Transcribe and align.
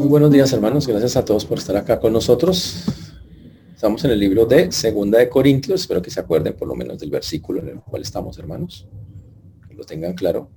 Muy 0.00 0.08
buenos 0.08 0.30
días 0.30 0.50
hermanos, 0.54 0.86
gracias 0.86 1.14
a 1.18 1.26
todos 1.26 1.44
por 1.44 1.58
estar 1.58 1.76
acá 1.76 2.00
con 2.00 2.14
nosotros. 2.14 2.86
Estamos 3.74 4.02
en 4.06 4.12
el 4.12 4.18
libro 4.18 4.46
de 4.46 4.72
Segunda 4.72 5.18
de 5.18 5.28
Corintios, 5.28 5.82
espero 5.82 6.00
que 6.00 6.10
se 6.10 6.18
acuerden 6.18 6.54
por 6.54 6.68
lo 6.68 6.74
menos 6.74 6.98
del 6.98 7.10
versículo 7.10 7.60
en 7.60 7.68
el 7.68 7.80
cual 7.80 8.00
estamos 8.00 8.38
hermanos, 8.38 8.88
que 9.68 9.74
lo 9.74 9.84
tengan 9.84 10.14
claro. 10.14 10.48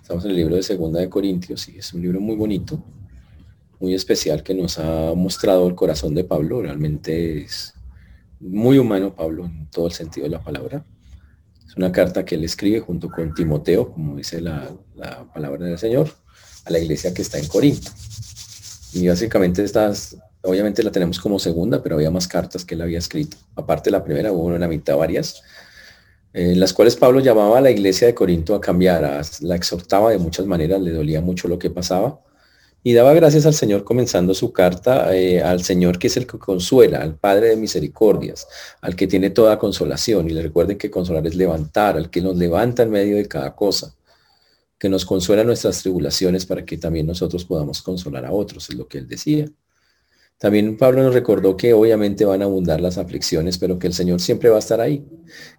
Estamos 0.00 0.24
en 0.26 0.30
el 0.30 0.36
libro 0.36 0.54
de 0.54 0.62
Segunda 0.62 1.00
de 1.00 1.10
Corintios 1.10 1.68
y 1.68 1.78
es 1.78 1.92
un 1.92 2.02
libro 2.02 2.20
muy 2.20 2.36
bonito, 2.36 2.80
muy 3.80 3.94
especial 3.94 4.44
que 4.44 4.54
nos 4.54 4.78
ha 4.78 5.12
mostrado 5.16 5.66
el 5.66 5.74
corazón 5.74 6.14
de 6.14 6.22
Pablo, 6.22 6.62
realmente 6.62 7.42
es 7.42 7.74
muy 8.38 8.78
humano 8.78 9.12
Pablo 9.12 9.46
en 9.46 9.68
todo 9.70 9.88
el 9.88 9.92
sentido 9.92 10.22
de 10.22 10.30
la 10.30 10.44
palabra. 10.44 10.86
Es 11.66 11.76
una 11.76 11.90
carta 11.90 12.24
que 12.24 12.36
él 12.36 12.44
escribe 12.44 12.78
junto 12.78 13.10
con 13.10 13.34
Timoteo, 13.34 13.92
como 13.92 14.14
dice 14.14 14.40
la, 14.40 14.70
la 14.94 15.24
palabra 15.32 15.66
del 15.66 15.78
Señor, 15.78 16.10
a 16.64 16.70
la 16.70 16.78
iglesia 16.78 17.12
que 17.12 17.22
está 17.22 17.40
en 17.40 17.48
Corinto. 17.48 17.90
Y 18.96 19.08
básicamente 19.08 19.62
estas, 19.62 20.16
obviamente 20.42 20.82
la 20.82 20.90
tenemos 20.90 21.20
como 21.20 21.38
segunda, 21.38 21.82
pero 21.82 21.96
había 21.96 22.10
más 22.10 22.26
cartas 22.26 22.64
que 22.64 22.74
él 22.74 22.80
había 22.80 22.98
escrito. 22.98 23.36
Aparte 23.54 23.90
la 23.90 24.02
primera, 24.02 24.32
hubo 24.32 24.44
una 24.44 24.68
mitad 24.68 24.96
varias, 24.96 25.42
en 26.32 26.58
las 26.58 26.72
cuales 26.72 26.96
Pablo 26.96 27.20
llamaba 27.20 27.58
a 27.58 27.60
la 27.60 27.70
iglesia 27.70 28.06
de 28.06 28.14
Corinto 28.14 28.54
a 28.54 28.60
cambiar, 28.60 29.22
la 29.40 29.54
exhortaba 29.54 30.10
de 30.10 30.18
muchas 30.18 30.46
maneras, 30.46 30.80
le 30.80 30.92
dolía 30.92 31.20
mucho 31.20 31.46
lo 31.46 31.58
que 31.58 31.68
pasaba. 31.68 32.20
Y 32.82 32.94
daba 32.94 33.12
gracias 33.12 33.44
al 33.44 33.54
Señor 33.54 33.84
comenzando 33.84 34.32
su 34.32 34.52
carta 34.52 35.14
eh, 35.14 35.42
al 35.42 35.62
Señor 35.64 35.98
que 35.98 36.06
es 36.06 36.16
el 36.16 36.26
que 36.26 36.38
consuela, 36.38 37.02
al 37.02 37.16
Padre 37.16 37.48
de 37.48 37.56
misericordias, 37.56 38.46
al 38.80 38.96
que 38.96 39.08
tiene 39.08 39.30
toda 39.30 39.58
consolación. 39.58 40.30
Y 40.30 40.32
le 40.32 40.42
recuerden 40.42 40.78
que 40.78 40.90
consolar 40.90 41.26
es 41.26 41.34
levantar, 41.34 41.96
al 41.96 42.08
que 42.10 42.22
nos 42.22 42.36
levanta 42.36 42.84
en 42.84 42.90
medio 42.90 43.16
de 43.16 43.26
cada 43.26 43.54
cosa 43.54 43.96
que 44.78 44.88
nos 44.88 45.04
consuela 45.04 45.44
nuestras 45.44 45.82
tribulaciones 45.82 46.46
para 46.46 46.64
que 46.64 46.78
también 46.78 47.06
nosotros 47.06 47.44
podamos 47.44 47.82
consolar 47.82 48.26
a 48.26 48.32
otros, 48.32 48.68
es 48.68 48.76
lo 48.76 48.86
que 48.86 48.98
él 48.98 49.08
decía. 49.08 49.46
También 50.38 50.76
Pablo 50.76 51.02
nos 51.02 51.14
recordó 51.14 51.56
que 51.56 51.72
obviamente 51.72 52.26
van 52.26 52.42
a 52.42 52.44
abundar 52.44 52.80
las 52.80 52.98
aflicciones, 52.98 53.56
pero 53.56 53.78
que 53.78 53.86
el 53.86 53.94
Señor 53.94 54.20
siempre 54.20 54.50
va 54.50 54.56
a 54.56 54.58
estar 54.58 54.82
ahí, 54.82 55.02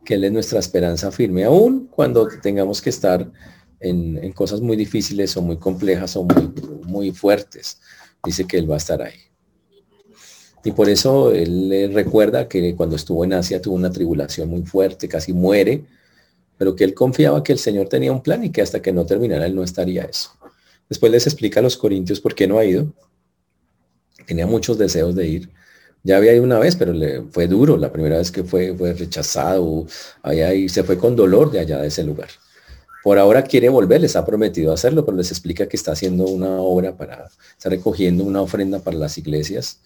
que 0.06 0.14
Él 0.14 0.24
es 0.24 0.32
nuestra 0.32 0.60
esperanza 0.60 1.12
firme, 1.12 1.46
aún 1.46 1.88
cuando 1.88 2.28
tengamos 2.44 2.80
que 2.80 2.92
estar 2.92 3.32
en, 3.80 4.32
cosas 4.34 4.62
muy 4.62 4.78
difíciles 4.78 5.36
o 5.36 5.42
muy 5.42 5.58
complejas 5.58 6.16
o 6.16 6.26
muy, 6.26 6.54
muy 6.84 7.12
fuertes. 7.12 7.80
Dice 8.24 8.46
que 8.46 8.58
Él 8.58 8.70
va 8.70 8.76
a 8.76 8.78
estar 8.78 9.02
ahí. 9.02 9.18
Y 10.64 10.72
por 10.72 10.90
eso 10.90 11.32
Él 11.32 11.70
le 11.70 11.88
recuerda 11.88 12.48
que 12.48 12.76
cuando 12.76 12.98
estuvo 12.98 13.24
en 13.24 13.34
Asia 13.34 13.60
tuvo 13.60 13.76
una 13.76 13.92
tribulación 13.92 14.50
muy 14.50 14.64
fuerte, 14.64 15.08
casi 15.08 15.34
muere, 15.34 15.86
pero 16.58 16.76
que 16.76 16.84
él 16.84 16.94
confiaba 16.94 17.44
que 17.44 17.54
el 17.54 17.60
Señor 17.60 17.88
tenía 17.88 18.12
un 18.12 18.22
plan 18.22 18.44
y 18.44 18.52
que 18.52 18.62
hasta 18.62 18.82
que 18.82 18.92
no 18.92 19.06
terminara 19.06 19.46
él 19.46 19.56
no 19.56 19.64
estaría 19.64 20.04
eso. 20.04 20.32
Después 20.90 21.12
les 21.12 21.28
explica 21.28 21.60
a 21.60 21.64
los 21.64 21.78
corintios 21.78 22.20
por 22.20 22.34
qué 22.34 22.48
no 22.48 22.58
ha 22.58 22.66
ido. 22.66 22.94
Tenía 24.26 24.48
muchos 24.48 24.78
deseos 24.78 25.16
de 25.16 25.28
ir. 25.28 25.50
Ya 26.04 26.18
había 26.18 26.34
ido 26.34 26.44
una 26.44 26.60
vez, 26.60 26.76
pero 26.76 26.94
le 26.94 27.24
fue 27.32 27.48
duro. 27.48 27.78
La 27.78 27.92
primera 27.92 28.18
vez 28.18 28.32
que 28.32 28.44
fue, 28.44 28.74
fue 28.74 28.94
rechazado. 28.94 29.86
Había 30.22 30.54
y 30.54 30.70
se 30.70 30.84
fue 30.84 30.98
con 30.98 31.16
dolor 31.16 31.52
de 31.52 31.60
allá 31.60 31.80
de 31.80 31.88
ese 31.88 32.04
lugar. 32.04 32.30
Por 33.04 33.20
ahora 33.20 33.44
quiere 33.44 33.70
volver, 33.70 34.02
les 34.02 34.16
ha 34.16 34.26
prometido 34.26 34.74
hacerlo, 34.74 35.06
pero 35.06 35.18
les 35.18 35.32
explica 35.32 35.68
que 35.68 35.78
está 35.78 35.94
haciendo 35.94 36.26
una 36.26 36.60
obra 36.60 36.98
para, 36.98 37.30
está 37.52 37.70
recogiendo 37.70 38.24
una 38.24 38.42
ofrenda 38.42 38.80
para 38.80 38.98
las 38.98 39.18
iglesias 39.18 39.82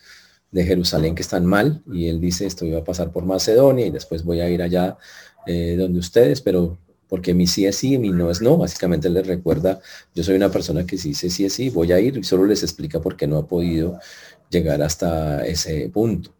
de 0.51 0.63
Jerusalén 0.63 1.15
que 1.15 1.21
están 1.21 1.45
mal. 1.45 1.83
Y 1.91 2.07
él 2.07 2.19
dice, 2.19 2.45
esto 2.45 2.65
iba 2.65 2.79
a 2.79 2.83
pasar 2.83 3.11
por 3.11 3.25
Macedonia 3.25 3.85
y 3.85 3.91
después 3.91 4.23
voy 4.23 4.41
a 4.41 4.49
ir 4.49 4.61
allá 4.61 4.97
eh, 5.45 5.75
donde 5.77 5.99
ustedes, 5.99 6.41
pero 6.41 6.77
porque 7.07 7.33
mi 7.33 7.45
sí 7.45 7.65
es 7.65 7.75
sí 7.75 7.95
y 7.95 7.97
mi 7.97 8.09
no 8.09 8.31
es 8.31 8.41
no. 8.41 8.57
Básicamente 8.57 9.09
les 9.09 9.27
recuerda, 9.27 9.81
yo 10.15 10.23
soy 10.23 10.35
una 10.35 10.49
persona 10.49 10.85
que 10.85 10.97
sí 10.97 11.09
dice 11.09 11.29
sí 11.29 11.45
es 11.45 11.53
sí, 11.53 11.69
voy 11.69 11.91
a 11.91 11.99
ir 11.99 12.17
y 12.17 12.23
solo 12.23 12.45
les 12.45 12.63
explica 12.63 13.01
por 13.01 13.17
qué 13.17 13.27
no 13.27 13.37
ha 13.37 13.47
podido 13.47 13.99
llegar 14.49 14.81
hasta 14.81 15.45
ese 15.45 15.89
punto. 15.89 16.31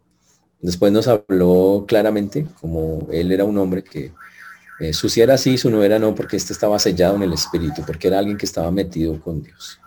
Después 0.60 0.92
nos 0.92 1.08
habló 1.08 1.84
claramente 1.86 2.46
como 2.60 3.08
él 3.10 3.32
era 3.32 3.44
un 3.44 3.58
hombre 3.58 3.82
que 3.82 4.12
eh, 4.80 4.92
su 4.92 5.08
sí 5.08 5.20
era 5.20 5.36
sí, 5.36 5.58
su 5.58 5.70
no 5.70 5.82
era 5.82 5.98
no, 5.98 6.14
porque 6.14 6.36
este 6.36 6.52
estaba 6.52 6.78
sellado 6.78 7.16
en 7.16 7.22
el 7.22 7.32
espíritu, 7.32 7.82
porque 7.86 8.08
era 8.08 8.18
alguien 8.18 8.36
que 8.36 8.46
estaba 8.46 8.70
metido 8.70 9.20
con 9.20 9.42
Dios. 9.42 9.78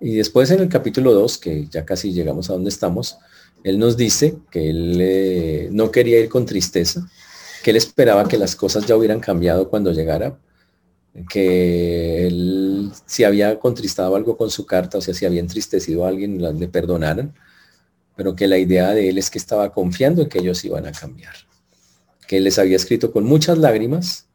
Y 0.00 0.16
después 0.16 0.50
en 0.50 0.60
el 0.60 0.68
capítulo 0.68 1.12
2, 1.14 1.38
que 1.38 1.66
ya 1.68 1.84
casi 1.84 2.12
llegamos 2.12 2.50
a 2.50 2.52
donde 2.54 2.70
estamos, 2.70 3.18
él 3.64 3.78
nos 3.78 3.96
dice 3.96 4.36
que 4.50 4.70
él 4.70 4.98
eh, 5.00 5.68
no 5.72 5.90
quería 5.90 6.20
ir 6.20 6.28
con 6.28 6.44
tristeza, 6.44 7.08
que 7.62 7.70
él 7.70 7.76
esperaba 7.76 8.28
que 8.28 8.38
las 8.38 8.56
cosas 8.56 8.86
ya 8.86 8.96
hubieran 8.96 9.20
cambiado 9.20 9.68
cuando 9.70 9.92
llegara, 9.92 10.38
que 11.28 12.26
él 12.26 12.90
si 13.06 13.24
había 13.24 13.58
contristado 13.58 14.16
algo 14.16 14.36
con 14.36 14.50
su 14.50 14.66
carta, 14.66 14.98
o 14.98 15.00
sea, 15.00 15.14
si 15.14 15.26
había 15.26 15.40
entristecido 15.40 16.04
a 16.04 16.08
alguien, 16.08 16.40
le 16.58 16.68
perdonaran, 16.68 17.34
pero 18.16 18.34
que 18.34 18.46
la 18.46 18.58
idea 18.58 18.90
de 18.90 19.08
él 19.08 19.18
es 19.18 19.30
que 19.30 19.38
estaba 19.38 19.72
confiando 19.72 20.22
en 20.22 20.28
que 20.28 20.38
ellos 20.38 20.64
iban 20.64 20.86
a 20.86 20.92
cambiar, 20.92 21.34
que 22.26 22.38
él 22.38 22.44
les 22.44 22.58
había 22.58 22.76
escrito 22.76 23.12
con 23.12 23.24
muchas 23.24 23.58
lágrimas 23.58 24.26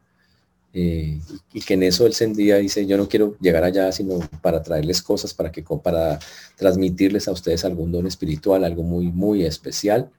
eh, 0.74 1.20
y 1.54 1.62
que 1.62 1.74
en 1.74 1.84
eso 1.84 2.06
él 2.06 2.14
sentía, 2.14 2.58
dice, 2.58 2.86
yo 2.86 2.98
no 2.98 3.10
quiero 3.10 3.36
llegar 3.40 3.64
allá 3.64 3.92
sino 3.92 4.20
para 4.42 4.62
traerles 4.62 5.02
cosas, 5.02 5.34
para, 5.34 5.52
que, 5.52 5.64
para 5.84 6.20
transmitirles 6.56 7.28
a 7.28 7.32
ustedes 7.32 7.66
algún 7.66 7.92
don 7.92 8.06
espiritual, 8.08 8.64
algo 8.64 8.84
muy, 8.84 9.12
muy 9.12 9.44
especial 9.46 10.12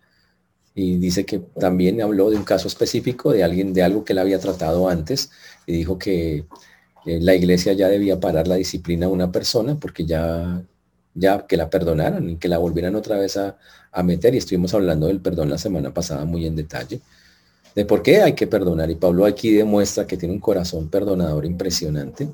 y 0.79 0.97
dice 0.97 1.27
que 1.27 1.41
también 1.41 2.01
habló 2.01 2.31
de 2.31 2.37
un 2.37 2.45
caso 2.45 2.69
específico 2.69 3.33
de 3.33 3.43
alguien, 3.43 3.73
de 3.73 3.83
algo 3.83 4.05
que 4.05 4.13
él 4.13 4.21
había 4.21 4.39
tratado 4.39 4.89
antes 4.89 5.29
y 5.67 5.73
dijo 5.73 5.99
que 5.99 6.45
la 7.05 7.35
iglesia 7.35 7.73
ya 7.73 7.89
debía 7.89 8.21
parar 8.21 8.47
la 8.47 8.55
disciplina 8.55 9.07
a 9.07 9.09
una 9.09 9.33
persona 9.33 9.75
porque 9.75 10.07
ya, 10.07 10.63
ya 11.15 11.45
que 11.49 11.57
la 11.57 11.69
perdonaran 11.69 12.31
y 12.31 12.37
que 12.37 12.47
la 12.47 12.59
volvieran 12.59 12.95
otra 12.95 13.19
vez 13.19 13.37
a, 13.37 13.59
a 13.91 14.03
meter 14.05 14.37
y 14.37 14.39
estuvimos 14.39 14.73
hablando 14.73 15.09
del 15.09 15.21
perdón 15.21 15.51
la 15.51 15.59
semana 15.59 15.93
pasada 15.93 16.25
muy 16.25 16.47
en 16.47 16.55
detalle 16.55 17.01
de 17.75 17.85
por 17.85 18.01
qué 18.01 18.23
hay 18.23 18.35
que 18.35 18.47
perdonar 18.47 18.89
y 18.89 18.95
Pablo 18.95 19.27
aquí 19.27 19.53
demuestra 19.53 20.07
que 20.07 20.17
tiene 20.17 20.33
un 20.33 20.41
corazón 20.41 20.89
perdonador 20.89 21.45
impresionante 21.45 22.29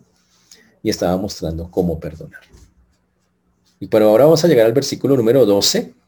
y 0.82 0.90
estaba 0.90 1.16
mostrando 1.16 1.70
cómo 1.70 1.98
perdonar. 1.98 2.42
Y 3.80 3.86
pero 3.86 4.10
ahora 4.10 4.24
vamos 4.24 4.44
a 4.44 4.48
llegar 4.48 4.66
al 4.66 4.74
versículo 4.74 5.16
número 5.16 5.46
12 5.46 6.03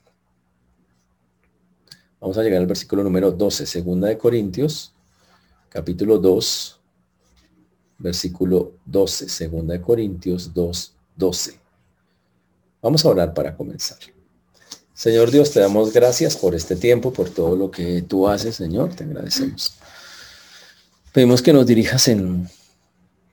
Vamos 2.26 2.38
a 2.38 2.42
llegar 2.42 2.60
al 2.60 2.66
versículo 2.66 3.04
número 3.04 3.30
12, 3.30 3.66
segunda 3.66 4.08
de 4.08 4.18
Corintios, 4.18 4.92
capítulo 5.68 6.18
2, 6.18 6.80
versículo 7.98 8.72
12, 8.84 9.28
segunda 9.28 9.74
de 9.74 9.80
Corintios 9.80 10.52
2, 10.52 10.92
12. 11.14 11.60
Vamos 12.82 13.04
a 13.04 13.10
orar 13.10 13.32
para 13.32 13.56
comenzar. 13.56 13.98
Señor 14.92 15.30
Dios, 15.30 15.52
te 15.52 15.60
damos 15.60 15.92
gracias 15.92 16.36
por 16.36 16.56
este 16.56 16.74
tiempo, 16.74 17.12
por 17.12 17.30
todo 17.30 17.54
lo 17.54 17.70
que 17.70 18.02
tú 18.02 18.26
haces, 18.26 18.56
Señor, 18.56 18.92
te 18.92 19.04
agradecemos. 19.04 19.74
Pedimos 21.12 21.40
que 21.40 21.52
nos 21.52 21.64
dirijas 21.64 22.08
en 22.08 22.48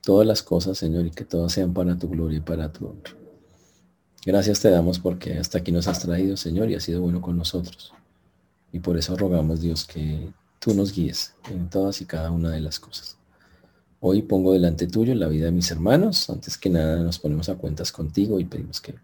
todas 0.02 0.24
las 0.24 0.40
cosas, 0.40 0.78
Señor, 0.78 1.04
y 1.04 1.10
que 1.10 1.24
todas 1.24 1.52
sean 1.52 1.74
para 1.74 1.98
tu 1.98 2.08
gloria 2.08 2.38
y 2.38 2.42
para 2.42 2.72
tu 2.72 2.86
honra. 2.86 3.12
Gracias 4.24 4.60
te 4.60 4.70
damos 4.70 5.00
porque 5.00 5.36
hasta 5.36 5.58
aquí 5.58 5.72
nos 5.72 5.88
has 5.88 5.98
traído, 5.98 6.36
Señor, 6.36 6.70
y 6.70 6.76
has 6.76 6.84
sido 6.84 7.00
bueno 7.00 7.20
con 7.20 7.36
nosotros. 7.36 7.92
Y 8.74 8.80
por 8.80 8.98
eso 8.98 9.16
rogamos, 9.16 9.60
Dios, 9.60 9.84
que 9.84 10.32
tú 10.58 10.74
nos 10.74 10.92
guíes 10.92 11.32
en 11.48 11.70
todas 11.70 12.00
y 12.00 12.06
cada 12.06 12.32
una 12.32 12.50
de 12.50 12.60
las 12.60 12.80
cosas. 12.80 13.16
Hoy 14.00 14.22
pongo 14.22 14.52
delante 14.52 14.88
tuyo 14.88 15.14
la 15.14 15.28
vida 15.28 15.44
de 15.44 15.52
mis 15.52 15.70
hermanos. 15.70 16.28
Antes 16.28 16.58
que 16.58 16.70
nada 16.70 16.96
nos 16.98 17.20
ponemos 17.20 17.48
a 17.48 17.54
cuentas 17.54 17.92
contigo 17.92 18.40
y 18.40 18.44
pedimos 18.46 18.80
que 18.80 18.96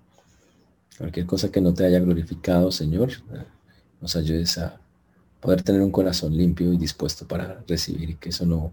cualquier 0.98 1.24
cosa 1.24 1.52
que 1.52 1.60
no 1.60 1.72
te 1.72 1.84
haya 1.84 2.00
glorificado, 2.00 2.72
Señor, 2.72 3.12
nos 4.00 4.16
ayudes 4.16 4.58
a 4.58 4.80
poder 5.38 5.62
tener 5.62 5.82
un 5.82 5.92
corazón 5.92 6.36
limpio 6.36 6.72
y 6.72 6.76
dispuesto 6.76 7.28
para 7.28 7.62
recibir 7.68 8.10
y 8.10 8.14
que 8.16 8.30
eso 8.30 8.44
no 8.46 8.72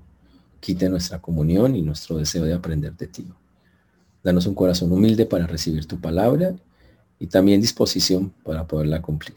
quite 0.60 0.90
nuestra 0.90 1.22
comunión 1.22 1.76
y 1.76 1.84
nuestro 1.84 2.18
deseo 2.18 2.44
de 2.44 2.56
aprender 2.56 2.98
de 2.98 3.06
ti. 3.06 3.28
Danos 4.24 4.48
un 4.48 4.56
corazón 4.56 4.92
humilde 4.92 5.28
para 5.28 5.46
recibir 5.46 5.86
tu 5.86 6.02
palabra 6.02 6.56
y 7.20 7.28
también 7.28 7.62
disposición 7.62 8.34
para 8.44 8.66
poderla 8.66 9.04
cumplir. 9.04 9.36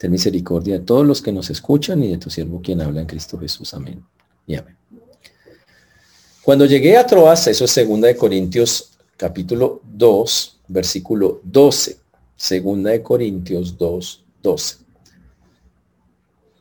Ten 0.00 0.10
misericordia 0.10 0.78
de 0.78 0.84
todos 0.86 1.06
los 1.06 1.20
que 1.20 1.30
nos 1.30 1.50
escuchan 1.50 2.02
y 2.02 2.08
de 2.08 2.16
tu 2.16 2.30
siervo 2.30 2.62
quien 2.62 2.80
habla 2.80 3.02
en 3.02 3.06
Cristo 3.06 3.38
Jesús. 3.38 3.74
Amén. 3.74 4.02
Y 4.46 4.54
amén. 4.54 4.74
Cuando 6.42 6.64
llegué 6.64 6.96
a 6.96 7.06
Troas, 7.06 7.46
eso 7.48 7.66
es 7.66 7.70
segunda 7.70 8.08
de 8.08 8.16
Corintios 8.16 8.92
capítulo 9.18 9.82
2, 9.84 10.60
versículo 10.68 11.42
12. 11.44 11.98
Segunda 12.34 12.92
de 12.92 13.02
Corintios 13.02 13.76
2, 13.76 14.24
12. 14.42 14.76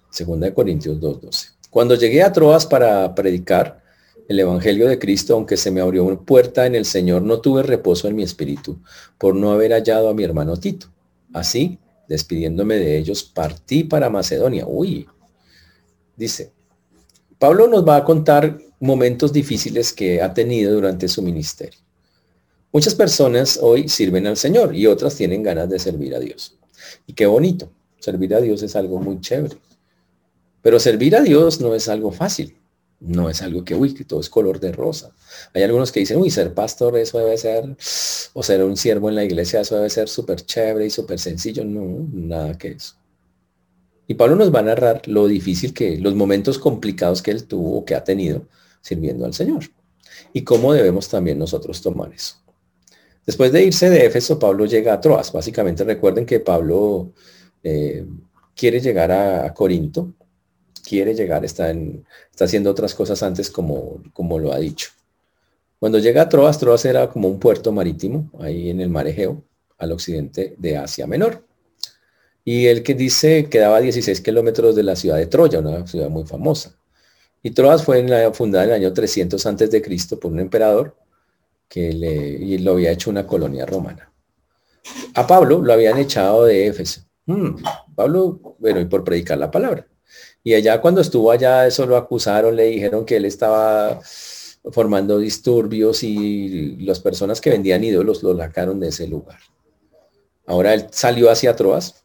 Segunda 0.09 0.47
de 0.47 0.53
Corintios 0.53 0.99
2, 0.99 1.21
12. 1.21 1.47
Cuando 1.69 1.95
llegué 1.95 2.21
a 2.21 2.33
Troas 2.33 2.65
para 2.65 3.15
predicar 3.15 3.81
el 4.27 4.37
Evangelio 4.37 4.89
de 4.89 4.99
Cristo, 4.99 5.35
aunque 5.35 5.55
se 5.55 5.71
me 5.71 5.79
abrió 5.79 6.03
una 6.03 6.19
puerta 6.19 6.65
en 6.65 6.75
el 6.75 6.83
Señor, 6.83 7.21
no 7.21 7.39
tuve 7.39 7.63
reposo 7.63 8.09
en 8.09 8.17
mi 8.17 8.23
espíritu 8.23 8.81
por 9.17 9.33
no 9.33 9.53
haber 9.53 9.71
hallado 9.71 10.09
a 10.09 10.13
mi 10.13 10.25
hermano 10.25 10.57
Tito. 10.57 10.87
Así, 11.31 11.79
despidiéndome 12.09 12.75
de 12.75 12.97
ellos, 12.97 13.23
partí 13.23 13.85
para 13.85 14.09
Macedonia. 14.09 14.65
Uy, 14.67 15.07
dice, 16.17 16.51
Pablo 17.37 17.67
nos 17.67 17.87
va 17.87 17.97
a 17.97 18.03
contar 18.03 18.59
momentos 18.79 19.31
difíciles 19.31 19.93
que 19.93 20.21
ha 20.21 20.33
tenido 20.33 20.73
durante 20.73 21.07
su 21.07 21.21
ministerio. 21.21 21.79
Muchas 22.73 22.95
personas 22.95 23.59
hoy 23.61 23.87
sirven 23.87 24.27
al 24.27 24.37
Señor 24.37 24.75
y 24.75 24.87
otras 24.87 25.15
tienen 25.15 25.43
ganas 25.43 25.69
de 25.69 25.79
servir 25.79 26.15
a 26.15 26.19
Dios. 26.19 26.57
Y 27.07 27.13
qué 27.13 27.25
bonito, 27.25 27.71
servir 27.99 28.35
a 28.35 28.41
Dios 28.41 28.61
es 28.63 28.75
algo 28.75 28.99
muy 28.99 29.21
chévere. 29.21 29.57
Pero 30.61 30.79
servir 30.79 31.15
a 31.15 31.21
Dios 31.21 31.61
no 31.61 31.73
es 31.73 31.87
algo 31.87 32.11
fácil. 32.11 32.58
No 32.99 33.29
es 33.29 33.41
algo 33.41 33.63
que, 33.63 33.75
uy, 33.75 33.93
que 33.93 34.03
todo 34.03 34.19
es 34.19 34.29
color 34.29 34.59
de 34.59 34.71
rosa. 34.71 35.13
Hay 35.53 35.63
algunos 35.63 35.91
que 35.91 36.01
dicen, 36.01 36.17
uy, 36.17 36.29
ser 36.29 36.53
pastor 36.53 36.97
eso 36.97 37.17
debe 37.17 37.37
ser, 37.37 37.77
o 38.33 38.43
ser 38.43 38.63
un 38.63 38.75
siervo 38.75 39.09
en 39.09 39.15
la 39.15 39.23
iglesia, 39.23 39.61
eso 39.61 39.75
debe 39.75 39.89
ser 39.89 40.09
súper 40.09 40.41
chévere 40.45 40.85
y 40.85 40.89
súper 40.89 41.19
sencillo. 41.19 41.63
No, 41.63 42.07
nada 42.11 42.57
que 42.57 42.69
eso. 42.69 42.95
Y 44.07 44.15
Pablo 44.15 44.35
nos 44.35 44.53
va 44.53 44.59
a 44.59 44.63
narrar 44.63 45.07
lo 45.07 45.27
difícil 45.27 45.73
que, 45.73 45.97
los 45.97 46.15
momentos 46.15 46.57
complicados 46.57 47.21
que 47.21 47.31
él 47.31 47.45
tuvo, 47.45 47.85
que 47.85 47.95
ha 47.95 48.03
tenido 48.03 48.47
sirviendo 48.81 49.25
al 49.25 49.33
Señor. 49.33 49.65
Y 50.33 50.43
cómo 50.43 50.73
debemos 50.73 51.07
también 51.09 51.37
nosotros 51.37 51.81
tomar 51.81 52.11
eso. 52.13 52.35
Después 53.25 53.51
de 53.51 53.63
irse 53.63 53.91
de 53.91 54.07
Éfeso, 54.07 54.39
Pablo 54.39 54.65
llega 54.65 54.93
a 54.93 54.99
Troas. 54.99 55.31
Básicamente 55.31 55.83
recuerden 55.83 56.25
que 56.25 56.39
Pablo 56.39 57.13
eh, 57.63 58.03
quiere 58.55 58.79
llegar 58.79 59.11
a, 59.11 59.53
Corinto, 59.53 60.13
quiere 60.79 61.13
llegar, 61.13 61.45
está, 61.45 61.69
en, 61.69 62.05
está 62.31 62.45
haciendo 62.45 62.71
otras 62.71 62.93
cosas 62.95 63.21
antes 63.23 63.49
como, 63.49 64.01
como 64.13 64.39
lo 64.39 64.53
ha 64.53 64.59
dicho. 64.59 64.89
Cuando 65.79 65.99
llega 65.99 66.23
a 66.23 66.29
Troas, 66.29 66.59
Troas 66.59 66.83
era 66.85 67.09
como 67.09 67.29
un 67.29 67.39
puerto 67.39 67.71
marítimo, 67.71 68.29
ahí 68.39 68.69
en 68.69 68.81
el 68.81 68.89
mar 68.89 69.07
Egeo, 69.07 69.43
al 69.77 69.91
occidente 69.93 70.55
de 70.57 70.77
Asia 70.77 71.07
Menor. 71.07 71.43
Y 72.43 72.67
el 72.67 72.83
que 72.83 72.95
dice 72.95 73.47
quedaba 73.49 73.77
a 73.77 73.81
16 73.81 74.21
kilómetros 74.21 74.75
de 74.75 74.83
la 74.83 74.95
ciudad 74.95 75.17
de 75.17 75.27
Troya, 75.27 75.59
una 75.59 75.87
ciudad 75.87 76.09
muy 76.09 76.25
famosa. 76.25 76.75
Y 77.41 77.51
Troas 77.51 77.83
fue 77.83 77.99
en 77.99 78.09
la, 78.09 78.33
fundada 78.33 78.65
en 78.65 78.71
el 78.71 78.75
año 78.77 78.93
300 78.93 79.45
antes 79.45 79.71
de 79.71 79.81
Cristo 79.81 80.19
por 80.19 80.31
un 80.31 80.39
emperador 80.39 80.95
que 81.69 81.93
le, 81.93 82.59
lo 82.59 82.71
había 82.71 82.91
hecho 82.91 83.09
una 83.09 83.25
colonia 83.25 83.65
romana. 83.65 84.11
A 85.13 85.27
Pablo 85.27 85.61
lo 85.61 85.71
habían 85.71 85.97
echado 85.97 86.45
de 86.45 86.67
Éfeso. 86.67 87.01
Hmm, 87.25 87.55
Pablo, 87.95 88.55
bueno, 88.57 88.81
y 88.81 88.85
por 88.85 89.03
predicar 89.03 89.37
la 89.37 89.51
palabra. 89.51 89.87
Y 90.43 90.53
allá 90.53 90.79
cuando 90.81 91.01
estuvo 91.01 91.31
allá, 91.31 91.67
eso 91.67 91.85
lo 91.85 91.97
acusaron, 91.97 92.55
le 92.55 92.65
dijeron 92.65 93.05
que 93.05 93.17
él 93.17 93.25
estaba 93.25 93.99
formando 94.71 95.17
disturbios 95.17 96.03
y 96.03 96.77
las 96.77 96.99
personas 96.99 97.41
que 97.41 97.49
vendían 97.49 97.83
ídolos 97.83 98.23
lo 98.23 98.37
sacaron 98.37 98.79
de 98.79 98.89
ese 98.89 99.07
lugar. 99.07 99.39
Ahora 100.45 100.73
él 100.73 100.87
salió 100.91 101.29
hacia 101.29 101.55
Troas 101.55 102.03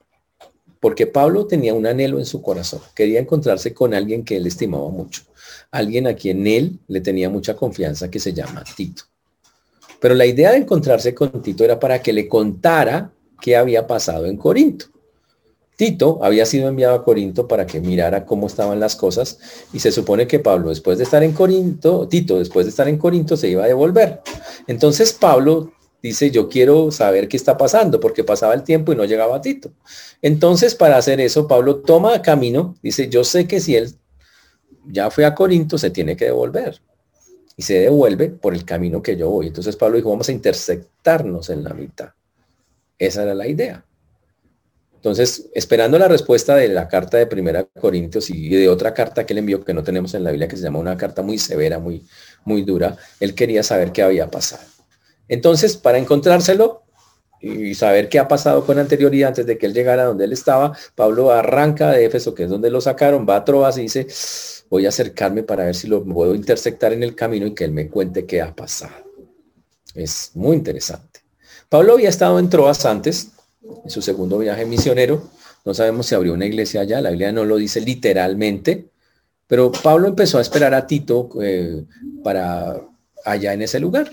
porque 0.80 1.06
Pablo 1.06 1.46
tenía 1.46 1.72
un 1.72 1.86
anhelo 1.86 2.18
en 2.18 2.26
su 2.26 2.42
corazón. 2.42 2.80
Quería 2.94 3.18
encontrarse 3.18 3.72
con 3.72 3.94
alguien 3.94 4.24
que 4.24 4.36
él 4.36 4.46
estimaba 4.46 4.90
mucho, 4.90 5.22
alguien 5.70 6.06
a 6.06 6.14
quien 6.14 6.46
él 6.46 6.78
le 6.88 7.00
tenía 7.00 7.30
mucha 7.30 7.56
confianza 7.56 8.10
que 8.10 8.20
se 8.20 8.34
llama 8.34 8.62
Tito. 8.76 9.04
Pero 9.98 10.14
la 10.14 10.26
idea 10.26 10.50
de 10.50 10.58
encontrarse 10.58 11.14
con 11.14 11.40
Tito 11.40 11.64
era 11.64 11.80
para 11.80 12.02
que 12.02 12.12
le 12.12 12.28
contara 12.28 13.10
qué 13.40 13.56
había 13.56 13.86
pasado 13.86 14.26
en 14.26 14.36
Corinto. 14.36 14.86
Tito 15.76 16.20
había 16.22 16.46
sido 16.46 16.68
enviado 16.68 16.94
a 16.94 17.02
Corinto 17.02 17.48
para 17.48 17.66
que 17.66 17.80
mirara 17.80 18.24
cómo 18.24 18.46
estaban 18.46 18.78
las 18.78 18.94
cosas 18.94 19.38
y 19.72 19.80
se 19.80 19.90
supone 19.90 20.26
que 20.26 20.38
Pablo 20.38 20.68
después 20.68 20.98
de 20.98 21.04
estar 21.04 21.22
en 21.22 21.32
Corinto, 21.32 22.06
Tito 22.08 22.38
después 22.38 22.66
de 22.66 22.70
estar 22.70 22.88
en 22.88 22.98
Corinto 22.98 23.36
se 23.36 23.48
iba 23.48 23.64
a 23.64 23.68
devolver. 23.68 24.20
Entonces 24.68 25.12
Pablo 25.12 25.72
dice, 26.00 26.30
yo 26.30 26.48
quiero 26.48 26.92
saber 26.92 27.26
qué 27.26 27.36
está 27.36 27.56
pasando 27.56 27.98
porque 27.98 28.22
pasaba 28.22 28.54
el 28.54 28.62
tiempo 28.62 28.92
y 28.92 28.96
no 28.96 29.04
llegaba 29.04 29.40
Tito. 29.40 29.72
Entonces 30.22 30.74
para 30.76 30.96
hacer 30.96 31.20
eso 31.20 31.48
Pablo 31.48 31.76
toma 31.76 32.22
camino, 32.22 32.76
dice, 32.82 33.08
yo 33.08 33.24
sé 33.24 33.48
que 33.48 33.60
si 33.60 33.74
él 33.74 33.92
ya 34.86 35.10
fue 35.10 35.24
a 35.24 35.34
Corinto 35.34 35.76
se 35.76 35.90
tiene 35.90 36.16
que 36.16 36.26
devolver 36.26 36.80
y 37.56 37.62
se 37.62 37.80
devuelve 37.80 38.28
por 38.28 38.54
el 38.54 38.64
camino 38.64 39.02
que 39.02 39.16
yo 39.16 39.28
voy. 39.30 39.48
Entonces 39.48 39.76
Pablo 39.76 39.96
dijo, 39.96 40.10
vamos 40.10 40.28
a 40.28 40.32
intersectarnos 40.32 41.50
en 41.50 41.64
la 41.64 41.74
mitad. 41.74 42.10
Esa 42.98 43.22
era 43.22 43.34
la 43.34 43.46
idea. 43.48 43.84
Entonces, 45.04 45.50
esperando 45.52 45.98
la 45.98 46.08
respuesta 46.08 46.56
de 46.56 46.66
la 46.68 46.88
carta 46.88 47.18
de 47.18 47.26
Primera 47.26 47.62
Corintios 47.78 48.30
y 48.30 48.48
de 48.48 48.70
otra 48.70 48.94
carta 48.94 49.26
que 49.26 49.34
él 49.34 49.40
envió 49.40 49.62
que 49.62 49.74
no 49.74 49.82
tenemos 49.82 50.14
en 50.14 50.24
la 50.24 50.30
Biblia, 50.30 50.48
que 50.48 50.56
se 50.56 50.62
llama 50.62 50.78
una 50.78 50.96
carta 50.96 51.20
muy 51.20 51.36
severa, 51.36 51.78
muy, 51.78 52.06
muy 52.46 52.62
dura, 52.62 52.96
él 53.20 53.34
quería 53.34 53.62
saber 53.62 53.92
qué 53.92 54.02
había 54.02 54.30
pasado. 54.30 54.62
Entonces, 55.28 55.76
para 55.76 55.98
encontrárselo 55.98 56.84
y 57.38 57.74
saber 57.74 58.08
qué 58.08 58.18
ha 58.18 58.28
pasado 58.28 58.64
con 58.64 58.78
anterioridad 58.78 59.28
antes 59.28 59.44
de 59.44 59.58
que 59.58 59.66
él 59.66 59.74
llegara 59.74 60.04
donde 60.04 60.24
él 60.24 60.32
estaba, 60.32 60.72
Pablo 60.94 61.30
arranca 61.30 61.90
de 61.90 62.06
Éfeso, 62.06 62.34
que 62.34 62.44
es 62.44 62.48
donde 62.48 62.70
lo 62.70 62.80
sacaron, 62.80 63.26
va 63.28 63.36
a 63.36 63.44
Troas 63.44 63.76
y 63.76 63.82
dice, 63.82 64.06
voy 64.70 64.86
a 64.86 64.88
acercarme 64.88 65.42
para 65.42 65.66
ver 65.66 65.74
si 65.74 65.86
lo 65.86 66.02
puedo 66.02 66.34
intersectar 66.34 66.94
en 66.94 67.02
el 67.02 67.14
camino 67.14 67.46
y 67.46 67.54
que 67.54 67.64
él 67.64 67.72
me 67.72 67.90
cuente 67.90 68.24
qué 68.24 68.40
ha 68.40 68.56
pasado. 68.56 69.04
Es 69.94 70.30
muy 70.32 70.56
interesante. 70.56 71.20
Pablo 71.68 71.92
había 71.92 72.08
estado 72.08 72.38
en 72.38 72.48
Troas 72.48 72.86
antes, 72.86 73.33
en 73.84 73.90
su 73.90 74.02
segundo 74.02 74.38
viaje 74.38 74.64
misionero. 74.64 75.22
No 75.64 75.74
sabemos 75.74 76.06
si 76.06 76.14
abrió 76.14 76.34
una 76.34 76.46
iglesia 76.46 76.82
allá, 76.82 77.00
la 77.00 77.10
Biblia 77.10 77.32
no 77.32 77.44
lo 77.44 77.56
dice 77.56 77.80
literalmente, 77.80 78.90
pero 79.46 79.72
Pablo 79.72 80.08
empezó 80.08 80.38
a 80.38 80.42
esperar 80.42 80.74
a 80.74 80.86
Tito 80.86 81.28
eh, 81.42 81.84
para 82.22 82.82
allá 83.24 83.52
en 83.52 83.62
ese 83.62 83.80
lugar. 83.80 84.12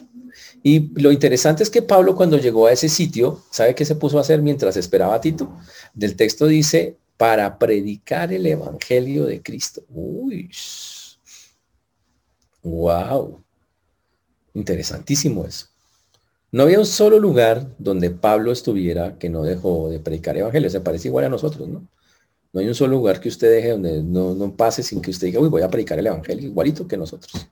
Y 0.64 0.92
lo 1.02 1.12
interesante 1.12 1.64
es 1.64 1.70
que 1.70 1.82
Pablo 1.82 2.16
cuando 2.16 2.38
llegó 2.38 2.68
a 2.68 2.72
ese 2.72 2.88
sitio, 2.88 3.44
¿sabe 3.50 3.76
qué 3.76 3.84
se 3.84 3.96
puso 3.96 4.18
a 4.18 4.22
hacer 4.22 4.42
mientras 4.42 4.78
esperaba 4.78 5.16
a 5.16 5.22
Tito? 5.22 5.58
Del 5.94 6.16
texto 6.16 6.46
dice, 6.46 6.98
para 7.18 7.60
predicar 7.60 8.32
el 8.32 8.46
Evangelio 8.46 9.26
de 9.26 9.42
Cristo. 9.42 9.84
Uy, 9.90 10.50
wow, 12.64 13.44
interesantísimo 14.54 15.46
eso. 15.46 15.71
No 16.52 16.64
había 16.64 16.80
un 16.80 16.86
solo 16.86 17.18
lugar 17.18 17.76
donde 17.78 18.10
Pablo 18.10 18.52
estuviera 18.52 19.18
que 19.18 19.30
no 19.30 19.44
dejó 19.44 19.90
de 19.90 20.00
predicar 20.00 20.36
evangelio. 20.38 20.70
Se 20.70 20.82
parece 20.82 21.08
igual 21.08 21.26
a 21.26 21.30
nosotros, 21.30 21.68
¿no? 21.70 21.88
No 22.54 22.60
hay 22.60 22.68
un 22.68 22.76
solo 22.76 22.98
lugar 22.98 23.22
que 23.22 23.30
usted 23.30 23.50
deje 23.50 23.70
donde 23.70 24.04
no, 24.04 24.54
pase 24.56 24.84
sin 24.84 25.02
que 25.02 25.12
usted 25.12 25.28
diga, 25.28 25.40
uy, 25.40 25.48
voy 25.48 25.62
a 25.62 25.70
predicar 25.70 25.98
el 25.98 26.08
evangelio, 26.08 26.50
igualito 26.50 26.86
que 26.86 26.98
nosotros. 26.98 27.48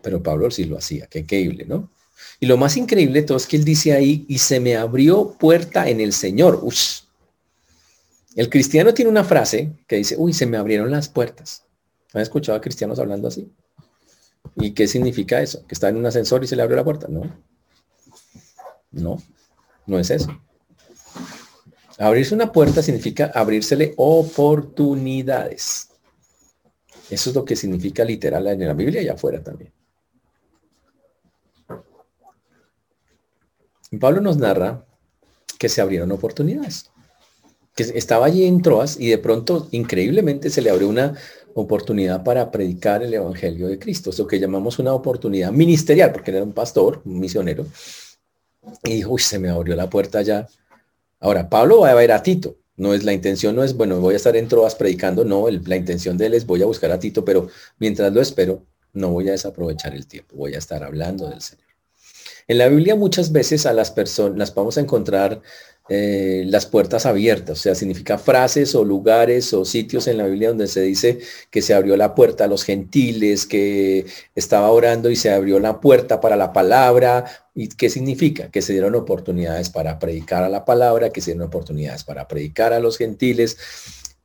Pero 0.00 0.22
Pablo 0.22 0.50
sí 0.50 0.64
lo 0.64 0.78
hacía, 0.78 1.06
qué 1.06 1.18
increíble, 1.18 1.66
¿no? 1.66 1.90
Y 2.38 2.46
lo 2.46 2.56
más 2.56 2.78
increíble 2.78 3.20
de 3.20 3.26
todo 3.26 3.36
es 3.36 3.46
que 3.46 3.56
él 3.56 3.64
dice 3.64 3.92
ahí, 3.92 4.24
y 4.28 4.38
se 4.38 4.60
me 4.60 4.76
abrió 4.76 5.36
puerta 5.38 5.90
en 5.90 6.00
el 6.00 6.14
Señor. 6.14 6.60
Ush, 6.62 7.00
el 8.34 8.48
cristiano 8.48 8.94
tiene 8.94 9.10
una 9.10 9.24
frase 9.24 9.72
que 9.86 9.96
dice, 9.96 10.14
uy, 10.16 10.32
se 10.32 10.46
me 10.46 10.56
abrieron 10.56 10.90
las 10.90 11.10
puertas. 11.10 11.64
¿Han 12.14 12.22
escuchado 12.22 12.56
a 12.56 12.62
cristianos 12.62 12.98
hablando 12.98 13.28
así? 13.28 13.52
¿Y 14.56 14.72
qué 14.72 14.88
significa 14.88 15.42
eso? 15.42 15.66
¿Que 15.66 15.74
está 15.74 15.90
en 15.90 15.96
un 15.96 16.06
ascensor 16.06 16.42
y 16.42 16.46
se 16.46 16.56
le 16.56 16.62
abrió 16.62 16.76
la 16.76 16.84
puerta? 16.84 17.08
No. 17.08 17.22
No, 18.90 19.18
no 19.86 19.98
es 19.98 20.10
eso. 20.10 20.30
Abrirse 21.98 22.34
una 22.34 22.50
puerta 22.50 22.82
significa 22.82 23.30
abrírsele 23.34 23.94
oportunidades. 23.96 25.90
Eso 27.10 27.30
es 27.30 27.36
lo 27.36 27.44
que 27.44 27.56
significa 27.56 28.04
literal 28.04 28.46
en 28.46 28.66
la 28.66 28.74
Biblia 28.74 29.02
y 29.02 29.08
afuera 29.08 29.42
también. 29.42 29.72
Pablo 33.98 34.20
nos 34.20 34.36
narra 34.36 34.86
que 35.58 35.68
se 35.68 35.80
abrieron 35.80 36.12
oportunidades 36.12 36.90
que 37.74 37.82
estaba 37.98 38.26
allí 38.26 38.44
en 38.44 38.62
Troas 38.62 38.98
y 38.98 39.08
de 39.08 39.18
pronto, 39.18 39.68
increíblemente, 39.70 40.50
se 40.50 40.62
le 40.62 40.70
abrió 40.70 40.88
una 40.88 41.14
oportunidad 41.54 42.22
para 42.22 42.50
predicar 42.50 43.02
el 43.02 43.14
Evangelio 43.14 43.68
de 43.68 43.78
Cristo, 43.78 44.10
eso 44.10 44.26
que 44.26 44.38
llamamos 44.38 44.78
una 44.78 44.92
oportunidad 44.92 45.52
ministerial, 45.52 46.12
porque 46.12 46.30
era 46.30 46.42
un 46.42 46.52
pastor, 46.52 47.02
un 47.04 47.18
misionero, 47.18 47.66
y 48.84 48.94
dijo, 48.94 49.12
uy, 49.12 49.20
se 49.20 49.38
me 49.38 49.48
abrió 49.48 49.76
la 49.76 49.90
puerta 49.90 50.22
ya. 50.22 50.46
Ahora, 51.18 51.48
Pablo 51.48 51.80
va 51.80 51.90
a 51.90 51.94
ver 51.94 52.12
a 52.12 52.22
Tito, 52.22 52.56
no 52.76 52.94
es 52.94 53.04
la 53.04 53.12
intención, 53.12 53.54
no 53.54 53.62
es, 53.62 53.74
bueno, 53.74 54.00
voy 54.00 54.14
a 54.14 54.16
estar 54.16 54.36
en 54.36 54.48
Troas 54.48 54.74
predicando, 54.74 55.24
no, 55.24 55.48
la 55.50 55.76
intención 55.76 56.16
de 56.16 56.26
él 56.26 56.34
es, 56.34 56.46
voy 56.46 56.62
a 56.62 56.66
buscar 56.66 56.90
a 56.90 56.98
Tito, 56.98 57.24
pero 57.24 57.48
mientras 57.78 58.12
lo 58.12 58.20
espero, 58.20 58.66
no 58.92 59.10
voy 59.10 59.28
a 59.28 59.32
desaprovechar 59.32 59.94
el 59.94 60.06
tiempo, 60.06 60.36
voy 60.36 60.54
a 60.54 60.58
estar 60.58 60.82
hablando 60.82 61.28
del 61.28 61.40
Señor. 61.40 61.69
En 62.48 62.58
la 62.58 62.68
Biblia 62.68 62.96
muchas 62.96 63.32
veces 63.32 63.66
a 63.66 63.72
las 63.72 63.90
personas 63.90 64.38
las 64.38 64.54
vamos 64.54 64.76
a 64.76 64.80
encontrar 64.80 65.42
eh, 65.92 66.44
las 66.46 66.66
puertas 66.66 67.04
abiertas, 67.04 67.58
o 67.58 67.62
sea, 67.62 67.74
significa 67.74 68.16
frases 68.16 68.76
o 68.76 68.84
lugares 68.84 69.52
o 69.52 69.64
sitios 69.64 70.06
en 70.06 70.18
la 70.18 70.26
Biblia 70.26 70.50
donde 70.50 70.68
se 70.68 70.82
dice 70.82 71.18
que 71.50 71.62
se 71.62 71.74
abrió 71.74 71.96
la 71.96 72.14
puerta 72.14 72.44
a 72.44 72.46
los 72.46 72.62
gentiles, 72.62 73.44
que 73.44 74.06
estaba 74.36 74.70
orando 74.70 75.10
y 75.10 75.16
se 75.16 75.32
abrió 75.32 75.58
la 75.58 75.80
puerta 75.80 76.20
para 76.20 76.36
la 76.36 76.52
palabra. 76.52 77.24
¿Y 77.56 77.70
qué 77.70 77.90
significa? 77.90 78.52
Que 78.52 78.62
se 78.62 78.72
dieron 78.72 78.94
oportunidades 78.94 79.68
para 79.68 79.98
predicar 79.98 80.44
a 80.44 80.48
la 80.48 80.64
palabra, 80.64 81.10
que 81.10 81.20
se 81.20 81.32
dieron 81.32 81.48
oportunidades 81.48 82.04
para 82.04 82.28
predicar 82.28 82.72
a 82.72 82.78
los 82.78 82.96
gentiles, 82.96 83.56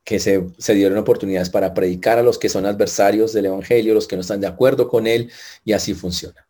que 0.04 0.20
se, 0.20 0.46
se, 0.58 0.74
dieron 0.74 0.98
oportunidades 0.98 1.50
para 1.50 1.74
predicar 1.74 2.16
a 2.18 2.22
los 2.22 2.38
que 2.38 2.48
son 2.48 2.64
adversarios 2.64 3.32
del 3.32 3.46
Evangelio, 3.46 3.92
los 3.92 4.06
que 4.06 4.14
no 4.14 4.22
están 4.22 4.40
de 4.40 4.46
acuerdo 4.46 4.88
con 4.88 5.08
él, 5.08 5.32
y 5.64 5.72
así 5.72 5.94
funciona. 5.94 6.46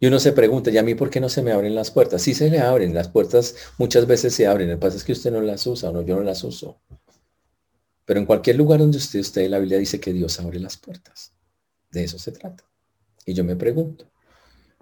Y 0.00 0.06
uno 0.06 0.20
se 0.20 0.32
pregunta, 0.32 0.70
¿y 0.70 0.78
a 0.78 0.82
mí 0.82 0.94
por 0.94 1.10
qué 1.10 1.20
no 1.20 1.28
se 1.28 1.42
me 1.42 1.52
abren 1.52 1.74
las 1.74 1.90
puertas? 1.90 2.22
Sí 2.22 2.34
se 2.34 2.50
le 2.50 2.60
abren, 2.60 2.94
las 2.94 3.08
puertas 3.08 3.56
muchas 3.78 4.06
veces 4.06 4.34
se 4.34 4.46
abren, 4.46 4.68
lo 4.68 4.76
que 4.76 4.80
pasa 4.80 4.96
es 4.96 5.04
que 5.04 5.12
usted 5.12 5.32
no 5.32 5.40
las 5.40 5.66
usa 5.66 5.90
o 5.90 5.92
no, 5.92 6.02
yo 6.02 6.16
no 6.16 6.22
las 6.22 6.44
uso. 6.44 6.80
Pero 8.04 8.20
en 8.20 8.26
cualquier 8.26 8.56
lugar 8.56 8.80
donde 8.80 8.98
usted 8.98 9.18
esté, 9.18 9.48
la 9.48 9.58
Biblia 9.58 9.78
dice 9.78 10.00
que 10.00 10.12
Dios 10.12 10.38
abre 10.40 10.60
las 10.60 10.76
puertas. 10.76 11.32
De 11.90 12.04
eso 12.04 12.18
se 12.18 12.32
trata. 12.32 12.64
Y 13.26 13.34
yo 13.34 13.44
me 13.44 13.56
pregunto, 13.56 14.08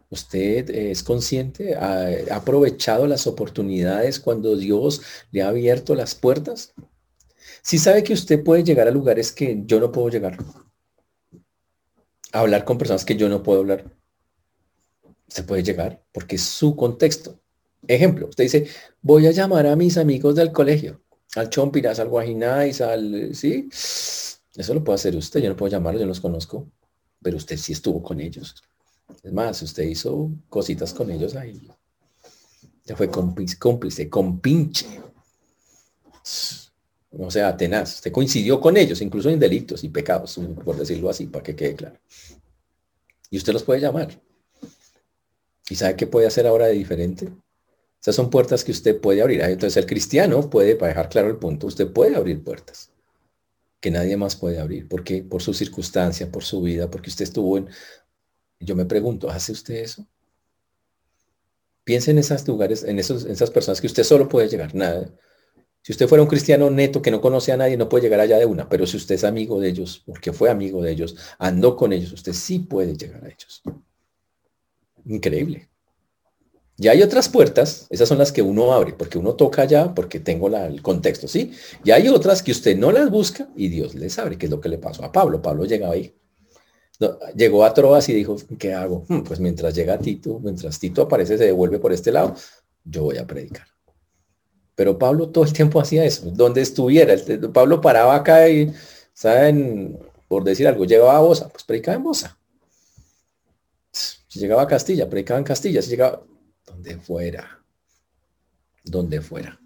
¿Usted 0.09 0.71
es 0.71 1.03
consciente? 1.03 1.75
¿Ha, 1.75 2.35
aprovechado 2.37 3.07
las 3.07 3.27
oportunidades 3.27 4.21
cuando 4.21 4.57
Dios 4.57 5.03
le 5.33 5.43
ha 5.43 5.49
abierto 5.49 5.95
las 5.95 6.15
puertas? 6.15 6.75
Si 7.63 7.79
sabe 7.79 8.05
que 8.05 8.13
usted 8.13 8.43
puede 8.45 8.63
llegar 8.63 8.87
a 8.87 8.93
lugares 8.93 9.33
que 9.33 9.63
yo 9.67 9.81
no 9.81 9.91
puedo 9.91 10.09
llegar. 10.09 10.39
A 12.33 12.41
hablar 12.41 12.65
con 12.65 12.79
personas 12.79 13.05
que 13.05 13.17
yo 13.17 13.29
no 13.29 13.43
puedo 13.43 13.61
hablar. 13.61 13.85
Se 15.29 15.43
puede 15.43 15.63
llegar 15.63 16.03
porque 16.13 16.37
es 16.37 16.43
su 16.43 16.77
contexto. 16.77 17.39
Ejemplo, 17.87 18.29
usted 18.29 18.45
dice, 18.45 18.67
voy 19.03 19.27
a 19.27 19.31
llamar 19.31 19.67
a 19.67 19.77
mis 19.77 19.97
amigos 19.97 20.35
del 20.35 20.53
colegio, 20.53 21.03
al 21.37 21.51
Chompiras, 21.51 22.01
al 22.01 22.09
Guajinais, 22.09 22.81
al... 22.81 23.35
¿Sí? 23.35 23.69
Eso 23.71 24.75
lo 24.75 24.83
puede 24.83 24.95
hacer 24.95 25.15
usted, 25.17 25.41
yo 25.41 25.51
no 25.51 25.57
puedo 25.57 25.71
llamarlos, 25.71 26.01
yo 26.01 26.07
no 26.07 26.11
los 26.11 26.21
conozco, 26.21 26.69
pero 27.23 27.37
usted 27.37 27.57
sí 27.57 27.73
estuvo 27.73 28.03
con 28.03 28.21
ellos. 28.21 28.55
Es 29.23 29.33
más, 29.33 29.61
usted 29.63 29.85
hizo 29.85 30.31
cositas 30.49 30.93
con 30.93 31.11
ellos 31.11 31.37
ahí. 31.37 31.69
Ya 32.85 32.97
fue 32.97 33.11
cómplice, 33.11 33.59
cómplice 33.59 34.09
compinche. 34.09 34.87
O 37.19 37.31
sea, 37.31 37.57
tenaz. 37.57 37.97
Usted 37.97 38.13
coincidió 38.13 38.61
con 38.61 38.77
ellos, 38.77 39.01
incluso 39.01 39.29
en 39.29 39.39
delitos 39.39 39.85
y 39.85 39.89
pecados, 39.89 40.39
por 40.65 40.77
decirlo 40.77 41.11
así, 41.11 41.27
para 41.27 41.43
que 41.43 41.57
quede 41.57 41.75
claro. 41.75 41.99
Y 43.31 43.39
usted 43.39 43.53
los 43.53 43.63
puede 43.63 43.81
llamar. 43.81 44.21
¿Y 45.69 45.75
sabe 45.75 45.97
qué 45.97 46.07
puede 46.07 46.27
hacer 46.27 46.47
ahora 46.47 46.67
de 46.67 46.75
diferente? 46.75 47.33
Esas 48.01 48.15
son 48.15 48.31
puertas 48.31 48.63
que 48.63 48.73
usted 48.73 49.01
puede 49.01 49.23
abrir. 49.23 49.41
Entonces 49.41 49.77
el 49.77 49.87
cristiano 49.87 50.49
puede, 50.49 50.77
para 50.77 50.91
dejar 50.91 51.09
claro 51.09 51.29
el 51.29 51.37
punto, 51.37 51.67
usted 51.67 51.93
puede 51.93 52.17
abrir 52.17 52.43
puertas 52.45 52.91
que 53.81 53.91
nadie 53.91 54.17
más 54.17 54.37
puede 54.37 54.59
abrir. 54.59 54.89
¿Por 54.89 55.05
qué? 55.05 55.23
Por 55.23 55.43
su 55.43 55.55
circunstancia, 55.55 56.31
por 56.31 56.45
su 56.45 56.63
vida, 56.63 56.91
porque 56.91 57.11
usted 57.11 57.25
estuvo 57.25 57.59
en 57.59 57.69
yo 58.61 58.75
me 58.75 58.87
pregunto, 58.87 59.31
¿hace 59.31 59.53
usted 59.53 59.75
eso? 59.77 60.07
Piense 61.85 62.11
en 62.11 62.19
esos 62.19 62.47
lugares, 62.49 62.85
en, 62.85 62.99
esos, 62.99 63.25
esas 63.27 63.51
personas 63.51 63.81
que 63.81 63.87
usted 63.87 64.03
solo 64.03 64.29
puede 64.29 64.49
llegar, 64.49 64.75
nada. 64.75 65.13
Si 65.83 65.93
usted 65.93 66.09
fuera 66.09 66.23
un 66.23 66.29
cristiano 66.29 66.69
neto 66.69 67.01
que 67.01 67.13
no 67.13 67.21
conoce 67.21 67.53
a 67.53 67.57
nadie, 67.57 67.77
no 67.77 67.89
puede 67.89 68.05
llegar 68.05 68.19
allá 68.19 68.39
de 68.39 68.47
una, 68.47 68.69
pero 68.69 68.87
si 68.87 68.97
usted 68.97 69.15
es 69.15 69.25
amigo 69.25 69.61
de 69.61 69.69
ellos, 69.69 70.03
porque 70.05 70.33
fue 70.33 70.51
amigo 70.51 70.83
de 70.83 70.91
ellos, 70.91 71.17
andó 71.39 71.77
con 71.77 71.93
ellos, 71.93 72.13
usted 72.13 72.33
sí 72.33 72.59
puede 72.59 72.97
llegar 72.97 73.25
a 73.25 73.29
ellos. 73.29 73.63
Increíble. 75.07 75.69
Y 76.79 76.89
hay 76.89 77.03
otras 77.03 77.31
puertas, 77.31 77.87
esas 77.89 78.07
son 78.07 78.19
las 78.19 78.33
que 78.33 78.43
uno 78.43 78.73
abre, 78.73 78.93
porque 78.93 79.17
uno 79.17 79.35
toca 79.35 79.63
allá, 79.63 79.95
porque 79.95 80.21
tengo 80.21 80.55
el 80.55 80.83
contexto, 80.83 81.27
¿sí? 81.27 81.53
Y 81.85 81.91
hay 81.91 82.09
otras 82.09 82.43
que 82.43 82.53
usted 82.53 82.77
no 82.77 82.93
las 82.93 83.11
busca 83.11 83.49
y 83.57 83.69
Dios 83.69 83.95
les 83.95 84.19
abre, 84.19 84.37
que 84.37 84.45
es 84.45 84.51
lo 84.51 84.61
que 84.61 84.69
le 84.69 84.77
pasó 84.77 85.03
a 85.05 85.11
Pablo. 85.11 85.41
Pablo 85.41 85.65
llegaba 85.65 85.95
ahí 85.95 86.15
llegó 87.35 87.65
a 87.65 87.75
Troas 87.75 88.09
y 88.09 88.15
dijo, 88.15 88.37
¿qué 88.59 88.75
hago? 88.75 89.05
Hmm, 89.09 89.21
pues 89.21 89.41
mientras 89.41 89.75
llega 89.75 89.99
Tito, 89.99 90.41
mientras 90.43 90.79
Tito 90.79 91.03
aparece, 91.03 91.39
se 91.39 91.45
devuelve 91.45 91.79
por 91.79 91.93
este 91.93 92.13
lado, 92.13 92.35
yo 92.85 93.05
voy 93.05 93.19
a 93.19 93.27
predicar. 93.27 93.67
Pero 94.75 94.99
Pablo 94.99 95.31
todo 95.31 95.45
el 95.45 95.53
tiempo 95.53 95.81
hacía 95.81 96.05
eso, 96.05 96.31
donde 96.31 96.61
estuviera. 96.61 97.15
Pablo 97.53 97.81
paraba 97.81 98.15
acá 98.15 98.49
y, 98.49 98.73
¿saben? 99.13 99.99
Por 100.29 100.45
decir 100.45 100.67
algo, 100.69 100.85
llegaba 100.85 101.17
a 101.17 101.21
Bosa, 101.21 101.49
pues 101.49 101.65
predicaba 101.65 101.97
en 101.97 102.03
Bosa. 102.03 102.36
Llegaba 104.39 104.63
a 104.63 104.67
Castilla, 104.67 105.09
predicaba 105.09 105.39
en 105.39 105.45
Castilla. 105.45 105.83
Si 105.83 105.91
llegaba, 105.91 106.23
donde 106.65 106.99
fuera, 106.99 107.65
donde 108.85 109.21
fuera. 109.21 109.61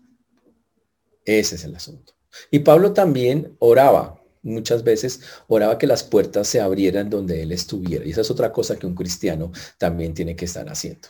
Ese 1.25 1.57
es 1.57 1.65
el 1.65 1.75
asunto. 1.75 2.15
Y 2.51 2.61
Pablo 2.61 2.93
también 2.93 3.57
oraba 3.59 4.21
muchas 4.43 4.85
veces 4.85 5.21
oraba 5.49 5.79
que 5.79 5.87
las 5.87 6.03
puertas 6.03 6.49
se 6.49 6.61
abrieran 6.61 7.11
donde 7.11 7.43
él 7.43 7.53
estuviera. 7.53 8.05
Y 8.05 8.11
esa 8.11 8.23
es 8.23 8.31
otra 8.31 8.53
cosa 8.53 8.77
que 8.77 8.87
un 8.87 8.95
cristiano 8.95 9.53
también 9.79 10.15
tiene 10.15 10.37
que 10.37 10.45
estar 10.45 10.69
haciendo. 10.69 11.09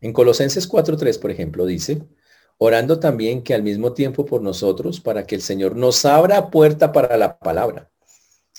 En 0.00 0.12
Colosenses 0.12 0.68
4.3, 0.68 1.20
por 1.20 1.30
ejemplo, 1.30 1.66
dice, 1.66 2.02
orando 2.58 2.98
también 2.98 3.42
que 3.42 3.54
al 3.54 3.62
mismo 3.62 3.92
tiempo 3.92 4.26
por 4.26 4.42
nosotros, 4.42 5.00
para 5.00 5.26
que 5.26 5.34
el 5.34 5.42
Señor 5.42 5.76
nos 5.76 6.04
abra 6.04 6.50
puerta 6.50 6.92
para 6.92 7.16
la 7.16 7.38
palabra, 7.38 7.90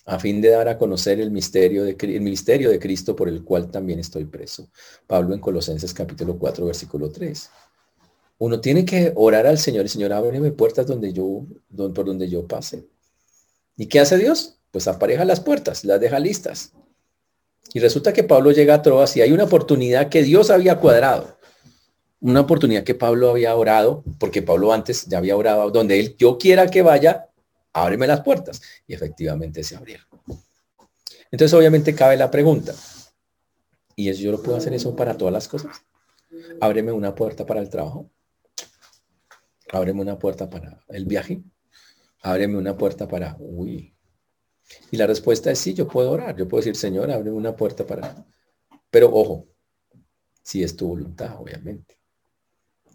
a 0.05 0.19
fin 0.19 0.41
de 0.41 0.49
dar 0.49 0.67
a 0.67 0.77
conocer 0.77 1.19
el 1.19 1.31
misterio 1.31 1.83
de, 1.83 1.95
el 1.99 2.21
misterio 2.21 2.69
de 2.69 2.79
Cristo 2.79 3.15
por 3.15 3.29
el 3.29 3.43
cual 3.43 3.71
también 3.71 3.99
estoy 3.99 4.25
preso. 4.25 4.69
Pablo 5.07 5.33
en 5.33 5.39
Colosenses 5.39 5.93
capítulo 5.93 6.37
4, 6.37 6.65
versículo 6.65 7.09
3. 7.09 7.49
Uno 8.39 8.59
tiene 8.59 8.83
que 8.83 9.13
orar 9.15 9.47
al 9.47 9.57
Señor, 9.57 9.83
el 9.83 9.89
Señor, 9.89 10.11
ábreme 10.11 10.51
puertas 10.51 10.87
donde 10.87 11.13
yo, 11.13 11.45
por 11.93 12.05
donde 12.05 12.27
yo 12.27 12.45
pase. 12.47 12.85
¿Y 13.77 13.85
qué 13.85 14.01
hace 14.01 14.17
Dios? 14.17 14.59
Pues 14.71 14.87
apareja 14.87 15.23
las 15.23 15.39
puertas, 15.39 15.85
las 15.85 16.01
deja 16.01 16.19
listas. 16.19 16.73
Y 17.73 17.79
resulta 17.79 18.11
que 18.11 18.23
Pablo 18.23 18.51
llega 18.51 18.75
a 18.75 18.81
Troas 18.81 19.15
y 19.15 19.21
hay 19.21 19.31
una 19.31 19.45
oportunidad 19.45 20.09
que 20.09 20.23
Dios 20.23 20.49
había 20.49 20.79
cuadrado. 20.79 21.37
Una 22.19 22.41
oportunidad 22.41 22.83
que 22.83 22.95
Pablo 22.95 23.29
había 23.29 23.55
orado, 23.55 24.03
porque 24.19 24.41
Pablo 24.41 24.73
antes 24.73 25.05
ya 25.05 25.17
había 25.17 25.37
orado, 25.37 25.71
donde 25.71 25.99
él, 25.99 26.15
yo 26.17 26.37
quiera 26.37 26.67
que 26.67 26.81
vaya, 26.81 27.29
ábreme 27.73 28.07
las 28.07 28.21
puertas. 28.21 28.61
Y 28.87 28.93
efectivamente 28.93 29.63
se 29.63 29.75
abrieron. 29.75 30.07
Entonces 31.31 31.53
obviamente 31.53 31.95
cabe 31.95 32.15
la 32.15 32.29
pregunta, 32.29 32.73
¿y 33.95 34.09
eso 34.09 34.21
yo 34.21 34.31
lo 34.31 34.41
puedo 34.41 34.57
hacer 34.57 34.73
eso 34.73 34.95
para 34.95 35.17
todas 35.17 35.33
las 35.33 35.47
cosas? 35.47 35.83
Ábreme 36.61 36.91
una 36.91 37.13
puerta 37.15 37.45
para 37.45 37.59
el 37.59 37.69
trabajo. 37.69 38.09
Ábreme 39.71 40.01
una 40.01 40.19
puerta 40.19 40.49
para 40.49 40.79
el 40.89 41.05
viaje 41.05 41.43
ábreme 42.23 42.57
una 42.57 42.75
puerta 42.75 43.07
para, 43.07 43.35
uy. 43.39 43.95
Y 44.89 44.97
la 44.97 45.05
respuesta 45.05 45.51
es 45.51 45.59
sí, 45.59 45.73
yo 45.73 45.87
puedo 45.87 46.11
orar, 46.11 46.35
yo 46.35 46.47
puedo 46.47 46.61
decir, 46.61 46.75
Señor, 46.75 47.11
ábreme 47.11 47.35
una 47.35 47.55
puerta 47.55 47.85
para, 47.85 48.25
pero 48.89 49.13
ojo, 49.13 49.47
si 50.41 50.63
es 50.63 50.75
tu 50.75 50.87
voluntad, 50.87 51.39
obviamente. 51.39 51.99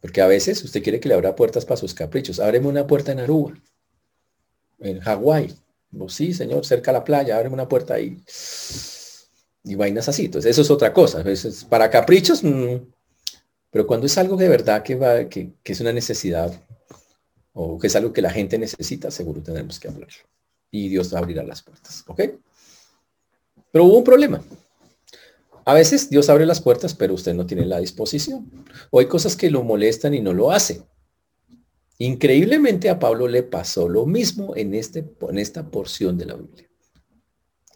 Porque 0.01 0.23
a 0.23 0.27
veces 0.27 0.65
usted 0.65 0.83
quiere 0.83 0.99
que 0.99 1.09
le 1.09 1.15
abra 1.15 1.37
puertas 1.37 1.65
para 1.65 1.77
sus 1.77 1.93
caprichos. 1.93 2.41
Ábreme 2.41 2.69
una 2.69 2.87
puerta 2.87 3.13
en 3.13 3.21
Aruba, 3.21 3.53
en 4.81 5.01
Hawái. 5.01 5.55
sí, 6.09 6.33
señor, 6.33 6.65
cerca 6.65 6.91
a 6.91 6.95
la 6.95 7.05
playa, 7.05 7.37
ábreme 7.37 7.55
una 7.55 7.69
puerta 7.69 7.95
ahí. 7.95 8.23
Y 9.65 9.75
vainas 9.75 10.09
así. 10.09 10.27
Entonces, 10.27 10.51
eso 10.51 10.63
es 10.63 10.71
otra 10.71 10.93
cosa. 10.93 11.23
veces 11.23 11.65
para 11.65 11.91
caprichos, 11.91 12.43
mm, 12.43 12.77
pero 13.71 13.87
cuando 13.87 14.07
es 14.07 14.17
algo 14.19 14.37
de 14.37 14.49
verdad 14.49 14.83
que, 14.83 14.95
va, 14.95 15.29
que, 15.29 15.53
que 15.63 15.73
es 15.73 15.81
una 15.81 15.93
necesidad 15.93 16.53
o 17.53 17.79
que 17.79 17.89
es 17.89 17.97
algo 17.97 18.13
que 18.13 18.23
la 18.23 18.31
gente 18.31 18.59
necesita, 18.59 19.11
seguro 19.11 19.43
tenemos 19.43 19.81
que 19.81 19.89
hablarlo. 19.89 20.29
Y 20.71 20.89
Dios 20.89 21.13
abrirá 21.13 21.43
las 21.43 21.63
puertas, 21.63 22.05
¿ok? 22.07 22.23
Pero 23.73 23.85
hubo 23.85 23.99
un 23.99 24.05
problema. 24.05 24.43
A 25.65 25.75
veces 25.75 26.09
Dios 26.09 26.31
abre 26.31 26.47
las 26.47 26.61
puertas, 26.61 26.95
pero 26.95 27.13
usted 27.13 27.35
no 27.35 27.47
tiene 27.47 27.67
la 27.67 27.79
disposición. 27.79 28.51
O 28.91 29.01
hay 29.01 29.07
cosas 29.07 29.37
que 29.37 29.51
lo 29.51 29.63
molestan 29.63 30.15
y 30.15 30.21
no 30.21 30.33
lo 30.33 30.51
hace. 30.51 30.83
Increíblemente 31.99 32.89
a 32.89 32.99
Pablo 32.99 33.27
le 33.27 33.43
pasó 33.43 33.89
lo 33.89 34.07
mismo 34.07 34.55
en, 34.57 34.75
este, 34.75 35.05
en 35.29 35.39
esta 35.39 35.69
porción 35.69 36.17
de 36.17 36.27
la 36.27 36.35
Biblia. 36.37 36.69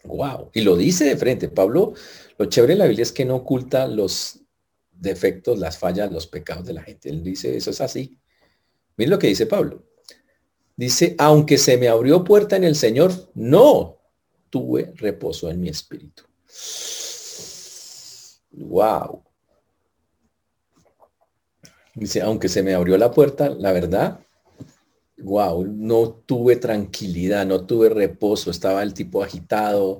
Wow. 0.05 0.51
Y 0.53 0.61
lo 0.61 0.77
dice 0.77 1.05
de 1.05 1.17
frente. 1.17 1.49
Pablo, 1.49 1.93
lo 2.37 2.45
chévere 2.45 2.73
de 2.73 2.79
la 2.79 2.85
Biblia 2.85 3.03
es 3.03 3.11
que 3.11 3.25
no 3.25 3.35
oculta 3.35 3.87
los 3.87 4.39
defectos, 4.91 5.59
las 5.59 5.77
fallas, 5.77 6.11
los 6.11 6.27
pecados 6.27 6.65
de 6.65 6.73
la 6.73 6.83
gente. 6.83 7.09
Él 7.09 7.23
dice, 7.23 7.55
eso 7.55 7.71
es 7.71 7.81
así. 7.81 8.17
Miren 8.95 9.11
lo 9.11 9.19
que 9.19 9.27
dice 9.27 9.45
Pablo. 9.45 9.83
Dice, 10.75 11.15
aunque 11.17 11.57
se 11.57 11.77
me 11.77 11.87
abrió 11.87 12.23
puerta 12.23 12.55
en 12.55 12.63
el 12.63 12.75
Señor, 12.75 13.11
no 13.35 13.99
tuve 14.49 14.93
reposo 14.95 15.49
en 15.49 15.59
mi 15.59 15.69
espíritu. 15.69 16.23
Wow. 18.51 19.23
Dice, 21.95 22.21
aunque 22.21 22.49
se 22.49 22.63
me 22.63 22.73
abrió 22.73 22.97
la 22.97 23.11
puerta, 23.11 23.49
la 23.49 23.71
verdad, 23.71 24.19
wow, 25.17 25.65
no 25.65 26.09
tuve 26.25 26.55
tranquilidad, 26.55 27.45
no 27.45 27.65
tuve 27.65 27.89
reposo, 27.89 28.51
estaba 28.51 28.83
el 28.83 28.93
tipo 28.93 29.23
agitado. 29.23 29.99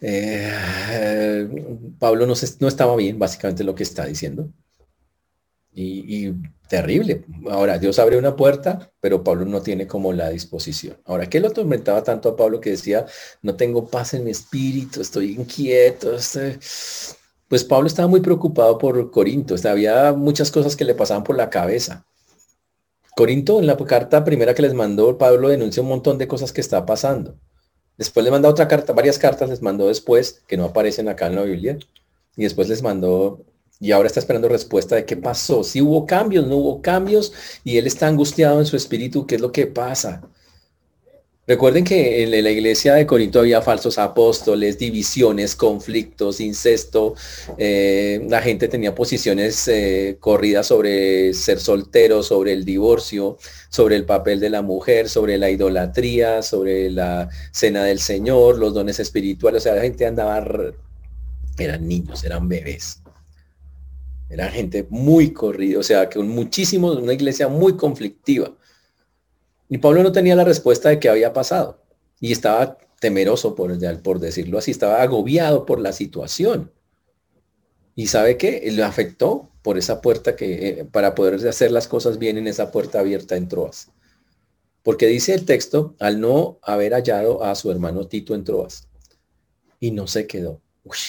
Eh, 0.00 1.48
Pablo 1.98 2.26
no, 2.26 2.34
no 2.60 2.68
estaba 2.68 2.96
bien, 2.96 3.18
básicamente 3.18 3.64
lo 3.64 3.74
que 3.74 3.82
está 3.82 4.06
diciendo. 4.06 4.48
Y, 5.78 6.32
terrible. 6.68 7.22
Ahora, 7.50 7.78
Dios 7.78 7.98
abre 7.98 8.16
una 8.16 8.34
puerta, 8.34 8.90
pero 8.98 9.22
Pablo 9.22 9.44
no 9.44 9.60
tiene 9.60 9.86
como 9.86 10.12
la 10.14 10.30
disposición. 10.30 10.96
Ahora, 11.04 11.28
¿qué 11.28 11.38
lo 11.38 11.48
atormentaba 11.48 12.02
tanto 12.02 12.30
a 12.30 12.36
Pablo 12.36 12.60
que 12.60 12.70
decía, 12.70 13.04
no 13.42 13.56
tengo 13.56 13.86
paz 13.86 14.14
en 14.14 14.24
mi 14.24 14.30
espíritu, 14.30 15.02
estoy 15.02 15.32
inquieto? 15.32 16.16
Pues 17.48 17.64
Pablo 17.64 17.86
estaba 17.86 18.08
muy 18.08 18.20
preocupado 18.20 18.78
por 18.78 19.10
Corinto. 19.10 19.54
había 19.68 20.12
muchas 20.12 20.50
cosas 20.50 20.76
que 20.76 20.84
le 20.84 20.94
pasaban 20.94 21.24
por 21.24 21.36
la 21.36 21.50
cabeza. 21.50 22.06
Corinto, 23.16 23.60
en 23.60 23.66
la 23.66 23.76
carta 23.76 24.24
primera 24.24 24.54
que 24.54 24.62
les 24.62 24.74
mandó, 24.74 25.16
Pablo 25.16 25.48
denuncia 25.48 25.82
un 25.82 25.88
montón 25.88 26.18
de 26.18 26.28
cosas 26.28 26.52
que 26.52 26.60
está 26.60 26.84
pasando. 26.84 27.38
Después 27.96 28.24
le 28.24 28.30
manda 28.30 28.48
otra 28.48 28.68
carta, 28.68 28.92
varias 28.92 29.18
cartas 29.18 29.48
les 29.48 29.62
mandó 29.62 29.88
después, 29.88 30.42
que 30.46 30.56
no 30.56 30.64
aparecen 30.64 31.08
acá 31.08 31.28
en 31.28 31.36
la 31.36 31.42
Biblia. 31.42 31.78
Y 32.36 32.42
después 32.42 32.68
les 32.68 32.82
mandó 32.82 33.44
y 33.78 33.92
ahora 33.92 34.06
está 34.06 34.20
esperando 34.20 34.48
respuesta 34.48 34.96
de 34.96 35.04
qué 35.04 35.16
pasó. 35.16 35.62
Si 35.62 35.80
hubo 35.82 36.06
cambios, 36.06 36.46
no 36.46 36.56
hubo 36.56 36.82
cambios, 36.82 37.32
y 37.64 37.78
él 37.78 37.86
está 37.86 38.06
angustiado 38.08 38.58
en 38.58 38.66
su 38.66 38.76
espíritu, 38.76 39.26
¿qué 39.26 39.36
es 39.36 39.40
lo 39.40 39.52
que 39.52 39.66
pasa? 39.66 40.22
Recuerden 41.48 41.84
que 41.84 42.24
en 42.24 42.30
la 42.32 42.50
iglesia 42.50 42.94
de 42.94 43.06
Corinto 43.06 43.38
había 43.38 43.62
falsos 43.62 43.98
apóstoles, 43.98 44.78
divisiones, 44.78 45.54
conflictos, 45.54 46.40
incesto. 46.40 47.14
Eh, 47.56 48.26
la 48.28 48.42
gente 48.42 48.66
tenía 48.66 48.96
posiciones 48.96 49.68
eh, 49.68 50.16
corridas 50.18 50.66
sobre 50.66 51.32
ser 51.34 51.60
soltero, 51.60 52.24
sobre 52.24 52.52
el 52.52 52.64
divorcio, 52.64 53.38
sobre 53.68 53.94
el 53.94 54.04
papel 54.04 54.40
de 54.40 54.50
la 54.50 54.62
mujer, 54.62 55.08
sobre 55.08 55.38
la 55.38 55.48
idolatría, 55.48 56.42
sobre 56.42 56.90
la 56.90 57.28
cena 57.52 57.84
del 57.84 58.00
Señor, 58.00 58.58
los 58.58 58.74
dones 58.74 58.98
espirituales. 58.98 59.62
O 59.62 59.64
sea, 59.64 59.76
la 59.76 59.82
gente 59.82 60.04
andaba, 60.04 60.44
eran 61.58 61.86
niños, 61.86 62.24
eran 62.24 62.48
bebés. 62.48 63.02
Era 64.28 64.48
gente 64.50 64.84
muy 64.90 65.32
corrida, 65.32 65.78
o 65.78 65.84
sea, 65.84 66.08
que 66.08 66.18
muchísimo, 66.18 66.90
una 66.90 67.12
iglesia 67.12 67.46
muy 67.46 67.76
conflictiva. 67.76 68.52
Y 69.68 69.78
Pablo 69.78 70.02
no 70.02 70.12
tenía 70.12 70.36
la 70.36 70.44
respuesta 70.44 70.88
de 70.88 71.00
qué 71.00 71.08
había 71.08 71.32
pasado. 71.32 71.82
Y 72.20 72.32
estaba 72.32 72.78
temeroso, 73.00 73.54
por, 73.54 73.76
por 74.02 74.20
decirlo 74.20 74.58
así, 74.58 74.70
estaba 74.70 75.02
agobiado 75.02 75.66
por 75.66 75.80
la 75.80 75.92
situación. 75.92 76.72
Y 77.94 78.08
sabe 78.08 78.36
qué? 78.36 78.70
Le 78.70 78.82
afectó 78.82 79.50
por 79.62 79.78
esa 79.78 80.00
puerta 80.00 80.36
que, 80.36 80.68
eh, 80.68 80.84
para 80.84 81.14
poder 81.14 81.46
hacer 81.48 81.72
las 81.72 81.88
cosas 81.88 82.18
bien 82.18 82.38
en 82.38 82.46
esa 82.46 82.70
puerta 82.70 83.00
abierta 83.00 83.36
en 83.36 83.48
Troas. 83.48 83.90
Porque 84.82 85.06
dice 85.06 85.34
el 85.34 85.44
texto, 85.44 85.96
al 85.98 86.20
no 86.20 86.58
haber 86.62 86.92
hallado 86.92 87.42
a 87.42 87.54
su 87.54 87.70
hermano 87.70 88.06
Tito 88.06 88.34
en 88.34 88.44
Troas. 88.44 88.88
Y 89.80 89.90
no 89.90 90.06
se 90.06 90.26
quedó. 90.26 90.60
Usted 90.84 91.06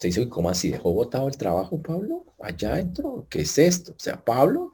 dice, 0.00 0.28
¿cómo 0.28 0.48
así? 0.48 0.70
¿Dejó 0.70 0.92
botado 0.92 1.28
el 1.28 1.36
trabajo, 1.36 1.82
Pablo? 1.82 2.24
Allá 2.40 2.78
entró. 2.78 3.26
¿Qué 3.28 3.42
es 3.42 3.58
esto? 3.58 3.92
O 3.92 4.00
sea, 4.00 4.24
Pablo 4.24 4.72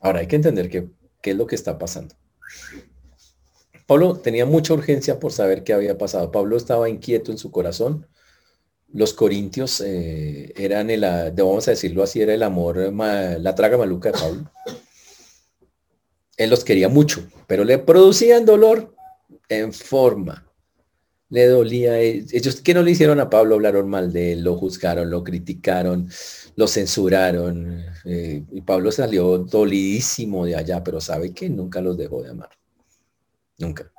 Ahora 0.00 0.20
hay 0.20 0.26
que 0.26 0.36
entender 0.36 0.68
qué, 0.70 0.88
es 1.22 1.36
lo 1.36 1.46
que 1.46 1.54
está 1.54 1.78
pasando. 1.78 2.14
Pablo 3.86 4.16
tenía 4.16 4.46
mucha 4.46 4.74
urgencia 4.74 5.18
por 5.18 5.32
saber 5.32 5.64
qué 5.64 5.72
había 5.72 5.98
pasado. 5.98 6.30
Pablo 6.30 6.56
estaba 6.56 6.88
inquieto 6.88 7.32
en 7.32 7.38
su 7.38 7.50
corazón. 7.50 8.06
Los 8.92 9.12
corintios 9.12 9.80
eh, 9.80 10.52
eran 10.56 10.90
el, 10.90 11.00
vamos 11.00 11.68
a 11.68 11.72
decirlo 11.72 12.02
así, 12.02 12.20
era 12.20 12.34
el 12.34 12.42
amor, 12.42 12.76
la 12.78 13.54
traga 13.54 13.76
maluca 13.76 14.10
de 14.10 14.18
Pablo. 14.18 14.50
Él 16.36 16.50
los 16.50 16.64
quería 16.64 16.88
mucho, 16.88 17.26
pero 17.46 17.64
le 17.64 17.78
producían 17.78 18.44
dolor 18.44 18.94
en 19.48 19.72
forma 19.72 20.45
le 21.28 21.46
dolía. 21.46 22.00
Eh, 22.00 22.24
ellos 22.32 22.60
que 22.60 22.74
no 22.74 22.82
le 22.82 22.92
hicieron 22.92 23.20
a 23.20 23.30
Pablo, 23.30 23.56
hablaron 23.56 23.88
mal 23.88 24.12
de 24.12 24.32
él, 24.32 24.42
lo 24.42 24.56
juzgaron, 24.56 25.10
lo 25.10 25.24
criticaron, 25.24 26.08
lo 26.56 26.66
censuraron. 26.68 27.84
Eh, 28.04 28.44
y 28.50 28.60
Pablo 28.62 28.92
salió 28.92 29.38
dolidísimo 29.38 30.44
de 30.46 30.56
allá, 30.56 30.82
pero 30.84 31.00
sabe 31.00 31.32
que 31.32 31.48
nunca 31.48 31.80
los 31.80 31.96
dejó 31.96 32.22
de 32.22 32.30
amar. 32.30 32.50
Nunca. 33.58 33.90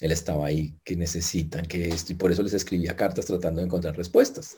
Él 0.00 0.12
estaba 0.12 0.46
ahí, 0.46 0.74
que 0.84 0.96
necesitan, 0.96 1.66
que 1.66 1.88
esto, 1.88 2.12
y 2.12 2.16
por 2.16 2.32
eso 2.32 2.42
les 2.42 2.54
escribía 2.54 2.96
cartas 2.96 3.26
tratando 3.26 3.60
de 3.60 3.66
encontrar 3.66 3.96
respuestas. 3.96 4.56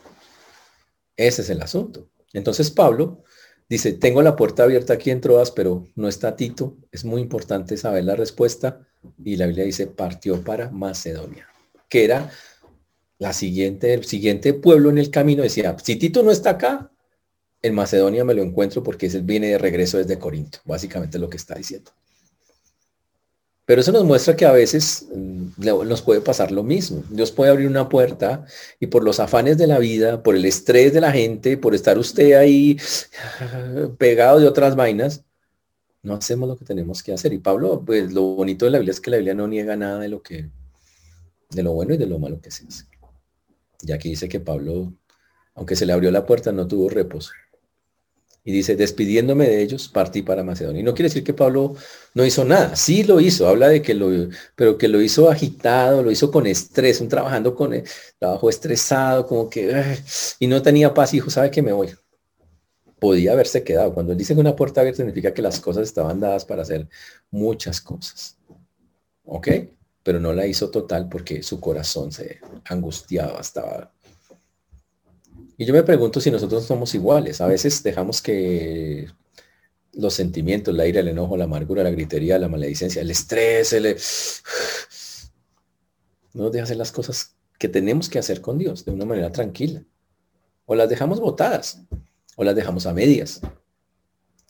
Ese 1.17 1.43
es 1.43 1.51
el 1.51 1.61
asunto. 1.63 2.09
Entonces 2.33 2.71
Pablo 2.71 3.25
dice, 3.69 3.93
tengo 3.95 4.23
la 4.23 4.37
puerta 4.37 4.63
abierta 4.63 4.95
aquí 4.95 5.11
en 5.11 5.21
Troas, 5.21 5.51
pero 5.51 5.85
no 5.97 6.09
está 6.09 6.37
Tito. 6.37 6.77
Es 6.93 7.05
muy 7.05 7.21
importante 7.21 7.77
saber 7.77 8.05
la 8.05 8.15
respuesta. 8.15 8.87
Y 9.25 9.37
la 9.37 9.47
Biblia 9.47 9.65
dice, 9.65 9.89
partió 9.89 10.43
para 10.43 10.71
Macedonia 10.71 11.52
que 11.93 12.05
era 12.05 12.31
la 13.19 13.35
siguiente, 13.35 13.93
el 13.93 14.07
siguiente 14.07 14.55
pueblo 14.55 14.89
en 14.89 14.97
el 14.97 15.11
camino, 15.11 15.43
decía, 15.43 15.77
si 15.85 15.97
Tito 15.97 16.23
no 16.23 16.31
está 16.31 16.51
acá, 16.51 16.91
en 17.61 17.75
Macedonia 17.75 18.25
me 18.25 18.33
lo 18.33 18.43
encuentro 18.43 18.83
porque 18.83 19.09
él 19.09 19.21
viene 19.21 19.49
de 19.49 19.59
regreso 19.59 19.99
desde 19.99 20.19
Corinto, 20.19 20.61
básicamente 20.65 21.19
lo 21.19 21.29
que 21.29 21.37
está 21.37 21.55
diciendo. 21.55 21.91
Pero 23.67 23.83
eso 23.83 23.93
nos 23.93 24.05
muestra 24.05 24.35
que 24.35 24.47
a 24.47 24.53
veces 24.53 25.07
mm, 25.15 25.67
nos 25.87 26.01
puede 26.01 26.23
pasar 26.23 26.51
lo 26.51 26.63
mismo. 26.63 27.05
Dios 27.11 27.31
puede 27.31 27.51
abrir 27.51 27.69
una 27.69 27.91
puerta 27.91 28.47
y 28.81 28.87
por 28.87 29.05
los 29.05 29.21
afanes 29.21 29.59
de 29.59 29.67
la 29.67 29.79
vida, 29.79 30.23
por 30.23 30.35
el 30.35 30.47
estrés 30.47 30.95
de 30.95 31.03
la 31.03 31.13
gente, 31.13 31.59
por 31.59 31.75
estar 31.75 31.99
usted 31.99 32.33
ahí 32.33 32.79
pegado 33.99 34.41
de 34.41 34.49
otras 34.49 34.77
vainas, 34.77 35.25
no 36.03 36.15
hacemos 36.15 36.49
lo 36.49 36.57
que 36.57 36.65
tenemos 36.65 37.03
que 37.03 37.13
hacer. 37.13 37.35
Y 37.35 37.39
Pablo, 37.39 37.83
pues 37.85 38.15
lo 38.15 38.23
bonito 38.23 38.65
de 38.65 38.71
la 38.71 38.79
Biblia 38.79 38.93
es 38.93 39.01
que 39.01 39.11
la 39.11 39.19
Biblia 39.19 39.35
no 39.35 39.47
niega 39.47 39.77
nada 39.77 39.99
de 39.99 40.09
lo 40.09 40.23
que 40.23 40.49
de 41.53 41.63
lo 41.63 41.73
bueno 41.73 41.95
y 41.95 41.99
de 41.99 42.07
lo 42.07 42.19
malo 42.19 42.41
que 42.41 42.51
se 42.51 42.67
hace. 42.67 42.85
Y 43.83 43.93
aquí 43.93 44.11
dice 44.11 44.29
que 44.29 44.41
Pablo, 44.41 44.93
aunque 45.55 45.77
se 45.77 45.87
le 45.87 45.93
abrió 45.93 46.11
la 46.11 46.27
puerta, 46.27 46.53
no 46.53 46.67
tuvo 46.67 46.89
reposo. 46.89 47.33
Y 48.45 48.51
dice, 48.51 48.75
despidiéndome 48.75 49.47
de 49.47 49.63
ellos, 49.63 49.89
partí 49.89 50.23
para 50.23 50.43
Macedonia. 50.43 50.81
Y 50.81 50.83
no 50.83 50.95
quiere 50.95 51.09
decir 51.09 51.23
que 51.23 51.33
Pablo 51.33 51.77
no 52.15 52.25
hizo 52.25 52.45
nada. 52.45 52.75
Sí 52.75 53.05
lo 53.05 53.21
hizo, 53.21 53.47
habla 53.47 53.69
de 53.69 53.83
que 53.83 53.95
lo, 53.95 54.11
pero 54.57 54.77
que 54.77 54.89
lo 54.89 55.01
hizo 55.01 55.31
agitado, 55.31 56.03
lo 56.03 56.11
hizo 56.11 56.31
con 56.33 56.49
estrés, 56.49 57.01
un 57.01 57.09
trabajando 57.09 57.55
con 57.55 57.73
el 57.73 57.85
trabajo 58.19 58.51
estresado, 58.51 59.27
como 59.29 59.49
que, 59.49 59.99
y 60.41 60.49
no 60.49 60.61
tenía 60.61 60.93
paz, 60.93 61.15
hijo, 61.15 61.31
sabe 61.31 61.53
que 61.53 61.63
me 61.63 61.73
voy. 61.73 61.91
Podía 62.99 63.33
haberse 63.33 63.63
quedado. 63.63 63.95
Cuando 63.95 64.13
él 64.13 64.19
dice 64.19 64.35
que 64.35 64.41
una 64.41 64.57
puerta 64.57 64.81
abierta 64.81 64.99
significa 64.99 65.33
que 65.33 65.43
las 65.43 65.61
cosas 65.61 65.85
estaban 65.85 66.19
dadas 66.19 66.45
para 66.45 66.63
hacer 66.63 66.89
muchas 67.31 67.81
cosas. 67.81 68.39
¿Ok? 69.25 69.49
Pero 70.03 70.21
no 70.21 70.33
la 70.33 70.47
hizo 70.47 70.71
total 70.71 71.09
porque 71.09 71.43
su 71.43 71.61
corazón 71.61 72.13
se 72.13 72.41
angustiaba, 72.65 73.41
estaba... 73.41 73.93
Y 75.57 75.65
yo 75.65 75.73
me 75.73 75.83
pregunto 75.83 76.21
si 76.21 76.31
nosotros 76.31 76.65
somos 76.65 76.95
iguales. 76.95 77.41
A 77.41 77.47
veces 77.47 77.83
dejamos 77.83 78.21
que 78.21 79.07
los 79.93 80.15
sentimientos, 80.15 80.75
la 80.75 80.87
ira, 80.87 81.01
el 81.01 81.09
enojo, 81.09 81.37
la 81.37 81.45
amargura, 81.45 81.83
la 81.83 81.91
gritería, 81.91 82.39
la 82.39 82.49
maledicencia, 82.49 83.03
el 83.03 83.11
estrés, 83.11 83.73
el... 83.73 83.97
no 86.33 86.45
nos 86.45 86.53
deja 86.53 86.65
hacer 86.65 86.79
las 86.79 86.91
cosas 86.91 87.37
que 87.59 87.69
tenemos 87.69 88.09
que 88.09 88.19
hacer 88.19 88.41
con 88.41 88.59
Dios 88.59 88.85
de 88.85 88.93
una 88.93 89.05
manera 89.05 89.31
tranquila. 89.31 89.85
O 90.65 90.75
las 90.75 90.89
dejamos 90.89 91.21
botadas, 91.21 91.83
o 92.37 92.45
las 92.45 92.57
dejamos 92.57 92.87
a 92.87 92.95
medias. 92.95 93.41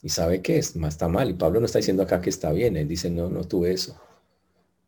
Y 0.01 0.09
sabe 0.09 0.41
que 0.41 0.57
es, 0.57 0.75
más 0.75 0.95
está 0.95 1.07
mal. 1.07 1.29
Y 1.29 1.33
Pablo 1.33 1.59
no 1.59 1.65
está 1.65 1.79
diciendo 1.79 2.03
acá 2.03 2.21
que 2.21 2.29
está 2.29 2.51
bien. 2.51 2.75
Él 2.77 2.87
dice, 2.87 3.09
no, 3.09 3.29
no 3.29 3.43
tuve 3.43 3.73
eso. 3.73 3.99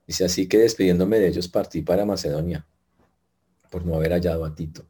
Dice 0.08 0.26
así 0.26 0.48
que 0.48 0.58
despidiéndome 0.58 1.20
de 1.20 1.28
ellos 1.28 1.48
partí 1.48 1.82
para 1.82 2.06
Macedonia 2.06 2.66
por 3.70 3.86
no 3.86 3.96
haber 3.96 4.12
hallado 4.12 4.46
a 4.46 4.54
Tito. 4.54 4.86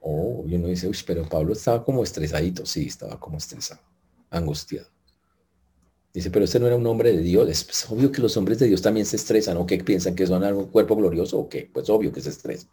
Oh, 0.00 0.44
y 0.46 0.56
uno 0.56 0.68
dice, 0.68 0.88
uy, 0.88 0.96
pero 1.06 1.28
Pablo 1.28 1.52
estaba 1.52 1.84
como 1.84 2.02
estresadito. 2.02 2.66
Sí, 2.66 2.86
estaba 2.86 3.18
como 3.18 3.38
estresado, 3.38 3.80
angustiado. 4.30 4.88
Dice, 6.12 6.30
pero 6.30 6.44
este 6.44 6.60
no 6.60 6.66
era 6.66 6.76
un 6.76 6.86
hombre 6.86 7.12
de 7.12 7.22
Dios. 7.22 7.48
Es 7.48 7.90
obvio 7.90 8.12
que 8.12 8.20
los 8.20 8.36
hombres 8.36 8.58
de 8.58 8.66
Dios 8.66 8.82
también 8.82 9.06
se 9.06 9.16
estresan. 9.16 9.56
¿O 9.56 9.66
qué 9.66 9.78
piensan 9.78 10.14
que 10.14 10.26
son 10.26 10.44
algo 10.44 10.70
cuerpo 10.70 10.94
glorioso 10.96 11.38
o 11.38 11.48
qué? 11.48 11.70
Pues 11.72 11.88
obvio 11.88 12.12
que 12.12 12.20
se 12.20 12.30
estresan. 12.30 12.68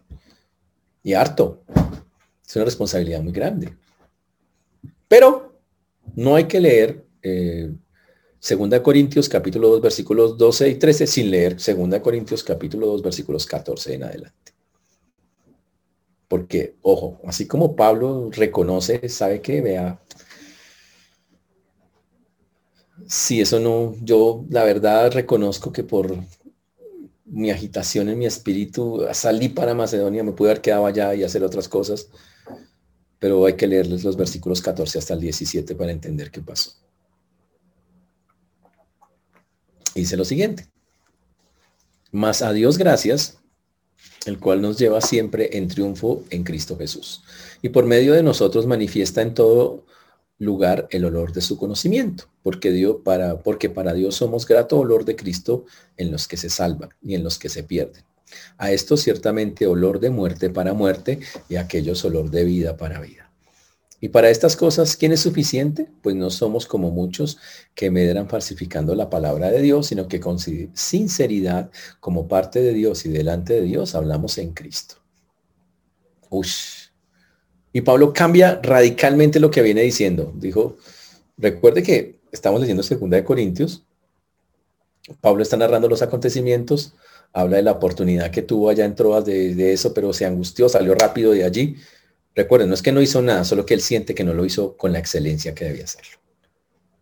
Y 1.03 1.13
harto. 1.13 1.63
Es 2.45 2.55
una 2.55 2.65
responsabilidad 2.65 3.21
muy 3.21 3.31
grande. 3.31 3.77
Pero 5.07 5.61
no 6.15 6.35
hay 6.35 6.45
que 6.45 6.59
leer 6.59 7.05
eh, 7.21 7.71
Segunda 8.39 8.81
Corintios 8.81 9.27
capítulo 9.27 9.67
2 9.67 9.81
versículos 9.81 10.37
12 10.37 10.69
y 10.69 10.75
13 10.75 11.07
sin 11.07 11.29
leer 11.29 11.59
Segunda 11.59 12.01
Corintios 12.01 12.41
capítulo 12.41 12.87
2 12.87 13.01
versículos 13.01 13.45
14 13.45 13.95
en 13.95 14.03
adelante. 14.03 14.53
Porque, 16.29 16.75
ojo, 16.81 17.19
así 17.25 17.47
como 17.47 17.75
Pablo 17.75 18.29
reconoce, 18.31 19.09
sabe 19.09 19.41
que 19.41 19.61
vea, 19.61 19.99
si 23.07 23.41
eso 23.41 23.59
no, 23.59 23.95
yo 24.01 24.45
la 24.49 24.63
verdad 24.63 25.11
reconozco 25.11 25.73
que 25.73 25.83
por 25.83 26.15
mi 27.25 27.51
agitación 27.51 28.07
en 28.07 28.19
mi 28.19 28.25
espíritu 28.25 29.05
salí 29.11 29.49
para 29.49 29.73
Macedonia, 29.73 30.23
me 30.23 30.31
pude 30.31 30.51
haber 30.51 30.61
quedado 30.61 30.85
allá 30.85 31.13
y 31.13 31.23
hacer 31.23 31.43
otras 31.43 31.67
cosas, 31.67 32.09
pero 33.17 33.45
hay 33.45 33.55
que 33.55 33.67
leerles 33.67 34.03
los 34.05 34.15
versículos 34.15 34.61
14 34.61 34.99
hasta 34.99 35.13
el 35.13 35.19
17 35.19 35.75
para 35.75 35.91
entender 35.91 36.31
qué 36.31 36.41
pasó. 36.41 36.71
Dice 39.95 40.17
lo 40.17 40.25
siguiente. 40.25 40.67
Más 42.11 42.41
a 42.41 42.53
Dios 42.53 42.77
gracias, 42.77 43.37
el 44.25 44.39
cual 44.39 44.61
nos 44.61 44.77
lleva 44.77 45.01
siempre 45.01 45.57
en 45.57 45.67
triunfo 45.67 46.23
en 46.29 46.43
Cristo 46.43 46.77
Jesús. 46.77 47.23
Y 47.61 47.69
por 47.69 47.85
medio 47.85 48.13
de 48.13 48.23
nosotros 48.23 48.65
manifiesta 48.65 49.21
en 49.21 49.33
todo 49.33 49.85
lugar 50.39 50.87
el 50.91 51.05
olor 51.05 51.33
de 51.33 51.41
su 51.41 51.57
conocimiento, 51.57 52.25
porque, 52.41 52.71
Dios, 52.71 52.97
para, 53.03 53.39
porque 53.39 53.69
para 53.69 53.93
Dios 53.93 54.15
somos 54.15 54.47
grato 54.47 54.79
olor 54.79 55.05
de 55.05 55.15
Cristo 55.15 55.65
en 55.97 56.11
los 56.11 56.27
que 56.27 56.37
se 56.37 56.49
salvan 56.49 56.89
y 57.03 57.15
en 57.15 57.23
los 57.23 57.37
que 57.37 57.49
se 57.49 57.63
pierden. 57.63 58.03
A 58.57 58.71
esto 58.71 58.95
ciertamente 58.95 59.67
olor 59.67 59.99
de 59.99 60.09
muerte 60.09 60.49
para 60.49 60.73
muerte 60.73 61.19
y 61.49 61.57
aquellos 61.57 62.05
olor 62.05 62.29
de 62.29 62.43
vida 62.43 62.77
para 62.77 63.01
vida. 63.01 63.28
Y 64.01 64.09
para 64.09 64.29
estas 64.29 64.55
cosas, 64.55 64.95
¿quién 64.95 65.11
es 65.11 65.19
suficiente? 65.19 65.87
Pues 66.01 66.15
no 66.15 66.29
somos 66.29 66.65
como 66.65 66.89
muchos 66.89 67.37
que 67.75 67.91
medran 67.91 68.29
falsificando 68.29 68.95
la 68.95 69.09
palabra 69.09 69.51
de 69.51 69.61
Dios, 69.61 69.87
sino 69.87 70.07
que 70.07 70.19
con 70.19 70.39
sinceridad, 70.39 71.69
como 71.99 72.27
parte 72.27 72.61
de 72.61 72.73
Dios 72.73 73.05
y 73.05 73.09
delante 73.09 73.53
de 73.53 73.61
Dios, 73.61 73.95
hablamos 73.95 74.37
en 74.37 74.53
Cristo. 74.53 74.95
Ush. 76.29 76.89
Y 77.73 77.81
Pablo 77.81 78.13
cambia 78.13 78.59
radicalmente 78.63 79.39
lo 79.39 79.51
que 79.51 79.61
viene 79.61 79.81
diciendo. 79.81 80.33
Dijo, 80.35 80.77
recuerde 81.37 81.83
que 81.83 82.19
estamos 82.31 82.61
leyendo 82.61 82.83
segunda 82.83 83.17
de 83.17 83.23
Corintios 83.23 83.83
Pablo 85.21 85.43
está 85.43 85.57
narrando 85.57 85.87
los 85.87 86.01
acontecimientos, 86.01 86.93
habla 87.33 87.57
de 87.57 87.63
la 87.63 87.71
oportunidad 87.71 88.31
que 88.31 88.41
tuvo 88.41 88.69
allá 88.69 88.85
en 88.85 88.95
Troas 88.95 89.25
de, 89.25 89.55
de, 89.55 89.73
eso, 89.73 89.93
pero 89.93 90.13
se 90.13 90.25
angustió, 90.25 90.69
salió 90.69 90.95
rápido 90.95 91.31
de 91.31 91.43
allí. 91.43 91.77
Recuerden, 92.39 92.69
no 92.69 92.73
es 92.73 92.81
que 92.81 92.93
no 92.93 93.01
hizo 93.01 93.21
nada, 93.21 93.43
solo 93.43 93.65
que 93.65 93.73
él 93.73 93.81
siente 93.81 94.15
que 94.15 94.23
no 94.23 94.33
lo 94.33 94.45
hizo 94.45 94.77
con 94.77 94.93
la 94.93 94.99
excelencia 94.99 95.53
que 95.53 95.65
debía 95.65 95.83
hacerlo. 95.83 96.19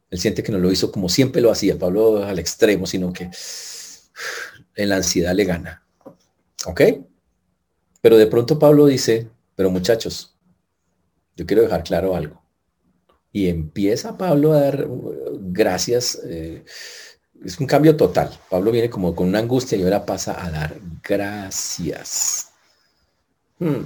Él 0.10 0.18
siente 0.18 0.42
que 0.42 0.52
no 0.52 0.58
lo 0.58 0.72
hizo 0.72 0.92
como 0.92 1.10
siempre 1.10 1.44
lo 1.44 1.52
hacía, 1.52 1.78
Pablo 1.78 2.24
al 2.24 2.40
extremo, 2.40 2.88
sino 2.88 3.14
que 3.14 3.30
en 4.76 4.90
la 4.90 4.96
ansiedad 4.96 5.36
le 5.36 5.44
gana. 5.46 5.84
¿Ok? 6.66 6.82
Pero 8.02 8.18
de 8.18 8.26
pronto 8.26 8.58
Pablo 8.58 8.88
dice, 8.88 9.30
pero 9.56 9.70
muchachos, 9.70 10.36
yo 11.36 11.46
quiero 11.46 11.62
dejar 11.62 11.84
claro 11.84 12.16
algo. 12.16 12.42
Y 13.32 13.48
empieza 13.48 14.18
Pablo 14.18 14.54
a 14.54 14.62
dar 14.62 14.88
uh, 14.88 15.38
gracias. 15.40 16.20
Eh, 16.26 16.66
es 17.46 17.60
un 17.60 17.68
cambio 17.68 17.96
total. 17.96 18.32
Pablo 18.50 18.72
viene 18.72 18.90
como 18.90 19.14
con 19.14 19.28
una 19.28 19.38
angustia 19.38 19.78
y 19.78 19.84
ahora 19.84 20.04
pasa 20.04 20.44
a 20.44 20.50
dar 20.50 20.80
gracias. 21.04 22.50
Hmm. 23.60 23.84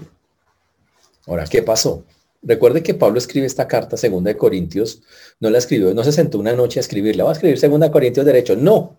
Ahora, 1.28 1.46
¿qué 1.46 1.62
pasó? 1.62 2.06
Recuerde 2.44 2.82
que 2.82 2.94
Pablo 2.94 3.20
escribe 3.20 3.46
esta 3.46 3.68
carta, 3.68 3.98
segunda 3.98 4.30
de 4.30 4.38
Corintios, 4.38 5.04
no 5.40 5.50
la 5.50 5.60
escribió, 5.60 5.94
no 5.94 6.04
se 6.04 6.12
sentó 6.12 6.40
una 6.40 6.54
noche 6.54 6.80
a 6.80 6.82
escribirla, 6.82 7.24
va 7.24 7.30
a 7.30 7.34
escribir 7.34 7.60
segunda 7.60 7.88
de 7.88 7.92
Corintios 7.92 8.26
derecho, 8.26 8.56
no. 8.56 8.98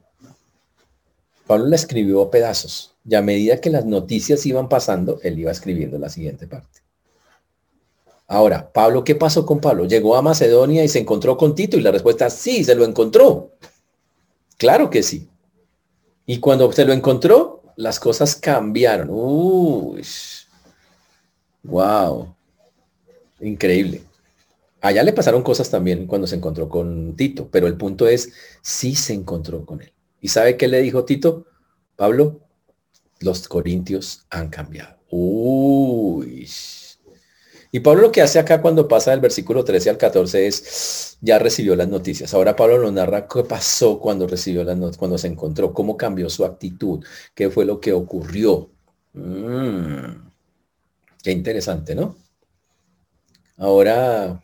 Pablo 1.47 1.67
la 1.67 1.77
escribió 1.77 2.23
a 2.23 2.31
pedazos 2.31 2.95
y 3.05 3.17
a 3.17 3.23
medida 3.23 3.61
que 3.61 3.71
las 3.71 3.85
noticias 3.85 4.47
iban 4.47 4.69
pasando, 4.69 5.19
él 5.23 5.39
iba 5.41 5.51
escribiendo 5.51 5.99
la 5.99 6.09
siguiente 6.09 6.47
parte. 6.47 6.81
Ahora, 8.29 8.73
Pablo, 8.73 9.05
¿qué 9.05 9.15
pasó 9.15 9.45
con 9.45 9.61
Pablo? 9.61 9.85
Llegó 9.85 10.17
a 10.17 10.23
Macedonia 10.23 10.85
y 10.85 10.89
se 10.89 11.01
encontró 11.01 11.37
con 11.37 11.55
Tito 11.55 11.77
y 11.77 11.83
la 11.83 11.91
respuesta 11.91 12.31
sí, 12.31 12.65
se 12.65 12.75
lo 12.75 12.85
encontró. 12.85 13.51
Claro 14.57 14.89
que 14.89 15.03
sí. 15.03 15.29
Y 16.25 16.39
cuando 16.39 16.71
se 16.73 16.85
lo 16.85 16.93
encontró, 16.93 17.63
las 17.77 17.99
cosas 17.99 18.37
cambiaron. 18.37 19.09
Uy, 19.11 20.03
wow. 21.63 22.35
Increíble. 23.41 24.03
Allá 24.81 25.03
le 25.05 25.13
pasaron 25.13 25.43
cosas 25.43 25.71
también 25.71 26.07
cuando 26.07 26.27
se 26.27 26.37
encontró 26.37 26.69
con 26.69 27.15
Tito, 27.15 27.49
pero 27.51 27.67
el 27.67 27.77
punto 27.77 28.09
es, 28.09 28.33
sí 28.63 28.95
se 28.97 29.15
encontró 29.15 29.65
con 29.65 29.81
él. 29.81 29.93
¿Y 30.21 30.29
sabe 30.29 30.57
qué 30.57 30.69
le 30.69 30.83
dijo 30.83 31.05
Tito? 31.05 31.47
Pablo, 31.95 32.41
los 33.21 33.47
corintios 33.47 34.27
han 34.31 34.49
cambiado. 34.49 34.97
Uy. 35.09 36.49
Y 37.71 37.81
Pablo 37.81 38.03
lo 38.03 38.13
que 38.13 38.23
hace 38.23 38.39
acá 38.39 38.61
cuando 38.61 38.89
pasa 38.89 39.13
del 39.13 39.21
versículo 39.21 39.65
13 39.65 39.91
al 39.91 39.99
14 39.99 40.47
es, 40.47 41.17
ya 41.21 41.39
recibió 41.39 41.75
las 41.75 41.89
noticias. 41.89 42.35
Ahora 42.35 42.57
Pablo 42.57 42.79
nos 42.79 42.93
narra 42.93 43.27
qué 43.27 43.45
pasó 43.45 43.99
cuando 43.99 44.27
recibió 44.27 44.63
las 44.65 44.77
noticias, 44.77 44.99
cuando 44.99 45.17
se 45.17 45.29
encontró, 45.29 45.73
cómo 45.73 45.97
cambió 45.97 46.29
su 46.29 46.45
actitud, 46.45 47.05
qué 47.35 47.49
fue 47.49 47.65
lo 47.65 47.81
que 47.81 47.93
ocurrió. 47.93 48.71
Mm. 49.15 50.32
Qué 51.23 51.31
interesante, 51.31 51.95
¿no? 51.95 52.17
Ahora 53.57 54.43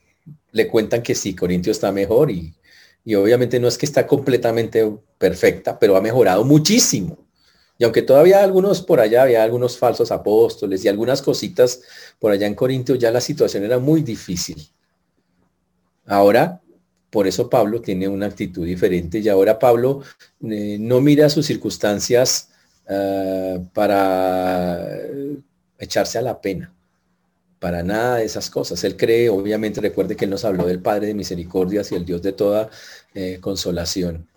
le 0.53 0.69
cuentan 0.69 1.03
que 1.03 1.15
sí, 1.15 1.35
Corintio 1.35 1.73
está 1.73 1.91
mejor 1.93 2.31
y 2.31 2.55
y 3.09 3.15
obviamente 3.15 3.59
no 3.59 3.69
es 3.69 3.79
que 3.79 3.87
está 3.87 4.07
completamente 4.07 4.87
perfecta, 5.17 5.79
pero 5.79 5.97
ha 5.97 6.01
mejorado 6.03 6.45
muchísimo. 6.45 7.17
Y 7.79 7.85
aunque 7.85 8.03
todavía 8.03 8.45
algunos 8.45 8.83
por 8.83 9.01
allá, 9.01 9.23
había 9.23 9.43
algunos 9.43 9.79
falsos 9.79 10.13
apóstoles 10.13 10.85
y 10.85 10.89
algunas 10.89 11.23
cositas 11.23 11.81
por 12.19 12.33
allá 12.33 12.47
en 12.47 12.55
Corintio, 12.55 12.97
ya 12.97 13.11
la 13.11 13.23
situación 13.23 13.65
era 13.65 13.79
muy 13.79 14.03
difícil. 14.03 14.63
Ahora, 16.05 16.61
por 17.09 17.27
eso 17.27 17.49
Pablo 17.49 17.81
tiene 17.81 18.09
una 18.09 18.27
actitud 18.27 18.67
diferente 18.67 19.21
y 19.21 19.29
ahora 19.31 19.59
Pablo 19.59 20.03
eh, 20.43 20.77
no 20.79 21.01
mira 21.01 21.31
sus 21.31 21.47
circunstancias 21.47 22.51
ah, 22.91 23.57
para 23.73 24.87
echarse 25.79 26.19
a 26.19 26.23
la 26.23 26.41
pena 26.41 26.75
para 27.59 27.83
nada 27.83 28.17
de 28.17 28.25
esas 28.25 28.51
cosas. 28.51 28.83
Él 28.85 28.97
cree, 28.97 29.29
obviamente, 29.29 29.81
recuerde 29.81 30.17
que 30.17 30.25
él 30.25 30.31
nos 30.31 30.45
habló 30.45 30.67
del 30.67 30.81
Padre 30.81 31.09
de 31.09 31.15
misericordias 31.15 31.91
y 31.93 31.97
el 31.97 32.05
Dios 32.05 32.23
de 32.23 32.33
toda 32.33 32.71
eh, 33.15 33.39
consolación. 33.41 34.29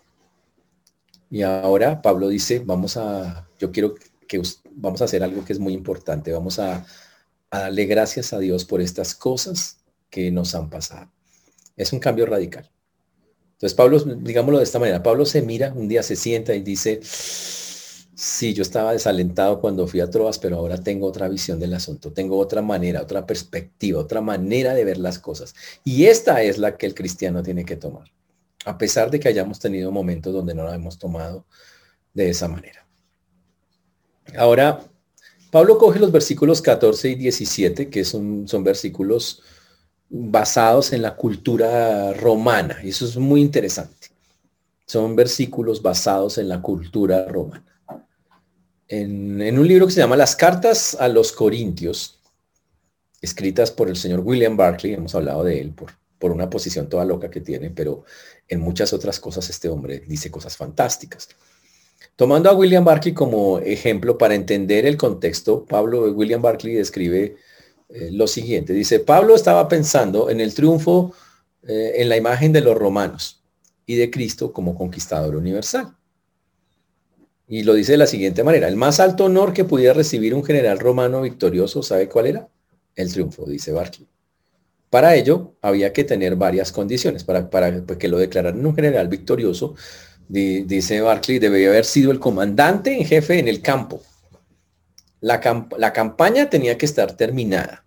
Y 1.30 1.42
ahora 1.42 2.02
Pablo 2.02 2.28
dice, 2.28 2.62
vamos 2.64 2.96
a, 2.96 3.48
yo 3.58 3.72
quiero 3.72 3.94
que 4.28 4.42
vamos 4.72 5.00
a 5.00 5.04
hacer 5.04 5.22
algo 5.22 5.44
que 5.44 5.52
es 5.52 5.58
muy 5.58 5.72
importante, 5.72 6.32
vamos 6.32 6.58
a, 6.58 6.84
a 7.50 7.58
darle 7.58 7.86
gracias 7.86 8.32
a 8.32 8.38
Dios 8.38 8.64
por 8.64 8.80
estas 8.80 9.14
cosas 9.14 9.78
que 10.10 10.30
nos 10.30 10.54
han 10.54 10.68
pasado. 10.68 11.10
Es 11.76 11.92
un 11.92 12.00
cambio 12.00 12.26
radical. 12.26 12.70
Entonces 13.52 13.74
Pablo, 13.74 13.98
digámoslo 14.00 14.58
de 14.58 14.64
esta 14.64 14.78
manera, 14.78 15.02
Pablo 15.02 15.24
se 15.24 15.40
mira, 15.40 15.72
un 15.72 15.88
día 15.88 16.02
se 16.02 16.16
sienta 16.16 16.54
y 16.54 16.62
dice, 16.62 17.00
Sí, 18.24 18.54
yo 18.54 18.62
estaba 18.62 18.92
desalentado 18.92 19.60
cuando 19.60 19.88
fui 19.88 19.98
a 19.98 20.08
Troas, 20.08 20.38
pero 20.38 20.56
ahora 20.56 20.80
tengo 20.80 21.08
otra 21.08 21.28
visión 21.28 21.58
del 21.58 21.74
asunto, 21.74 22.12
tengo 22.12 22.38
otra 22.38 22.62
manera, 22.62 23.02
otra 23.02 23.26
perspectiva, 23.26 23.98
otra 23.98 24.20
manera 24.20 24.74
de 24.74 24.84
ver 24.84 24.98
las 24.98 25.18
cosas. 25.18 25.56
Y 25.82 26.04
esta 26.04 26.40
es 26.44 26.56
la 26.56 26.76
que 26.76 26.86
el 26.86 26.94
cristiano 26.94 27.42
tiene 27.42 27.64
que 27.64 27.74
tomar, 27.74 28.12
a 28.64 28.78
pesar 28.78 29.10
de 29.10 29.18
que 29.18 29.26
hayamos 29.26 29.58
tenido 29.58 29.90
momentos 29.90 30.32
donde 30.32 30.54
no 30.54 30.62
la 30.62 30.76
hemos 30.76 30.98
tomado 30.98 31.46
de 32.14 32.30
esa 32.30 32.46
manera. 32.46 32.86
Ahora, 34.38 34.84
Pablo 35.50 35.76
coge 35.76 35.98
los 35.98 36.12
versículos 36.12 36.62
14 36.62 37.08
y 37.08 37.14
17, 37.16 37.90
que 37.90 38.04
son, 38.04 38.46
son 38.46 38.62
versículos 38.62 39.42
basados 40.08 40.92
en 40.92 41.02
la 41.02 41.16
cultura 41.16 42.12
romana, 42.12 42.78
y 42.84 42.90
eso 42.90 43.04
es 43.04 43.16
muy 43.16 43.40
interesante. 43.40 44.10
Son 44.86 45.16
versículos 45.16 45.82
basados 45.82 46.38
en 46.38 46.48
la 46.48 46.62
cultura 46.62 47.26
romana 47.26 47.71
en, 48.92 49.58
un 49.58 49.66
libro 49.66 49.86
que 49.86 49.92
se 49.92 50.00
llama 50.00 50.16
Las 50.16 50.36
cartas 50.36 50.94
a 51.00 51.08
los 51.08 51.32
Corintios, 51.32 52.18
escritas 53.22 53.70
por 53.70 53.88
el 53.88 53.96
señor 53.96 54.20
William 54.20 54.54
Barclay, 54.54 54.92
hemos 54.92 55.14
hablado 55.14 55.44
de 55.44 55.60
él 55.60 55.70
por, 55.70 55.92
por 56.18 56.30
una 56.30 56.50
posición 56.50 56.90
toda 56.90 57.06
loca 57.06 57.30
que 57.30 57.40
tiene, 57.40 57.70
pero 57.70 58.04
en 58.48 58.60
muchas 58.60 58.92
otras 58.92 59.18
cosas 59.18 59.48
este 59.48 59.70
hombre 59.70 60.00
dice 60.06 60.30
cosas 60.30 60.58
fantásticas. 60.58 61.30
Tomando 62.16 62.50
a 62.50 62.54
William 62.54 62.84
Barclay 62.84 63.14
como 63.14 63.60
ejemplo 63.60 64.18
para 64.18 64.34
entender 64.34 64.84
el 64.84 64.98
contexto, 64.98 65.64
Pablo 65.64 66.12
William 66.12 66.42
Barclay 66.42 66.74
describe 66.74 67.36
eh, 67.88 68.10
lo 68.12 68.26
siguiente. 68.26 68.74
Dice, 68.74 69.00
Pablo 69.00 69.34
estaba 69.34 69.68
pensando 69.68 70.28
en 70.28 70.38
el 70.38 70.52
triunfo 70.52 71.14
eh, 71.62 71.94
en 71.96 72.10
la 72.10 72.18
imagen 72.18 72.52
de 72.52 72.60
los 72.60 72.76
romanos 72.76 73.42
y 73.86 73.96
de 73.96 74.10
Cristo 74.10 74.52
como 74.52 74.74
conquistador 74.74 75.34
universal. 75.34 75.96
Y 77.52 77.64
lo 77.64 77.74
dice 77.74 77.92
de 77.92 77.98
la 77.98 78.06
siguiente 78.06 78.44
manera, 78.44 78.66
el 78.66 78.76
más 78.76 78.98
alto 78.98 79.26
honor 79.26 79.52
que 79.52 79.66
pudiera 79.66 79.92
recibir 79.92 80.34
un 80.34 80.42
general 80.42 80.78
romano 80.78 81.20
victorioso, 81.20 81.82
¿sabe 81.82 82.08
cuál 82.08 82.28
era? 82.28 82.48
El 82.96 83.12
triunfo, 83.12 83.44
dice 83.44 83.72
Barclay. 83.72 84.08
Para 84.88 85.14
ello 85.16 85.52
había 85.60 85.92
que 85.92 86.02
tener 86.02 86.36
varias 86.36 86.72
condiciones. 86.72 87.24
Para, 87.24 87.50
para 87.50 87.82
pues, 87.82 87.98
que 87.98 88.08
lo 88.08 88.16
declararan 88.16 88.64
un 88.64 88.74
general 88.74 89.08
victorioso, 89.08 89.74
dice 90.28 91.02
Barclay, 91.02 91.40
debería 91.40 91.68
haber 91.68 91.84
sido 91.84 92.10
el 92.10 92.20
comandante 92.20 92.96
en 92.96 93.04
jefe 93.04 93.38
en 93.38 93.48
el 93.48 93.60
campo. 93.60 94.00
La, 95.20 95.68
la 95.76 95.92
campaña 95.92 96.48
tenía 96.48 96.78
que 96.78 96.86
estar 96.86 97.18
terminada. 97.18 97.84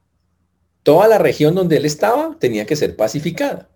Toda 0.84 1.08
la 1.08 1.18
región 1.18 1.56
donde 1.56 1.78
él 1.78 1.86
estaba 1.86 2.38
tenía 2.40 2.68
que 2.68 2.76
ser 2.76 2.96
pacificada. 2.96 3.68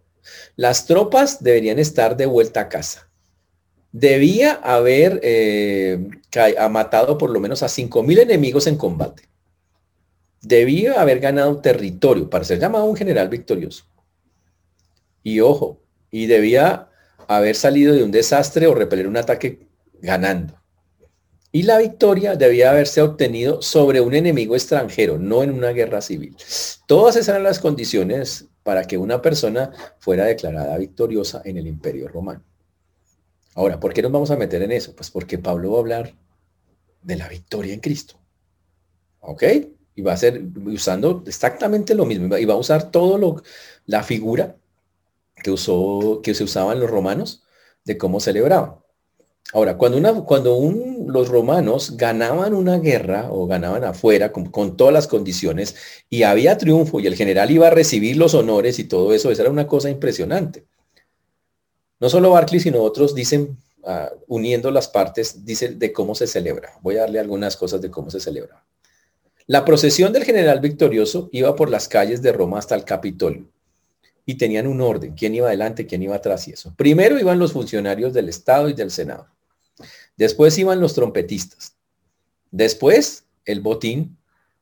Las 0.56 0.86
tropas 0.86 1.44
deberían 1.44 1.80
estar 1.80 2.16
de 2.16 2.28
vuelta 2.28 2.62
a 2.62 2.70
casa 2.70 3.09
debía 3.92 4.54
haber 4.54 5.20
eh, 5.24 6.10
matado 6.70 7.18
por 7.18 7.30
lo 7.30 7.40
menos 7.40 7.64
a 7.64 7.68
5.000 7.68 8.20
enemigos 8.20 8.68
en 8.68 8.78
combate. 8.78 9.24
Debía 10.42 11.02
haber 11.02 11.20
ganado 11.20 11.60
territorio 11.60 12.30
para 12.30 12.46
ser 12.46 12.60
llamado 12.60 12.86
un 12.86 12.96
general 12.96 13.30
victorioso. 13.30 13.86
Y 15.22 15.42
ojo, 15.42 15.82
y 16.12 16.28
debía 16.28 16.90
haber 17.28 17.56
salido 17.56 17.94
de 17.94 18.04
un 18.04 18.12
desastre 18.12 18.68
o 18.68 18.74
repeler 18.74 19.08
un 19.08 19.18
ataque 19.18 19.68
ganando. 20.02 20.60
Y 21.52 21.64
la 21.64 21.80
victoria 21.80 22.36
debía 22.36 22.70
haberse 22.70 23.02
obtenido 23.02 23.62
sobre 23.62 24.02
un 24.02 24.14
enemigo 24.14 24.56
extranjero, 24.56 25.18
no 25.18 25.42
en 25.42 25.52
una 25.52 25.70
guerra 25.70 26.00
civil. 26.00 26.36
Todas 26.86 27.16
esas 27.16 27.30
eran 27.30 27.44
las 27.44 27.60
condiciones 27.60 28.46
para 28.62 28.84
que 28.84 28.98
una 28.98 29.22
persona 29.22 29.72
fuera 29.98 30.26
declarada 30.26 30.78
victoriosa 30.78 31.42
en 31.44 31.58
el 31.58 31.66
imperio 31.66 32.08
romano. 32.08 32.44
Ahora, 33.60 33.78
¿por 33.78 33.94
qué 33.94 34.02
nos 34.02 34.14
vamos 34.14 34.32
a 34.32 34.38
meter 34.38 34.62
en 34.62 34.72
eso? 34.72 34.96
Pues 34.96 35.12
porque 35.12 35.38
Pablo 35.38 35.72
va 35.72 35.76
a 35.76 35.82
hablar 35.82 36.16
de 37.02 37.18
la 37.18 37.28
victoria 37.28 37.74
en 37.74 37.82
Cristo. 37.82 38.16
¿Ok? 39.20 39.44
Y 39.96 40.02
va 40.02 40.14
a 40.14 40.18
ser 40.18 40.44
usando 40.66 41.24
exactamente 41.28 41.94
lo 41.94 42.06
mismo. 42.06 42.38
Y 42.38 42.46
va 42.46 42.54
a 42.54 42.58
usar 42.58 42.90
todo 42.90 43.18
lo, 43.18 43.44
la 43.86 44.02
figura 44.02 44.56
que, 45.44 45.52
usó, 45.52 46.22
que 46.24 46.36
se 46.36 46.46
usaban 46.46 46.80
los 46.80 46.90
romanos 46.90 47.44
de 47.84 47.98
cómo 47.98 48.22
celebraban. 48.22 48.76
Ahora, 49.52 49.76
cuando, 49.76 49.98
una, 49.98 50.14
cuando 50.22 50.58
los 51.08 51.28
romanos 51.28 51.98
ganaban 51.98 52.54
una 52.54 52.80
guerra 52.80 53.28
o 53.30 53.46
ganaban 53.46 53.84
afuera 53.84 54.32
con, 54.32 54.46
con, 54.46 54.78
todas 54.78 54.94
las 54.94 55.08
condiciones 55.08 55.76
y 56.10 56.24
había 56.24 56.58
triunfo 56.58 57.02
y 57.02 57.08
el 57.08 57.16
general 57.16 57.52
iba 57.52 57.68
a 57.68 57.72
recibir 57.72 58.16
los 58.16 58.36
honores 58.36 58.80
y 58.80 58.86
todo 58.86 59.14
eso, 59.14 59.32
esa 59.32 59.42
era 59.42 59.52
una 59.52 59.68
cosa 59.68 59.90
impresionante. 59.90 60.66
No 62.00 62.10
solo 62.10 62.32
Barclay, 62.32 62.60
sino 62.60 62.82
otros 62.82 63.14
dicen 63.14 63.58
ah, 63.86 64.10
uniendo 64.28 64.72
las 64.72 64.88
partes, 64.88 65.46
dice 65.46 65.70
de 65.70 65.92
cómo 65.92 66.16
se 66.16 66.28
celebra. 66.28 66.74
Voy 66.82 66.98
a 66.98 67.02
darle 67.02 67.20
algunas 67.20 67.58
cosas 67.58 67.82
de 67.82 67.92
cómo 67.92 68.10
se 68.10 68.20
celebra. 68.20 68.64
La 69.48 69.66
procesión 69.66 70.14
del 70.14 70.26
general 70.26 70.60
victorioso 70.60 71.30
iba 71.32 71.56
por 71.56 71.70
las 71.70 71.88
calles 71.88 72.22
de 72.22 72.32
Roma 72.32 72.60
hasta 72.60 72.76
el 72.76 72.84
Capitolio 72.84 73.50
y 74.26 74.36
tenían 74.36 74.68
un 74.68 74.80
orden, 74.80 75.16
quién 75.16 75.34
iba 75.34 75.48
adelante, 75.48 75.88
quién 75.88 76.04
iba 76.04 76.16
atrás 76.16 76.48
y 76.48 76.52
eso. 76.52 76.72
Primero 76.78 77.18
iban 77.18 77.40
los 77.40 77.54
funcionarios 77.54 78.14
del 78.14 78.30
Estado 78.30 78.70
y 78.70 78.74
del 78.74 78.92
Senado. 78.92 79.28
Después 80.16 80.56
iban 80.60 80.80
los 80.80 80.94
trompetistas. 80.94 81.74
Después 82.52 83.24
el 83.46 83.62
botín 83.62 84.18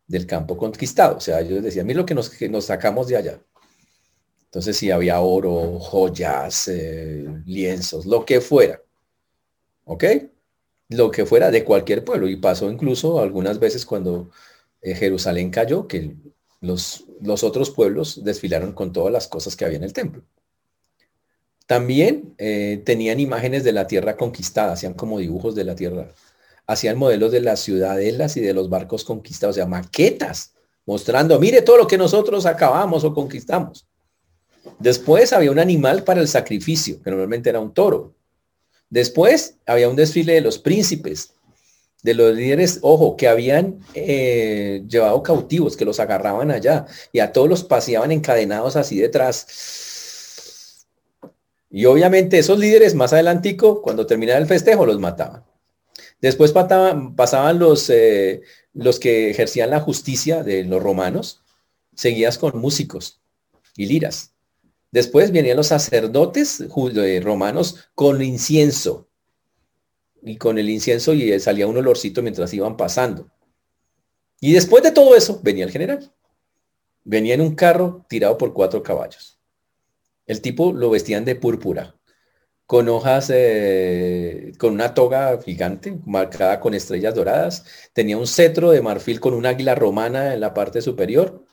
del 0.07 0.25
campo 0.25 0.57
conquistado. 0.57 1.17
O 1.17 1.19
sea, 1.19 1.41
ellos 1.41 1.61
decían, 1.61 1.85
mira 1.85 1.99
lo 1.99 2.05
que 2.05 2.15
nos, 2.15 2.31
nos 2.49 2.65
sacamos 2.65 3.07
de 3.07 3.17
allá. 3.17 3.39
Entonces, 4.47 4.77
si 4.77 4.91
había 4.91 5.19
oro, 5.19 5.77
joyas, 5.79 6.67
eh, 6.69 7.25
lienzos, 7.45 8.05
lo 8.05 8.25
que 8.25 8.41
fuera. 8.41 8.81
¿Ok? 9.85 10.03
Lo 10.89 11.11
que 11.11 11.25
fuera 11.25 11.51
de 11.51 11.63
cualquier 11.65 12.03
pueblo. 12.05 12.29
Y 12.29 12.37
pasó 12.37 12.69
incluso 12.69 13.19
algunas 13.19 13.59
veces 13.59 13.85
cuando 13.85 14.29
eh, 14.81 14.95
Jerusalén 14.95 15.51
cayó, 15.51 15.87
que 15.87 16.15
los, 16.61 17.05
otros 17.43 17.71
pueblos 17.71 18.23
desfilaron 18.23 18.73
con 18.73 18.93
todas 18.93 19.11
las 19.11 19.27
cosas 19.27 19.55
que 19.55 19.65
había 19.65 19.77
en 19.77 19.83
el 19.83 19.93
templo. 19.93 20.23
También 21.65 22.33
eh, 22.37 22.81
tenían 22.85 23.19
imágenes 23.19 23.63
de 23.65 23.73
la 23.73 23.87
tierra 23.87 24.15
conquistada, 24.15 24.73
hacían 24.73 24.93
como 24.93 25.19
dibujos 25.19 25.55
de 25.55 25.65
la 25.65 25.75
tierra. 25.75 26.09
Hacían 26.65 26.97
modelos 26.97 27.31
de 27.31 27.41
las 27.41 27.59
ciudadelas 27.61 28.37
y 28.37 28.41
de 28.41 28.53
los 28.53 28.69
barcos 28.69 29.03
conquistados, 29.03 29.55
o 29.55 29.57
sea, 29.57 29.65
maquetas, 29.65 30.53
mostrando, 30.85 31.39
mire 31.39 31.61
todo 31.61 31.77
lo 31.77 31.87
que 31.87 31.97
nosotros 31.97 32.45
acabamos 32.45 33.03
o 33.03 33.13
conquistamos. 33.13 33.86
Después 34.79 35.33
había 35.33 35.51
un 35.51 35.59
animal 35.59 36.03
para 36.03 36.21
el 36.21 36.27
sacrificio, 36.27 37.01
que 37.01 37.09
normalmente 37.09 37.49
era 37.49 37.59
un 37.59 37.73
toro. 37.73 38.13
Después 38.89 39.55
había 39.65 39.89
un 39.89 39.95
desfile 39.95 40.33
de 40.33 40.41
los 40.41 40.59
príncipes, 40.59 41.33
de 42.03 42.13
los 42.13 42.35
líderes, 42.35 42.79
ojo, 42.83 43.17
que 43.17 43.27
habían 43.27 43.79
eh, 43.93 44.83
llevado 44.87 45.23
cautivos, 45.23 45.75
que 45.75 45.85
los 45.85 45.99
agarraban 45.99 46.51
allá 46.51 46.85
y 47.11 47.19
a 47.19 47.31
todos 47.33 47.49
los 47.49 47.63
paseaban 47.63 48.11
encadenados 48.11 48.75
así 48.75 48.99
detrás. 48.99 50.85
Y 51.69 51.85
obviamente 51.85 52.37
esos 52.37 52.59
líderes 52.59 52.95
más 52.95 53.13
adelantico, 53.13 53.81
cuando 53.81 54.05
terminaba 54.05 54.39
el 54.39 54.47
festejo, 54.47 54.85
los 54.85 54.99
mataban. 54.99 55.43
Después 56.21 56.51
pasaban, 56.51 57.59
los, 57.59 57.89
eh, 57.89 58.41
los 58.73 58.99
que 58.99 59.29
ejercían 59.29 59.69
la 59.69 59.81
justicia 59.81 60.43
de 60.43 60.63
los 60.63 60.81
romanos, 60.81 61.41
seguías 61.93 62.37
con 62.37 62.57
músicos 62.57 63.19
y 63.75 63.85
liras. 63.85 64.33
Después 64.91 65.31
venían 65.31 65.57
los 65.57 65.67
sacerdotes 65.67 66.61
eh, 66.61 67.21
romanos 67.23 67.89
con 67.93 68.21
incienso. 68.21 69.09
Y 70.21 70.37
con 70.37 70.57
el 70.57 70.69
incienso 70.69 71.13
y 71.13 71.39
salía 71.39 71.67
un 71.67 71.77
olorcito 71.77 72.21
mientras 72.21 72.53
iban 72.53 72.77
pasando. 72.77 73.29
Y 74.39 74.53
después 74.53 74.83
de 74.83 74.91
todo 74.91 75.15
eso, 75.15 75.39
venía 75.43 75.65
el 75.65 75.71
general. 75.71 76.11
Venía 77.03 77.33
en 77.33 77.41
un 77.41 77.55
carro 77.55 78.05
tirado 78.09 78.37
por 78.37 78.53
cuatro 78.53 78.83
caballos. 78.83 79.39
El 80.25 80.41
tipo 80.41 80.73
lo 80.73 80.89
vestían 80.89 81.23
de 81.23 81.35
púrpura, 81.35 81.95
con 82.65 82.89
hojas, 82.89 83.31
eh, 83.33 84.51
con 84.59 84.73
una 84.73 84.93
toga 84.93 85.41
gigante, 85.41 85.99
marcada 86.05 86.59
con 86.59 86.73
estrellas 86.73 87.15
doradas. 87.15 87.65
Tenía 87.93 88.17
un 88.17 88.27
cetro 88.27 88.71
de 88.71 88.81
marfil 88.81 89.21
con 89.21 89.33
un 89.33 89.45
águila 89.45 89.75
romana 89.75 90.33
en 90.33 90.41
la 90.41 90.53
parte 90.53 90.81
superior 90.81 91.46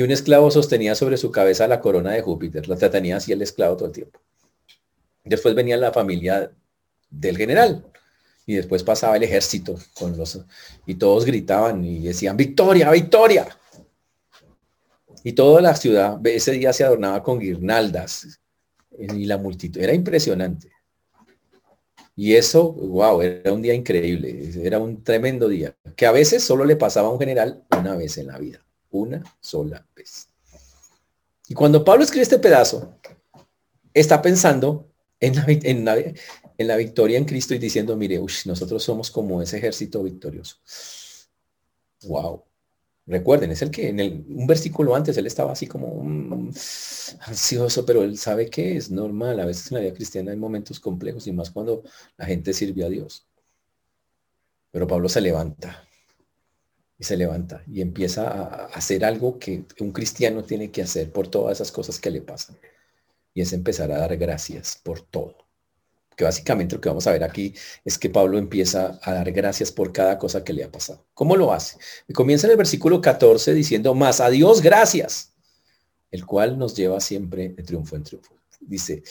y 0.00 0.02
un 0.02 0.10
esclavo 0.10 0.50
sostenía 0.50 0.94
sobre 0.94 1.18
su 1.18 1.30
cabeza 1.30 1.68
la 1.68 1.82
corona 1.82 2.12
de 2.12 2.22
Júpiter. 2.22 2.66
La 2.66 2.78
tenía 2.78 3.18
así 3.18 3.32
el 3.32 3.42
esclavo 3.42 3.76
todo 3.76 3.88
el 3.88 3.92
tiempo. 3.92 4.18
Después 5.22 5.54
venía 5.54 5.76
la 5.76 5.92
familia 5.92 6.50
del 7.10 7.36
general 7.36 7.84
y 8.46 8.54
después 8.54 8.82
pasaba 8.82 9.18
el 9.18 9.24
ejército 9.24 9.78
con 9.92 10.16
los 10.16 10.40
y 10.86 10.94
todos 10.94 11.26
gritaban 11.26 11.84
y 11.84 11.98
decían 11.98 12.34
victoria, 12.34 12.90
victoria. 12.90 13.46
Y 15.22 15.34
toda 15.34 15.60
la 15.60 15.76
ciudad 15.76 16.18
ese 16.24 16.52
día 16.52 16.72
se 16.72 16.82
adornaba 16.82 17.22
con 17.22 17.38
guirnaldas 17.38 18.40
y 18.98 19.26
la 19.26 19.36
multitud 19.36 19.82
era 19.82 19.92
impresionante. 19.92 20.72
Y 22.16 22.36
eso, 22.36 22.72
wow, 22.72 23.20
era 23.20 23.52
un 23.52 23.60
día 23.60 23.74
increíble, 23.74 24.50
era 24.64 24.78
un 24.78 25.04
tremendo 25.04 25.46
día, 25.46 25.76
que 25.94 26.06
a 26.06 26.12
veces 26.12 26.42
solo 26.42 26.64
le 26.64 26.76
pasaba 26.76 27.08
a 27.08 27.12
un 27.12 27.18
general 27.18 27.62
una 27.70 27.96
vez 27.96 28.16
en 28.16 28.28
la 28.28 28.38
vida 28.38 28.64
una 28.90 29.22
sola 29.40 29.86
vez. 29.94 30.28
Y 31.48 31.54
cuando 31.54 31.84
Pablo 31.84 32.04
escribe 32.04 32.22
este 32.22 32.38
pedazo, 32.38 32.94
está 33.92 34.22
pensando 34.22 34.88
en 35.18 35.36
la, 35.36 35.44
en 35.48 36.66
la, 36.68 36.76
victoria 36.76 37.18
en 37.18 37.24
Cristo 37.24 37.54
y 37.54 37.58
diciendo, 37.58 37.96
mire, 37.96 38.20
nosotros 38.46 38.82
somos 38.82 39.10
como 39.10 39.42
ese 39.42 39.58
ejército 39.58 40.02
victorioso. 40.02 40.56
Wow. 42.04 42.44
Recuerden, 43.06 43.50
es 43.50 43.62
el 43.62 43.70
que 43.70 43.88
en 43.88 43.98
el, 43.98 44.24
un 44.28 44.46
versículo 44.46 44.94
antes 44.94 45.16
él 45.16 45.26
estaba 45.26 45.52
así 45.52 45.66
como 45.66 46.00
ansioso, 47.20 47.84
pero 47.84 48.04
él 48.04 48.16
sabe 48.16 48.48
que 48.48 48.76
es 48.76 48.90
normal. 48.90 49.40
A 49.40 49.46
veces 49.46 49.70
en 49.70 49.78
la 49.78 49.82
vida 49.82 49.94
cristiana 49.94 50.30
hay 50.30 50.36
momentos 50.36 50.78
complejos 50.78 51.26
y 51.26 51.32
más 51.32 51.50
cuando 51.50 51.82
la 52.16 52.26
gente 52.26 52.52
sirve 52.52 52.84
a 52.84 52.88
Dios. 52.88 53.26
Pero 54.70 54.86
Pablo 54.86 55.08
se 55.08 55.20
levanta 55.20 55.84
y 57.00 57.04
se 57.04 57.16
levanta 57.16 57.64
y 57.66 57.80
empieza 57.80 58.28
a 58.28 58.66
hacer 58.66 59.06
algo 59.06 59.38
que 59.38 59.64
un 59.80 59.90
cristiano 59.90 60.44
tiene 60.44 60.70
que 60.70 60.82
hacer 60.82 61.10
por 61.10 61.28
todas 61.28 61.56
esas 61.56 61.72
cosas 61.72 61.98
que 61.98 62.10
le 62.10 62.20
pasan. 62.20 62.58
Y 63.32 63.40
es 63.40 63.54
empezar 63.54 63.90
a 63.90 63.98
dar 63.98 64.14
gracias 64.18 64.78
por 64.82 65.00
todo. 65.00 65.34
Que 66.14 66.24
básicamente 66.24 66.74
lo 66.74 66.80
que 66.82 66.90
vamos 66.90 67.06
a 67.06 67.12
ver 67.12 67.24
aquí 67.24 67.54
es 67.86 67.96
que 67.96 68.10
Pablo 68.10 68.36
empieza 68.36 69.00
a 69.02 69.14
dar 69.14 69.32
gracias 69.32 69.72
por 69.72 69.94
cada 69.94 70.18
cosa 70.18 70.44
que 70.44 70.52
le 70.52 70.62
ha 70.62 70.70
pasado. 70.70 71.06
¿Cómo 71.14 71.36
lo 71.36 71.54
hace? 71.54 71.78
Comienza 72.12 72.46
en 72.46 72.50
el 72.50 72.58
versículo 72.58 73.00
14 73.00 73.54
diciendo, 73.54 73.94
más 73.94 74.20
a 74.20 74.28
Dios 74.28 74.60
gracias, 74.60 75.32
el 76.10 76.26
cual 76.26 76.58
nos 76.58 76.76
lleva 76.76 77.00
siempre 77.00 77.48
de 77.48 77.62
triunfo 77.62 77.96
en 77.96 78.02
triunfo. 78.02 78.34
Dice, 78.60 79.02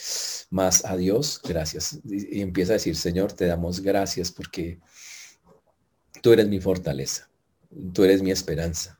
más 0.50 0.84
a 0.84 0.96
Dios 0.96 1.40
gracias. 1.42 1.98
Y 2.04 2.40
empieza 2.40 2.74
a 2.74 2.74
decir, 2.74 2.94
Señor, 2.94 3.32
te 3.32 3.46
damos 3.46 3.80
gracias 3.80 4.30
porque 4.30 4.78
tú 6.22 6.32
eres 6.32 6.46
mi 6.46 6.60
fortaleza 6.60 7.29
tú 7.92 8.04
eres 8.04 8.22
mi 8.22 8.30
esperanza. 8.30 8.98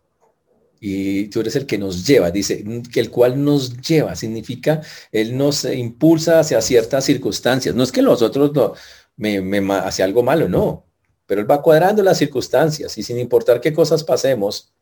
Y 0.81 1.29
tú 1.29 1.41
eres 1.41 1.57
el 1.57 1.67
que 1.67 1.77
nos 1.77 2.07
lleva, 2.07 2.31
dice, 2.31 2.65
que 2.91 3.01
el 3.01 3.11
cual 3.11 3.43
nos 3.45 3.77
lleva, 3.83 4.17
significa, 4.17 4.81
él 5.13 5.37
nos 5.37 5.65
impulsa 5.65 6.41
hacia 6.41 6.63
ciertas 6.63 7.05
circunstancias. 7.05 7.75
No 7.75 7.83
es 7.83 7.93
que 7.93 8.01
nosotros 8.01 8.53
no, 8.55 8.73
me, 9.17 9.43
me 9.43 9.75
hace 9.75 10.03
algo 10.03 10.23
malo, 10.23 10.49
no, 10.49 10.87
pero 11.27 11.43
él 11.43 11.51
va 11.51 11.63
cuadrando 11.63 12.03
las 12.03 12.19
circunstancias 12.19 12.97
y 12.97 13.03
sin 13.03 13.19
importar 13.19 13.61
qué 13.61 13.73
cosas 13.73 14.03
pasemos, 14.03 14.73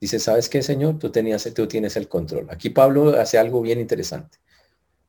dice, 0.00 0.18
¿sabes 0.18 0.48
qué, 0.48 0.62
Señor? 0.62 0.98
Tú, 0.98 1.10
tenías, 1.10 1.48
tú 1.54 1.68
tienes 1.68 1.96
el 1.96 2.08
control. 2.08 2.46
Aquí 2.50 2.70
Pablo 2.70 3.18
hace 3.20 3.38
algo 3.38 3.60
bien 3.60 3.78
interesante. 3.78 4.38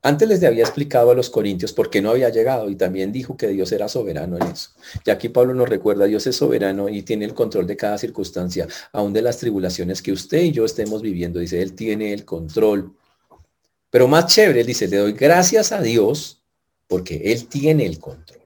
Antes 0.06 0.30
les 0.30 0.44
había 0.44 0.62
explicado 0.62 1.10
a 1.10 1.16
los 1.16 1.32
corintios 1.32 1.74
por 1.74 1.90
qué 1.90 2.00
no 2.00 2.12
había 2.12 2.30
llegado 2.30 2.70
y 2.70 2.76
también 2.76 3.12
dijo 3.12 3.36
que 3.38 3.48
Dios 3.48 3.72
era 3.72 3.90
soberano 3.90 4.38
en 4.38 4.44
eso. 4.44 4.70
Y 5.04 5.10
aquí 5.10 5.30
Pablo 5.30 5.56
nos 5.56 5.68
recuerda, 5.68 6.06
Dios 6.06 6.28
es 6.28 6.36
soberano 6.36 6.90
y 6.90 7.02
tiene 7.02 7.26
el 7.26 7.34
control 7.34 7.66
de 7.66 7.76
cada 7.76 7.98
circunstancia, 7.98 8.68
aún 8.92 9.14
de 9.14 9.24
las 9.24 9.40
tribulaciones 9.40 10.04
que 10.04 10.12
usted 10.12 10.44
y 10.44 10.52
yo 10.52 10.64
estemos 10.64 11.02
viviendo. 11.02 11.40
Dice, 11.40 11.60
Él 11.60 11.74
tiene 11.74 12.14
el 12.14 12.24
control. 12.24 12.96
Pero 13.90 14.08
más 14.08 14.28
chévere, 14.28 14.60
él 14.60 14.68
dice, 14.68 14.88
le 14.88 14.98
doy 14.98 15.14
gracias 15.14 15.72
a 15.72 15.82
Dios 15.82 16.44
porque 16.86 17.34
Él 17.34 17.48
tiene 17.48 17.88
el 17.88 17.98
control. 17.98 18.46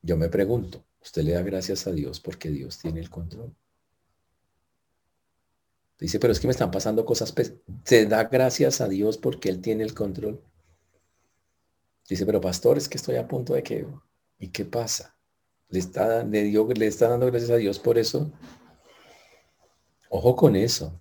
Yo 0.00 0.16
me 0.16 0.28
pregunto, 0.28 0.84
¿usted 1.02 1.24
le 1.24 1.32
da 1.32 1.42
gracias 1.42 1.88
a 1.88 1.90
Dios 1.90 2.20
porque 2.20 2.50
Dios 2.50 2.78
tiene 2.78 3.00
el 3.00 3.10
control? 3.10 3.52
Dice, 6.02 6.18
pero 6.18 6.32
es 6.32 6.40
que 6.40 6.48
me 6.48 6.50
están 6.50 6.72
pasando 6.72 7.04
cosas. 7.04 7.32
Se 7.84 8.06
da 8.06 8.24
gracias 8.24 8.80
a 8.80 8.88
Dios 8.88 9.18
porque 9.18 9.48
Él 9.48 9.60
tiene 9.60 9.84
el 9.84 9.94
control. 9.94 10.42
Dice, 12.08 12.26
pero 12.26 12.40
pastor, 12.40 12.76
es 12.76 12.88
que 12.88 12.98
estoy 12.98 13.14
a 13.14 13.28
punto 13.28 13.54
de 13.54 13.62
que... 13.62 13.86
¿Y 14.40 14.48
qué 14.48 14.64
pasa? 14.64 15.14
¿Le 15.68 15.78
está, 15.78 16.24
le, 16.24 16.50
le 16.50 16.86
está 16.88 17.08
dando 17.08 17.26
gracias 17.26 17.52
a 17.52 17.56
Dios 17.56 17.78
por 17.78 17.98
eso? 17.98 18.32
Ojo 20.10 20.34
con 20.34 20.56
eso. 20.56 20.92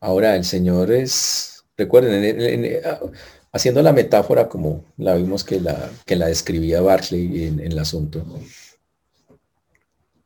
Ahora, 0.00 0.34
el 0.34 0.44
Señor 0.44 0.90
es, 0.90 1.64
recuerden, 1.76 2.82
haciendo 3.52 3.80
la 3.80 3.92
metáfora 3.92 4.48
como 4.48 4.86
la 4.96 5.14
vimos 5.14 5.44
que 5.44 5.60
la, 5.60 5.88
que 6.04 6.16
la 6.16 6.26
describía 6.26 6.80
Barclay 6.80 7.44
en, 7.44 7.60
el 7.60 7.78
asunto. 7.78 8.26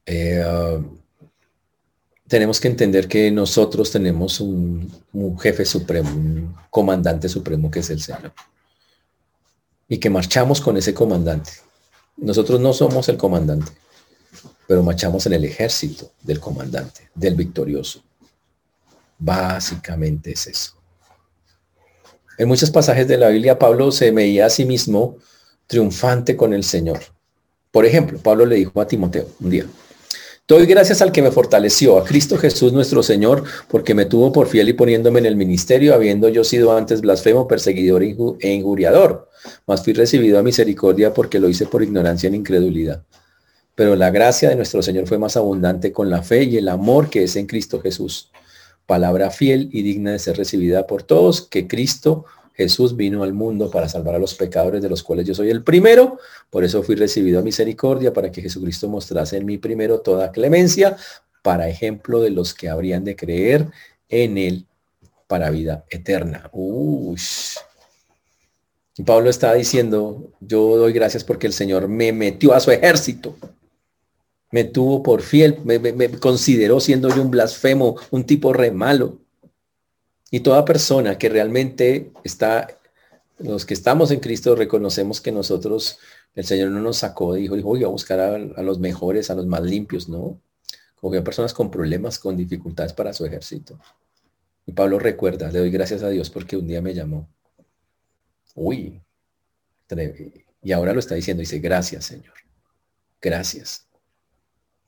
Eh, 0.07 0.43
ah, 0.43 0.81
tenemos 2.29 2.61
que 2.61 2.69
entender 2.69 3.07
que 3.07 3.31
nosotros 3.31 3.91
tenemos 3.91 4.41
un, 4.41 4.91
jefe 5.41 5.65
supremo, 5.65 6.11
un 6.11 6.55
comandante 6.71 7.29
supremo 7.29 7.71
que 7.71 7.81
es 7.81 7.91
el 7.91 8.01
Señor. 8.01 8.33
Y 9.89 9.99
que 9.99 10.11
marchamos 10.11 10.61
con 10.61 10.77
ese 10.77 10.95
comandante. 10.95 11.51
Nosotros 12.17 12.61
no 12.61 12.73
somos 12.73 13.09
el 13.09 13.17
comandante, 13.17 13.73
pero 14.67 14.83
marchamos 14.83 15.27
en 15.27 15.35
el 15.35 15.45
ejército 15.45 16.13
del 16.23 16.41
comandante, 16.41 17.11
del 17.15 17.35
victorioso. 17.35 18.03
Básicamente 19.19 20.33
es 20.33 20.47
eso. 20.47 20.73
En 22.39 22.49
muchos 22.49 22.71
pasajes 22.71 23.07
de 23.07 23.19
la 23.19 23.29
Biblia, 23.29 23.59
Pablo 23.59 23.93
se 23.93 24.11
veía 24.11 24.47
a 24.47 24.51
sí 24.51 24.65
mismo 24.65 25.19
triunfante 25.67 26.37
con 26.37 26.53
el 26.53 26.65
Señor. 26.65 27.01
Por 27.71 27.85
ejemplo, 27.85 28.19
Pablo 28.19 28.47
le 28.47 28.57
dijo 28.57 28.81
a 28.81 28.87
Timoteo 28.87 29.29
un 29.41 29.51
día, 29.51 29.67
Doy 30.47 30.67
gracias 30.67 31.01
al 31.01 31.11
que 31.11 31.23
me 31.23 31.31
fortaleció, 31.31 31.97
a 31.97 32.05
Cristo 32.05 32.37
Jesús 32.37 32.71
nuestro 32.71 33.03
Señor, 33.03 33.45
porque 33.67 33.95
me 33.95 34.05
tuvo 34.05 34.31
por 34.31 34.47
fiel 34.47 34.69
y 34.69 34.75
poniéndome 34.75 35.19
en 35.21 35.25
el 35.25 35.37
ministerio, 35.37 35.95
habiendo 35.95 36.29
yo 36.29 36.45
sido 36.45 36.77
antes 36.77 37.01
blasfemo, 37.01 37.49
perseguidor 37.49 38.03
e 38.03 38.53
injuriador. 38.53 39.31
Mas 39.67 39.83
fui 39.83 39.95
recibido 39.95 40.39
a 40.39 40.43
misericordia 40.43 41.15
porque 41.15 41.41
lo 41.41 41.49
hice 41.49 41.65
por 41.65 41.83
ignorancia 41.83 42.27
en 42.27 42.35
incredulidad. 42.35 43.05
Pero 43.75 43.97
la 43.97 44.11
gracia 44.11 44.51
de 44.51 44.57
nuestro 44.57 44.83
Señor 44.83 45.07
fue 45.07 45.17
más 45.17 45.39
abundante 45.39 45.93
con 45.93 46.11
la 46.11 46.23
fe 46.23 46.43
y 46.43 46.59
el 46.59 46.69
amor 46.69 47.09
que 47.09 47.23
es 47.23 47.37
en 47.37 47.47
Cristo 47.47 47.81
Jesús. 47.81 48.31
Palabra 48.85 49.31
fiel 49.31 49.71
y 49.73 49.81
digna 49.81 50.13
de 50.13 50.19
ser 50.19 50.37
recibida 50.37 50.87
por 50.87 51.05
todos, 51.05 51.41
que 51.41 51.67
Cristo 51.67 52.27
Jesús 52.55 52.97
vino 52.97 53.25
al 53.25 53.35
mundo 53.35 53.69
para 53.71 53.89
salvar 53.89 54.15
a 54.15 54.19
los 54.19 54.35
pecadores, 54.35 54.81
de 54.81 54.89
los 54.89 55.03
cuales 55.03 55.27
yo 55.27 55.35
soy 55.35 55.51
el 55.51 55.65
primero. 55.65 56.19
Por 56.51 56.63
eso 56.63 56.83
fui 56.85 56.95
recibido 56.95 57.41
a 57.41 57.43
misericordia, 57.43 58.13
para 58.13 58.31
que 58.31 58.43
Jesucristo 58.43 58.89
mostrase 58.89 59.37
en 59.37 59.47
mí 59.47 59.59
primero 59.59 60.01
toda 60.01 60.31
clemencia, 60.31 60.97
para 61.43 61.69
ejemplo 61.69 62.21
de 62.21 62.31
los 62.31 62.55
que 62.55 62.69
habrían 62.69 63.05
de 63.05 63.17
creer 63.17 63.67
en 64.09 64.39
él 64.39 64.67
para 65.27 65.51
vida 65.51 65.85
eterna. 65.91 66.49
Y 68.97 69.03
Pablo 69.03 69.31
está 69.31 69.53
diciendo, 69.55 70.31
yo 70.41 70.77
doy 70.77 70.93
gracias 70.93 71.25
porque 71.25 71.49
el 71.49 71.53
Señor 71.53 71.89
me 71.89 72.13
metió 72.13 72.55
a 72.55 72.61
su 72.61 72.71
ejército. 72.71 73.37
Me 74.53 74.63
tuvo 74.63 75.03
por 75.03 75.23
fiel, 75.23 75.59
me, 75.65 75.81
me 75.81 76.09
consideró 76.21 76.79
siendo 76.79 77.09
yo 77.09 77.21
un 77.21 77.33
blasfemo, 77.33 77.97
un 78.13 78.23
tipo 78.23 78.53
re 78.53 78.71
malo 78.71 79.24
y 80.31 80.41
toda 80.41 80.65
persona 80.65 81.19
que 81.19 81.29
realmente 81.29 82.13
está, 82.25 82.81
los 83.39 83.65
que 83.65 83.75
estamos 83.75 84.11
en 84.11 84.21
Cristo, 84.21 84.55
reconocemos 84.55 85.21
que 85.21 85.33
nosotros, 85.33 85.99
el 86.35 86.45
Señor 86.45 86.71
no 86.71 86.81
nos 86.81 86.99
sacó, 86.99 87.35
dijo, 87.35 87.57
dijo, 87.57 87.69
voy 87.69 87.85
a 87.85 87.89
buscar 87.89 88.21
a, 88.21 88.63
los 88.63 88.79
mejores, 88.79 89.31
a 89.31 89.35
los 89.35 89.47
más 89.47 89.63
limpios, 89.63 90.09
¿no? 90.09 90.41
Como 90.97 91.13
que 91.13 91.23
personas 91.23 91.53
con 91.53 91.71
problemas, 91.71 92.19
con 92.19 92.37
dificultades 92.37 92.93
para 92.93 93.13
su 93.13 93.25
ejército. 93.27 93.79
Y 94.67 94.73
Pablo 94.73 94.99
recuerda, 94.99 95.51
le 95.51 95.59
doy 95.59 95.71
gracias 95.71 96.03
a 96.03 96.09
Dios 96.09 96.31
porque 96.31 96.57
un 96.57 96.67
día 96.67 96.81
me 96.81 96.95
llamó. 96.95 97.29
Uy, 98.55 99.03
y 100.63 100.73
ahora 100.73 100.93
lo 100.93 101.01
está 101.01 101.15
diciendo, 101.15 101.41
dice, 101.41 101.59
gracias 101.59 102.07
Señor, 102.07 102.35
gracias. 103.21 103.87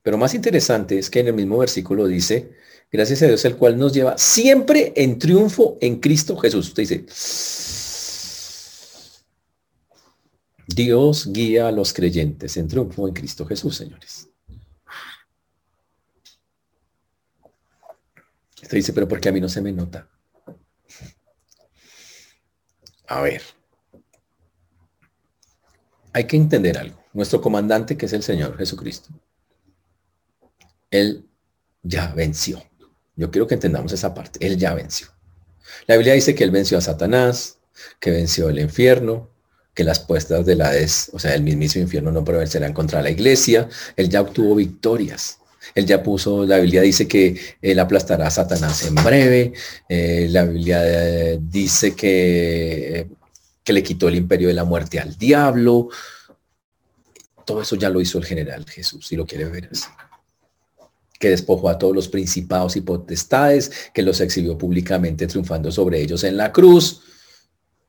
Pero 0.03 0.19
más 0.19 0.35
interesante 0.35 0.99
es 0.99 1.11
que 1.11 1.21
en 1.21 1.29
el 1.29 1.35
mismo 1.35 1.59
versículo 1.59 2.07
dice, 2.07 2.53
Gracias 2.91 3.23
a 3.23 3.27
Dios, 3.27 3.45
el 3.45 3.57
cual 3.57 3.77
nos 3.79 3.93
lleva 3.93 4.17
siempre 4.17 4.93
en 4.97 5.19
triunfo 5.19 5.77
en 5.81 6.01
Cristo 6.01 6.37
Jesús. 6.37 6.69
Usted 6.69 6.83
dice, 6.83 7.05
Dios 10.69 11.33
guía 11.33 11.69
a 11.69 11.73
los 11.73 11.93
creyentes 11.93 12.57
en 12.57 12.69
triunfo 12.69 13.09
en 13.09 13.15
Cristo 13.15 13.45
Jesús, 13.45 13.77
señores. 13.77 14.29
Usted 18.63 18.77
dice, 18.77 18.93
pero 18.93 19.07
¿por 19.07 19.21
qué 19.21 19.29
a 19.29 19.33
mí 19.33 19.41
no 19.41 19.49
se 19.49 19.61
me 19.61 19.73
nota? 19.73 20.09
A 23.09 23.21
ver. 23.21 23.43
Hay 26.13 26.27
que 26.27 26.37
entender 26.37 26.79
algo. 26.79 27.05
Nuestro 27.13 27.41
comandante, 27.41 27.97
que 27.97 28.07
es 28.07 28.13
el 28.13 28.23
Señor 28.23 28.57
Jesucristo, 28.57 29.11
Él 30.91 31.29
ya 31.83 32.13
venció. 32.15 32.63
Yo 33.17 33.31
quiero 33.31 33.47
que 33.47 33.55
entendamos 33.55 33.93
esa 33.93 34.15
parte. 34.15 34.47
Él 34.47 34.59
ya 34.59 34.75
venció. 34.75 35.09
La 35.87 35.97
Biblia 35.97 36.15
dice 36.15 36.35
que 36.35 36.45
él 36.45 36.51
venció 36.51 36.79
a 36.79 36.83
Satanás, 36.83 37.59
que 37.99 38.11
venció 38.11 38.49
el 38.49 38.59
infierno, 38.59 39.31
que 39.75 39.85
las 39.85 40.01
puestas 40.01 40.47
de 40.47 40.55
la 40.55 40.71
des, 40.71 41.11
o 41.13 41.19
sea, 41.19 41.35
el 41.35 41.43
mismísimo 41.43 41.83
infierno 41.83 42.13
no 42.13 42.25
prevalecerán 42.25 42.73
contra 42.73 43.03
la 43.03 43.11
iglesia. 43.11 43.69
Él 43.97 44.09
ya 44.09 44.21
obtuvo 44.21 44.55
victorias. 44.55 45.39
Él 45.75 45.87
ya 45.87 46.03
puso, 46.03 46.45
la 46.45 46.59
Biblia 46.59 46.81
dice 46.83 47.09
que 47.09 47.39
él 47.61 47.79
aplastará 47.79 48.29
a 48.29 48.31
Satanás 48.31 48.85
en 48.85 48.95
breve. 48.95 49.53
Eh, 49.89 50.29
la 50.31 50.45
Biblia 50.45 50.81
eh, 50.85 51.39
dice 51.41 51.95
que, 51.95 53.09
que 53.65 53.73
le 53.73 53.83
quitó 53.83 54.09
el 54.09 54.15
imperio 54.15 54.49
de 54.49 54.55
la 54.55 54.65
muerte 54.65 55.01
al 55.01 55.17
diablo. 55.17 55.89
Todo 57.45 57.63
eso 57.63 57.77
ya 57.77 57.89
lo 57.91 58.01
hizo 58.01 58.19
el 58.19 58.25
general 58.25 58.65
Jesús, 58.69 59.07
si 59.07 59.17
lo 59.17 59.27
quiere 59.27 59.47
ver 59.47 59.69
así 59.71 59.87
que 61.19 61.31
despojó 61.31 61.69
a 61.69 61.79
todos 61.79 61.95
los 61.95 62.09
principados 62.09 62.77
y 62.77 62.81
potestades, 62.81 63.71
que 63.95 64.03
los 64.03 64.21
exhibió 64.21 64.57
públicamente 64.57 65.27
triunfando 65.27 65.71
sobre 65.73 66.01
ellos 66.01 66.25
en 66.25 66.37
la 66.37 66.53
cruz. 66.53 67.03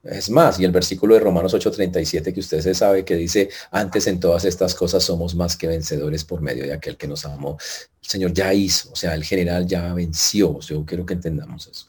Es 0.04 0.30
más, 0.30 0.60
y 0.60 0.63
el 0.63 0.72
versículo 0.72 1.16
de 1.16 1.20
Romanos 1.20 1.54
8:37 1.54 2.34
que 2.34 2.40
usted 2.40 2.62
se 2.62 2.74
sabe 2.74 3.04
que 3.04 3.16
dice, 3.16 3.50
antes 3.72 4.08
en 4.08 4.20
todas 4.20 4.46
estas 4.46 4.74
cosas 4.74 5.04
somos 5.04 5.36
más 5.36 5.58
que 5.58 5.68
vencedores 5.68 6.24
por 6.24 6.42
medio 6.42 6.63
de 6.63 6.74
aquel 6.74 6.96
que 6.96 7.08
nos 7.08 7.26
amó. 7.26 7.58
El 8.02 8.10
Señor 8.10 8.34
ya 8.34 8.54
hizo, 8.54 8.92
o 8.92 8.96
sea, 8.96 9.16
el 9.16 9.24
general 9.24 9.68
ya 9.68 9.94
venció. 9.94 10.60
Yo 10.62 10.86
quiero 10.86 11.06
que 11.06 11.13
entendamos 11.13 11.68
eso. 11.68 11.88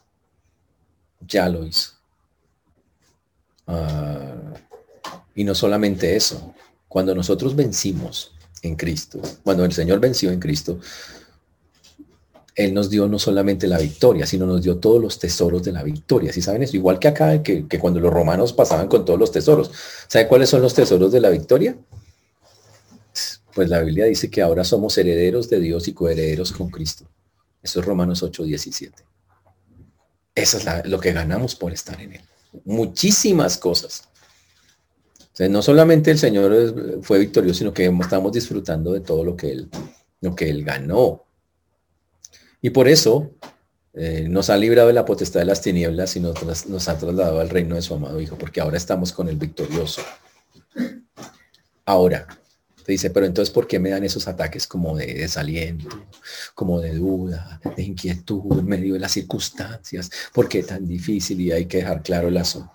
Ya 1.20 1.48
lo 1.48 1.64
hizo. 1.64 1.92
Ah, 3.66 4.34
y 5.34 5.44
no 5.44 5.54
solamente 5.54 6.16
eso, 6.16 6.54
cuando 6.88 7.14
nosotros 7.14 7.54
vencimos 7.54 8.32
en 8.62 8.74
Cristo, 8.74 9.20
cuando 9.44 9.64
el 9.64 9.72
Señor 9.72 10.00
venció 10.00 10.32
en 10.32 10.40
Cristo, 10.40 10.80
él 12.58 12.74
nos 12.74 12.90
dio 12.90 13.06
no 13.06 13.20
solamente 13.20 13.68
la 13.68 13.78
victoria, 13.78 14.26
sino 14.26 14.44
nos 14.44 14.62
dio 14.62 14.78
todos 14.78 15.00
los 15.00 15.20
tesoros 15.20 15.62
de 15.62 15.70
la 15.70 15.84
victoria. 15.84 16.32
¿Sí 16.32 16.42
saben 16.42 16.64
eso? 16.64 16.76
Igual 16.76 16.98
que 16.98 17.06
acá, 17.06 17.40
que, 17.40 17.68
cuando 17.78 18.00
los 18.00 18.12
romanos 18.12 18.52
pasaban 18.52 18.88
con 18.88 19.04
todos 19.04 19.16
los 19.16 19.30
tesoros. 19.30 19.70
¿Saben 20.08 20.26
cuáles 20.26 20.50
son 20.50 20.60
los 20.60 20.74
tesoros 20.74 21.12
de 21.12 21.20
la 21.20 21.30
victoria? 21.30 21.78
Pues 23.54 23.68
la 23.68 23.80
Biblia 23.80 24.06
dice 24.06 24.28
que 24.28 24.42
ahora 24.42 24.64
somos 24.64 24.98
herederos 24.98 25.48
de 25.48 25.60
Dios 25.60 25.86
y 25.86 25.92
coherederos 25.92 26.50
con 26.50 26.68
Cristo. 26.68 27.04
Eso 27.62 27.78
es 27.78 27.86
Romanos 27.86 28.24
8, 28.24 28.42
17. 28.42 29.04
Eso 30.34 30.58
es 30.58 30.66
lo 30.86 30.98
que 30.98 31.12
ganamos 31.12 31.54
por 31.54 31.72
estar 31.72 32.00
en 32.00 32.14
Él. 32.14 32.22
Muchísimas 32.64 33.56
cosas. 33.56 34.08
no 35.38 35.62
solamente 35.62 36.10
el 36.10 36.18
Señor 36.18 37.02
fue 37.02 37.20
victorioso, 37.20 37.58
sino 37.58 37.72
que 37.72 37.86
estamos 37.86 38.32
disfrutando 38.32 38.94
de 38.94 39.00
todo 39.00 39.22
lo 39.22 39.36
que 39.36 39.52
Él, 39.52 39.70
lo 40.22 40.34
que 40.34 40.50
Él 40.50 40.64
ganó. 40.64 41.27
Y 42.60 42.70
por 42.70 42.88
eso 42.88 43.30
eh, 43.94 44.26
nos 44.28 44.50
ha 44.50 44.56
librado 44.56 44.88
de 44.88 44.94
la 44.94 45.04
potestad 45.04 45.40
de 45.40 45.46
las 45.46 45.60
tinieblas 45.60 46.16
y 46.16 46.20
nos, 46.20 46.66
nos 46.66 46.88
ha 46.88 46.98
trasladado 46.98 47.40
al 47.40 47.50
reino 47.50 47.74
de 47.74 47.82
su 47.82 47.94
amado 47.94 48.20
Hijo, 48.20 48.36
porque 48.36 48.60
ahora 48.60 48.76
estamos 48.76 49.12
con 49.12 49.28
el 49.28 49.36
victorioso. 49.36 50.02
Ahora, 51.84 52.26
te 52.88 52.92
dice, 52.92 53.10
pero 53.10 53.26
entonces, 53.26 53.52
¿por 53.52 53.66
qué 53.66 53.78
me 53.78 53.90
dan 53.90 54.02
esos 54.02 54.28
ataques 54.28 54.66
como 54.66 54.96
de 54.96 55.12
desaliento, 55.12 55.88
como 56.54 56.80
de 56.80 56.94
duda, 56.94 57.60
de 57.76 57.82
inquietud 57.82 58.58
en 58.58 58.64
medio 58.64 58.94
de 58.94 59.00
las 59.00 59.12
circunstancias? 59.12 60.10
¿Por 60.32 60.48
qué 60.48 60.62
tan 60.62 60.86
difícil? 60.86 61.38
Y 61.40 61.52
hay 61.52 61.66
que 61.66 61.78
dejar 61.78 62.02
claro 62.02 62.28
el 62.28 62.36
asunto. 62.38 62.72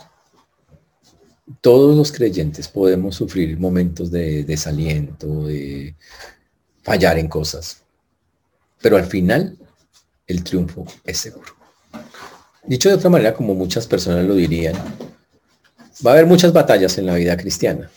Todos 1.62 1.98
los 1.98 2.12
creyentes 2.12 2.68
podemos 2.68 3.16
sufrir 3.16 3.60
momentos 3.60 4.12
de 4.12 4.44
desaliento, 4.44 5.48
de 5.48 5.96
fallar 6.84 7.18
en 7.18 7.28
cosas. 7.28 7.82
Pero 8.82 8.98
al 8.98 9.06
final 9.06 9.58
el 10.28 10.44
triunfo 10.44 10.86
es 11.04 11.18
seguro. 11.18 11.54
Dicho 12.66 12.90
de 12.90 12.96
otra 12.96 13.10
manera, 13.10 13.34
como 13.34 13.54
muchas 13.54 13.88
personas 13.88 14.26
lo 14.26 14.36
dirían, 14.36 14.76
va 16.06 16.12
a 16.12 16.14
haber 16.14 16.26
muchas 16.26 16.54
batallas 16.54 16.98
en 16.98 17.06
la 17.06 17.16
vida 17.16 17.36
cristiana. 17.36 17.90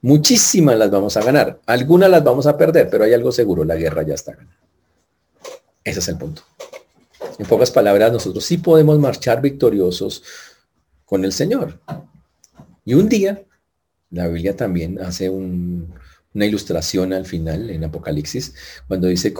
Muchísimas 0.00 0.76
las 0.76 0.90
vamos 0.90 1.16
a 1.16 1.22
ganar. 1.22 1.60
Algunas 1.66 2.10
las 2.10 2.24
vamos 2.24 2.46
a 2.46 2.56
perder, 2.56 2.88
pero 2.90 3.04
hay 3.04 3.12
algo 3.12 3.32
seguro, 3.32 3.64
la 3.64 3.76
guerra 3.76 4.02
ya 4.02 4.14
está 4.14 4.32
ganada. 4.32 4.56
Ese 5.84 6.00
es 6.00 6.08
el 6.08 6.16
punto. 6.16 6.42
En 7.38 7.46
pocas 7.46 7.70
palabras, 7.70 8.12
nosotros 8.12 8.44
sí 8.44 8.58
podemos 8.58 8.98
marchar 8.98 9.40
victoriosos 9.40 10.22
con 11.04 11.24
el 11.24 11.32
Señor. 11.32 11.80
Y 12.84 12.94
un 12.94 13.08
día, 13.08 13.42
la 14.10 14.28
Biblia 14.28 14.56
también 14.56 15.00
hace 15.00 15.28
una 15.28 16.46
ilustración 16.46 17.12
al 17.12 17.26
final 17.26 17.70
en 17.70 17.84
Apocalipsis, 17.84 18.54
cuando 18.86 19.08
dice 19.08 19.32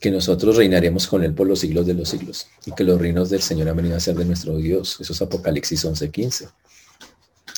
que 0.00 0.10
nosotros 0.10 0.56
reinaremos 0.56 1.06
con 1.06 1.22
Él 1.22 1.34
por 1.34 1.46
los 1.46 1.60
siglos 1.60 1.86
de 1.86 1.92
los 1.92 2.08
siglos 2.08 2.46
y 2.64 2.72
que 2.72 2.84
los 2.84 2.98
reinos 2.98 3.28
del 3.28 3.42
Señor 3.42 3.68
han 3.68 3.76
venido 3.76 3.96
a 3.96 4.00
ser 4.00 4.16
de 4.16 4.24
nuestro 4.24 4.56
Dios. 4.56 4.96
Eso 4.98 5.12
es 5.12 5.22
Apocalipsis 5.22 5.84
11:15. 5.84 6.48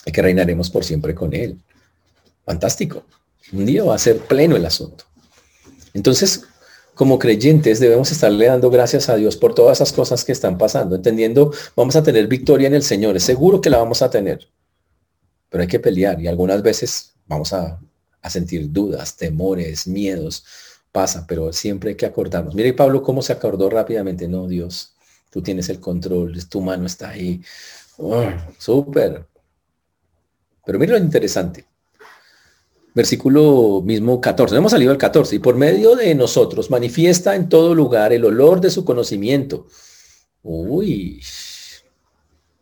Y 0.05 0.11
que 0.11 0.22
reinaremos 0.22 0.68
por 0.68 0.84
siempre 0.84 1.14
con 1.14 1.32
Él. 1.32 1.57
Fantástico. 2.45 3.05
Un 3.53 3.64
día 3.64 3.84
va 3.84 3.95
a 3.95 3.99
ser 3.99 4.18
pleno 4.18 4.57
el 4.57 4.66
asunto. 4.66 5.05
Entonces, 5.95 6.43
como 6.95 7.18
creyentes 7.18 7.78
debemos 7.78 8.11
estarle 8.11 8.47
dando 8.47 8.70
gracias 8.70 9.09
a 9.09 9.14
Dios 9.14 9.36
por 9.36 9.55
todas 9.55 9.78
esas 9.78 9.93
cosas 9.93 10.24
que 10.24 10.32
están 10.32 10.59
pasando, 10.59 10.97
entendiendo, 10.97 11.53
vamos 11.76 11.95
a 11.95 12.03
tener 12.03 12.26
victoria 12.26 12.66
en 12.66 12.74
el 12.74 12.82
Señor, 12.82 13.16
es 13.16 13.22
seguro 13.22 13.61
que 13.61 13.70
la 13.70 13.78
vamos 13.78 14.03
a 14.03 14.11
tener, 14.11 14.49
pero 15.49 15.62
hay 15.62 15.68
que 15.68 15.80
pelear 15.80 16.20
y 16.20 16.26
algunas 16.26 16.62
veces 16.62 17.14
vamos 17.26 17.53
a, 17.53 17.80
a 18.20 18.30
sentir 18.30 18.70
dudas, 18.70 19.16
temores, 19.16 19.86
miedos, 19.86 20.45
pasa, 20.93 21.26
pero 21.26 21.53
siempre 21.53 21.90
hay 21.90 21.97
que 21.97 22.07
acordarnos. 22.07 22.55
Mire 22.55 22.74
Pablo 22.74 23.03
cómo 23.03 23.22
se 23.22 23.32
acordó 23.32 23.68
rápidamente, 23.70 24.28
no 24.28 24.47
Dios, 24.47 24.93
Tú 25.32 25.40
tienes 25.40 25.70
el 25.70 25.80
control, 25.80 26.47
tu 26.47 26.61
mano 26.61 26.84
está 26.84 27.09
ahí. 27.09 27.40
Oh, 27.97 28.28
súper. 28.59 29.26
Pero 30.66 30.78
mira 30.78 30.93
lo 30.93 31.03
interesante. 31.03 31.64
Versículo 32.95 33.80
mismo 33.82 34.20
14. 34.20 34.55
hemos 34.55 34.72
salido 34.72 34.93
al 34.93 34.99
14. 34.99 35.36
Y 35.36 35.38
por 35.38 35.57
medio 35.57 35.97
de 35.97 36.14
nosotros 36.14 36.70
manifiesta 36.70 37.34
en 37.34 37.49
todo 37.49 37.74
lugar 37.74 38.12
el 38.12 38.26
olor 38.26 38.61
de 38.61 38.68
su 38.68 38.84
conocimiento. 38.84 39.66
Uy, 40.43 41.22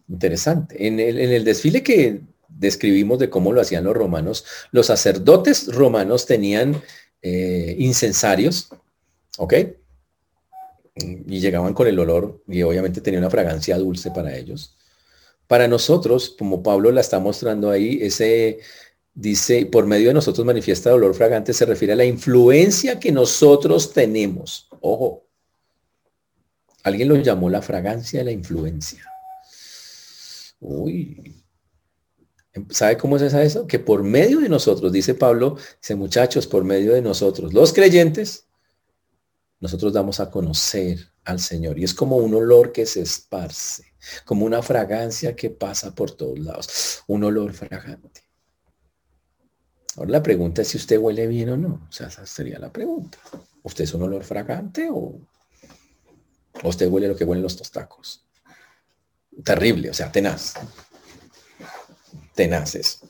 interesante. 0.08 0.86
En 0.86 1.00
el 1.00 1.44
desfile 1.44 1.82
que 1.82 2.20
describimos 2.48 3.18
de 3.18 3.30
cómo 3.30 3.52
lo 3.52 3.60
hacían 3.60 3.82
los 3.82 3.96
romanos, 3.96 4.44
los 4.70 4.86
sacerdotes 4.86 5.74
romanos 5.74 6.24
tenían 6.24 6.80
eh, 7.22 7.76
incensarios, 7.78 8.68
¿ok? 9.38 9.54
Y 10.94 11.40
llegaban 11.40 11.74
con 11.74 11.86
el 11.86 11.98
olor 11.98 12.42
y 12.48 12.62
obviamente 12.62 13.00
tenía 13.00 13.20
una 13.20 13.30
fragancia 13.30 13.78
dulce 13.78 14.10
para 14.10 14.36
ellos. 14.36 14.76
Para 15.46 15.66
nosotros, 15.66 16.34
como 16.38 16.62
Pablo 16.62 16.90
la 16.92 17.00
está 17.00 17.18
mostrando 17.18 17.70
ahí, 17.70 17.98
ese 18.02 18.60
dice, 19.14 19.66
por 19.66 19.86
medio 19.86 20.08
de 20.08 20.14
nosotros 20.14 20.46
manifiesta 20.46 20.94
olor 20.94 21.14
fragante, 21.14 21.52
se 21.52 21.66
refiere 21.66 21.92
a 21.92 21.96
la 21.96 22.04
influencia 22.04 22.98
que 22.98 23.12
nosotros 23.12 23.92
tenemos. 23.92 24.68
Ojo, 24.80 25.26
alguien 26.82 27.08
lo 27.08 27.16
llamó 27.16 27.50
la 27.50 27.62
fragancia 27.62 28.20
de 28.20 28.24
la 28.26 28.32
influencia. 28.32 29.04
Uy, 30.60 31.42
¿Sabe 32.70 32.96
cómo 32.96 33.16
es 33.16 33.22
eso? 33.22 33.66
Que 33.66 33.78
por 33.78 34.02
medio 34.02 34.40
de 34.40 34.48
nosotros, 34.48 34.90
dice 34.90 35.14
Pablo, 35.14 35.56
dice 35.80 35.94
muchachos, 35.94 36.46
por 36.46 36.64
medio 36.64 36.94
de 36.94 37.02
nosotros, 37.02 37.54
los 37.54 37.72
creyentes, 37.72 38.46
nosotros 39.60 39.92
damos 39.92 40.18
a 40.18 40.30
conocer 40.30 41.12
al 41.24 41.38
Señor. 41.38 41.78
Y 41.78 41.84
es 41.84 41.94
como 41.94 42.16
un 42.16 42.34
olor 42.34 42.72
que 42.72 42.86
se 42.86 43.02
esparce, 43.02 43.84
como 44.24 44.44
una 44.46 44.62
fragancia 44.62 45.36
que 45.36 45.50
pasa 45.50 45.94
por 45.94 46.10
todos 46.10 46.38
lados, 46.38 47.02
un 47.06 47.22
olor 47.22 47.52
fragante. 47.52 48.22
Ahora 49.96 50.10
la 50.10 50.22
pregunta 50.22 50.62
es 50.62 50.68
si 50.68 50.76
usted 50.76 50.98
huele 50.98 51.26
bien 51.28 51.50
o 51.50 51.56
no. 51.56 51.86
O 51.88 51.92
sea, 51.92 52.08
esa 52.08 52.26
sería 52.26 52.58
la 52.58 52.72
pregunta. 52.72 53.18
¿Usted 53.62 53.84
es 53.84 53.94
un 53.94 54.02
olor 54.02 54.24
fragante 54.24 54.88
o, 54.90 55.20
usted 56.64 56.88
huele 56.88 57.08
lo 57.08 57.16
que 57.16 57.24
huelen 57.24 57.42
los 57.42 57.56
tostacos? 57.56 58.24
Terrible, 59.44 59.90
o 59.90 59.94
sea, 59.94 60.10
tenaz 60.10 60.54
tenaces. 62.34 63.00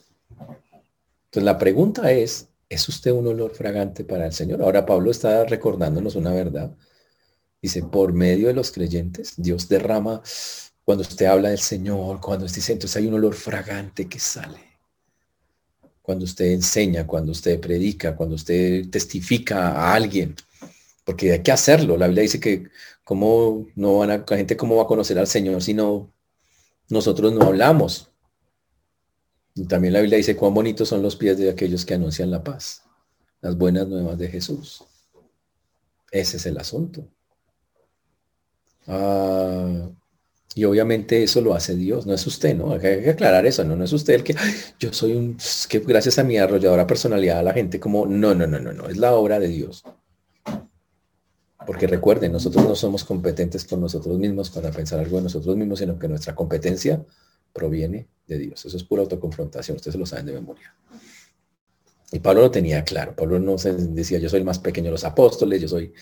Entonces 1.25 1.43
la 1.43 1.57
pregunta 1.57 2.11
es, 2.11 2.47
¿es 2.67 2.89
usted 2.89 3.11
un 3.11 3.27
olor 3.27 3.53
fragante 3.53 4.03
para 4.03 4.25
el 4.25 4.33
Señor? 4.33 4.61
Ahora 4.61 4.85
Pablo 4.85 5.11
está 5.11 5.45
recordándonos 5.45 6.15
una 6.15 6.33
verdad. 6.33 6.75
Dice, 7.61 7.83
por 7.83 8.11
medio 8.11 8.47
de 8.47 8.53
los 8.53 8.71
creyentes, 8.71 9.33
Dios 9.37 9.69
derrama, 9.69 10.21
cuando 10.83 11.03
usted 11.03 11.27
habla 11.27 11.49
del 11.49 11.59
Señor, 11.59 12.19
cuando 12.19 12.45
usted 12.45 12.57
dice, 12.57 12.73
entonces 12.73 12.97
hay 12.97 13.07
un 13.07 13.13
olor 13.13 13.35
fragante 13.35 14.09
que 14.09 14.19
sale. 14.19 14.59
Cuando 16.01 16.25
usted 16.25 16.45
enseña, 16.45 17.05
cuando 17.05 17.31
usted 17.31 17.59
predica, 17.59 18.15
cuando 18.15 18.35
usted 18.35 18.89
testifica 18.89 19.69
a 19.69 19.93
alguien, 19.93 20.35
porque 21.05 21.31
hay 21.31 21.43
que 21.43 21.51
hacerlo. 21.51 21.97
La 21.97 22.07
Biblia 22.07 22.23
dice 22.23 22.39
que 22.39 22.67
cómo 23.03 23.67
no 23.75 23.99
van 23.99 24.11
a, 24.11 24.25
la 24.27 24.37
gente 24.37 24.57
cómo 24.57 24.75
va 24.75 24.83
a 24.83 24.87
conocer 24.87 25.17
al 25.19 25.27
Señor 25.27 25.61
si 25.61 25.73
no 25.73 26.11
nosotros 26.89 27.33
no 27.33 27.43
hablamos. 27.43 28.10
También 29.67 29.93
la 29.93 29.99
Biblia 29.99 30.17
dice 30.17 30.35
cuán 30.35 30.53
bonitos 30.53 30.87
son 30.87 31.01
los 31.01 31.15
pies 31.15 31.37
de 31.37 31.49
aquellos 31.49 31.85
que 31.85 31.93
anuncian 31.93 32.31
la 32.31 32.43
paz, 32.43 32.83
las 33.41 33.57
buenas 33.57 33.87
nuevas 33.87 34.17
de 34.17 34.29
Jesús. 34.29 34.83
Ese 36.11 36.37
es 36.37 36.45
el 36.45 36.57
asunto. 36.57 37.07
Ah, 38.87 39.89
y 40.53 40.65
obviamente 40.65 41.23
eso 41.23 41.39
lo 41.39 41.53
hace 41.53 41.75
Dios, 41.75 42.05
no 42.05 42.13
es 42.13 42.27
usted, 42.27 42.55
¿no? 42.55 42.73
Hay 42.73 42.79
que 42.79 43.09
aclarar 43.09 43.45
eso, 43.45 43.63
¿no? 43.63 43.75
No 43.75 43.85
es 43.85 43.93
usted 43.93 44.15
el 44.15 44.23
que, 44.23 44.35
yo 44.79 44.91
soy 44.91 45.13
un, 45.13 45.37
que 45.69 45.79
gracias 45.79 46.19
a 46.19 46.23
mi 46.23 46.37
arrolladora 46.37 46.87
personalidad 46.87 47.39
a 47.39 47.43
la 47.43 47.53
gente 47.53 47.79
como, 47.79 48.05
no, 48.05 48.35
no, 48.35 48.47
no, 48.47 48.59
no, 48.59 48.73
no, 48.73 48.89
es 48.89 48.97
la 48.97 49.13
obra 49.13 49.39
de 49.39 49.47
Dios. 49.47 49.83
Porque 51.65 51.87
recuerden, 51.87 52.31
nosotros 52.33 52.65
no 52.65 52.75
somos 52.75 53.03
competentes 53.03 53.63
con 53.65 53.79
nosotros 53.79 54.17
mismos 54.17 54.49
para 54.49 54.71
pensar 54.71 54.99
algo 54.99 55.17
de 55.17 55.23
nosotros 55.23 55.55
mismos, 55.55 55.79
sino 55.79 55.97
que 55.97 56.07
nuestra 56.07 56.35
competencia 56.35 57.05
proviene 57.53 58.07
Dios. 58.37 58.65
Eso 58.65 58.77
es 58.77 58.83
pura 58.83 59.01
autoconfrontación, 59.01 59.77
ustedes 59.77 59.97
lo 59.97 60.05
saben 60.05 60.25
de 60.25 60.33
memoria. 60.33 60.75
Y 62.11 62.19
Pablo 62.19 62.41
lo 62.41 62.51
tenía 62.51 62.83
claro. 62.83 63.15
Pablo 63.15 63.39
no 63.39 63.57
se 63.57 63.73
decía, 63.73 64.19
yo 64.19 64.29
soy 64.29 64.39
el 64.39 64.45
más 64.45 64.59
pequeño 64.59 64.85
de 64.85 64.91
los 64.91 65.03
apóstoles, 65.03 65.61
yo 65.61 65.67
soy... 65.67 65.93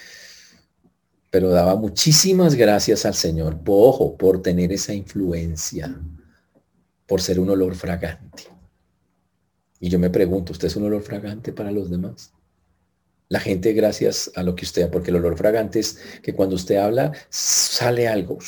Pero 1.31 1.49
daba 1.49 1.75
muchísimas 1.75 2.55
gracias 2.55 3.05
al 3.05 3.13
Señor, 3.13 3.59
ojo, 3.67 4.17
por 4.17 4.41
tener 4.41 4.73
esa 4.73 4.95
influencia, 4.95 5.95
por 7.05 7.21
ser 7.21 7.39
un 7.39 7.51
olor 7.51 7.75
fragante. 7.75 8.43
Y 9.79 9.89
yo 9.89 9.99
me 9.99 10.09
pregunto, 10.09 10.53
¿usted 10.53 10.67
es 10.67 10.75
un 10.75 10.85
olor 10.85 11.03
fragante 11.03 11.53
para 11.53 11.71
los 11.71 11.91
demás? 11.91 12.33
La 13.29 13.39
gente, 13.39 13.73
gracias 13.73 14.31
a 14.35 14.41
lo 14.41 14.55
que 14.55 14.65
usted, 14.65 14.89
porque 14.89 15.11
el 15.11 15.17
olor 15.17 15.37
fragante 15.37 15.79
es 15.79 15.99
que 16.23 16.33
cuando 16.33 16.55
usted 16.55 16.77
habla, 16.77 17.13
sale 17.29 18.07
algo 18.07 18.39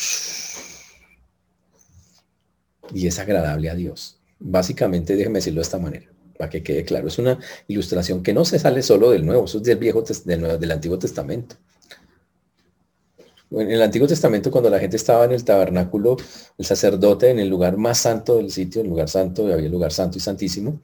y 2.93 3.07
es 3.07 3.19
agradable 3.19 3.69
a 3.69 3.75
Dios. 3.75 4.17
Básicamente, 4.39 5.15
déjeme 5.15 5.39
decirlo 5.39 5.59
de 5.59 5.63
esta 5.63 5.77
manera, 5.77 6.07
para 6.37 6.49
que 6.49 6.63
quede 6.63 6.83
claro. 6.83 7.07
Es 7.07 7.19
una 7.19 7.39
ilustración 7.67 8.23
que 8.23 8.33
no 8.33 8.45
se 8.45 8.59
sale 8.59 8.81
solo 8.81 9.11
del 9.11 9.25
Nuevo, 9.25 9.45
eso 9.45 9.57
es 9.57 9.63
del 9.63 9.77
Viejo 9.77 10.03
del, 10.25 10.59
del 10.59 10.71
Antiguo 10.71 10.97
Testamento. 10.97 11.55
En 13.51 13.69
el 13.69 13.81
Antiguo 13.81 14.07
Testamento, 14.07 14.49
cuando 14.49 14.69
la 14.69 14.79
gente 14.79 14.95
estaba 14.95 15.25
en 15.25 15.33
el 15.33 15.43
tabernáculo, 15.43 16.15
el 16.57 16.65
sacerdote 16.65 17.29
en 17.29 17.39
el 17.39 17.49
lugar 17.49 17.75
más 17.75 17.97
santo 17.97 18.37
del 18.37 18.49
sitio, 18.49 18.81
el 18.81 18.87
lugar 18.87 19.09
santo, 19.09 19.43
había 19.43 19.65
el 19.65 19.71
lugar 19.71 19.91
santo 19.91 20.17
y 20.17 20.21
santísimo, 20.21 20.79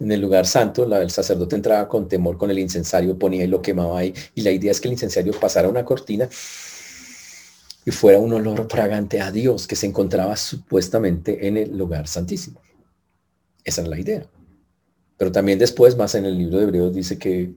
en 0.00 0.10
el 0.10 0.20
lugar 0.20 0.46
santo, 0.46 0.84
el 0.96 1.10
sacerdote 1.10 1.56
entraba 1.56 1.86
con 1.86 2.08
temor 2.08 2.36
con 2.36 2.50
el 2.50 2.58
incensario, 2.58 3.18
ponía 3.18 3.44
y 3.44 3.46
lo 3.46 3.62
quemaba 3.62 3.98
ahí, 3.98 4.14
y 4.34 4.40
la 4.40 4.50
idea 4.50 4.72
es 4.72 4.80
que 4.80 4.88
el 4.88 4.92
incensario 4.92 5.38
pasara 5.38 5.68
una 5.68 5.84
cortina 5.84 6.28
y 7.84 7.90
fuera 7.90 8.18
un 8.18 8.32
olor 8.32 8.68
fragante 8.70 9.20
a 9.20 9.30
Dios 9.30 9.66
que 9.66 9.76
se 9.76 9.86
encontraba 9.86 10.36
supuestamente 10.36 11.46
en 11.46 11.56
el 11.56 11.76
lugar 11.76 12.06
santísimo. 12.06 12.60
Esa 13.64 13.82
es 13.82 13.88
la 13.88 13.98
idea. 13.98 14.26
Pero 15.16 15.32
también 15.32 15.58
después, 15.58 15.96
más 15.96 16.14
en 16.14 16.24
el 16.24 16.38
libro 16.38 16.58
de 16.58 16.64
Hebreos, 16.64 16.94
dice 16.94 17.18
que 17.18 17.54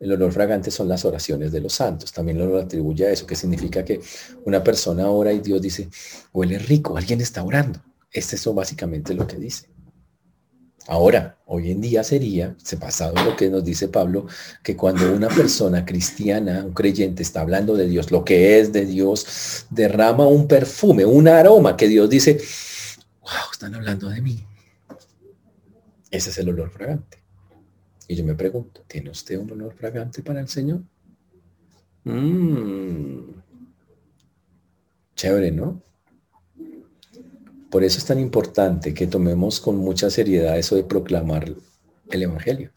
el 0.00 0.12
olor 0.12 0.32
fragante 0.32 0.70
son 0.70 0.88
las 0.88 1.04
oraciones 1.04 1.52
de 1.52 1.60
los 1.60 1.74
santos. 1.74 2.12
También 2.12 2.38
lo 2.38 2.58
atribuye 2.58 3.06
a 3.06 3.10
eso, 3.10 3.26
que 3.26 3.36
significa 3.36 3.84
que 3.84 4.00
una 4.44 4.62
persona 4.62 5.08
ora 5.08 5.32
y 5.32 5.40
Dios 5.40 5.60
dice, 5.60 5.88
huele 6.32 6.58
rico, 6.58 6.96
alguien 6.96 7.20
está 7.20 7.42
orando. 7.42 7.80
Es 8.10 8.32
eso 8.32 8.54
básicamente 8.54 9.14
lo 9.14 9.26
que 9.26 9.36
dice. 9.36 9.73
Ahora, 10.86 11.38
hoy 11.46 11.70
en 11.70 11.80
día 11.80 12.04
sería, 12.04 12.54
se 12.62 12.76
pasado 12.76 13.14
lo 13.24 13.36
que 13.36 13.48
nos 13.48 13.64
dice 13.64 13.88
Pablo, 13.88 14.26
que 14.62 14.76
cuando 14.76 15.14
una 15.14 15.28
persona 15.28 15.84
cristiana, 15.84 16.62
un 16.64 16.74
creyente, 16.74 17.22
está 17.22 17.40
hablando 17.40 17.74
de 17.74 17.88
Dios, 17.88 18.10
lo 18.10 18.22
que 18.22 18.58
es 18.58 18.72
de 18.72 18.84
Dios, 18.84 19.66
derrama 19.70 20.26
un 20.26 20.46
perfume, 20.46 21.06
un 21.06 21.26
aroma 21.26 21.76
que 21.76 21.88
Dios 21.88 22.10
dice, 22.10 22.38
wow, 23.22 23.50
están 23.50 23.74
hablando 23.74 24.10
de 24.10 24.20
mí. 24.20 24.44
Ese 26.10 26.30
es 26.30 26.38
el 26.38 26.50
olor 26.50 26.70
fragante. 26.70 27.18
Y 28.06 28.16
yo 28.16 28.24
me 28.24 28.34
pregunto, 28.34 28.82
¿tiene 28.86 29.08
usted 29.08 29.38
un 29.38 29.52
olor 29.52 29.74
fragante 29.74 30.22
para 30.22 30.40
el 30.40 30.48
Señor? 30.48 30.82
Mm. 32.04 33.20
Chévere, 35.16 35.50
¿no? 35.50 35.82
Por 37.74 37.82
eso 37.82 37.98
es 37.98 38.04
tan 38.04 38.20
importante 38.20 38.94
que 38.94 39.08
tomemos 39.08 39.58
con 39.58 39.76
mucha 39.76 40.08
seriedad 40.08 40.56
eso 40.56 40.76
de 40.76 40.84
proclamar 40.84 41.52
el 42.08 42.22
Evangelio. 42.22 42.70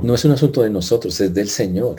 No 0.00 0.14
es 0.14 0.24
un 0.24 0.30
asunto 0.30 0.62
de 0.62 0.70
nosotros, 0.70 1.20
es 1.20 1.34
del 1.34 1.50
Señor. 1.50 1.96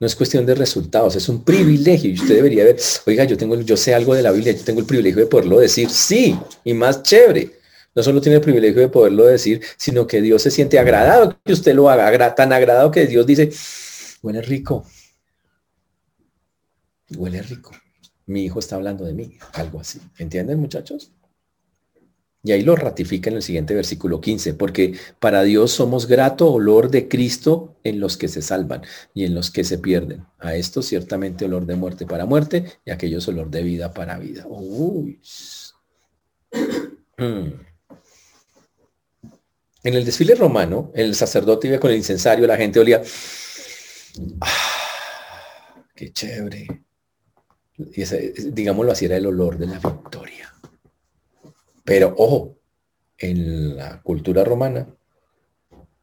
No 0.00 0.06
es 0.08 0.16
cuestión 0.16 0.44
de 0.44 0.56
resultados, 0.56 1.14
es 1.14 1.28
un 1.28 1.44
privilegio. 1.44 2.10
Y 2.10 2.14
usted 2.14 2.34
debería 2.34 2.64
ver, 2.64 2.76
oiga, 3.06 3.22
yo 3.22 3.36
tengo, 3.36 3.54
yo 3.60 3.76
sé 3.76 3.94
algo 3.94 4.16
de 4.16 4.22
la 4.22 4.32
Biblia, 4.32 4.52
yo 4.52 4.64
tengo 4.64 4.80
el 4.80 4.86
privilegio 4.86 5.20
de 5.20 5.28
poderlo 5.28 5.60
decir. 5.60 5.88
Sí, 5.88 6.36
y 6.64 6.74
más 6.74 7.04
chévere. 7.04 7.52
No 7.94 8.02
solo 8.02 8.20
tiene 8.20 8.38
el 8.38 8.42
privilegio 8.42 8.80
de 8.80 8.88
poderlo 8.88 9.26
decir, 9.26 9.62
sino 9.76 10.08
que 10.08 10.20
Dios 10.20 10.42
se 10.42 10.50
siente 10.50 10.80
agradado 10.80 11.38
que 11.44 11.52
usted 11.52 11.76
lo 11.76 11.88
haga, 11.88 12.34
tan 12.34 12.52
agradado 12.52 12.90
que 12.90 13.06
Dios 13.06 13.24
dice, 13.24 13.52
huele 14.22 14.42
rico. 14.42 14.84
Huele 17.16 17.42
rico 17.42 17.70
mi 18.28 18.44
hijo 18.44 18.58
está 18.58 18.76
hablando 18.76 19.04
de 19.04 19.14
mí, 19.14 19.38
algo 19.54 19.80
así. 19.80 20.00
¿Entienden, 20.18 20.60
muchachos? 20.60 21.12
Y 22.44 22.52
ahí 22.52 22.62
lo 22.62 22.76
ratifica 22.76 23.30
en 23.30 23.36
el 23.36 23.42
siguiente 23.42 23.74
versículo 23.74 24.20
15, 24.20 24.54
porque 24.54 24.94
para 25.18 25.42
Dios 25.42 25.72
somos 25.72 26.06
grato 26.06 26.52
olor 26.52 26.90
de 26.90 27.08
Cristo 27.08 27.76
en 27.82 28.00
los 28.00 28.16
que 28.16 28.28
se 28.28 28.42
salvan 28.42 28.82
y 29.12 29.24
en 29.24 29.34
los 29.34 29.50
que 29.50 29.64
se 29.64 29.78
pierden. 29.78 30.24
A 30.38 30.54
esto 30.54 30.82
ciertamente 30.82 31.46
olor 31.46 31.66
de 31.66 31.74
muerte 31.74 32.06
para 32.06 32.26
muerte 32.26 32.64
y 32.84 32.90
aquellos 32.90 33.26
olor 33.28 33.50
de 33.50 33.62
vida 33.62 33.92
para 33.92 34.18
vida. 34.18 34.44
Uy. 34.46 35.20
En 39.84 39.94
el 39.94 40.04
desfile 40.04 40.34
romano, 40.34 40.90
el 40.92 41.14
sacerdote 41.14 41.68
iba 41.68 41.78
con 41.78 41.92
el 41.92 41.98
incensario, 41.98 42.46
la 42.48 42.56
gente 42.56 42.80
olía, 42.80 43.00
¡ah! 44.40 45.84
¡Qué 45.94 46.12
chévere! 46.12 46.66
Ese, 47.92 48.32
digámoslo 48.52 48.92
así, 48.92 49.04
era 49.04 49.16
el 49.16 49.26
olor 49.26 49.58
de 49.58 49.66
la 49.66 49.78
victoria. 49.78 50.52
Pero 51.84 52.14
ojo, 52.16 52.56
en 53.18 53.76
la 53.76 54.02
cultura 54.02 54.44
romana, 54.44 54.86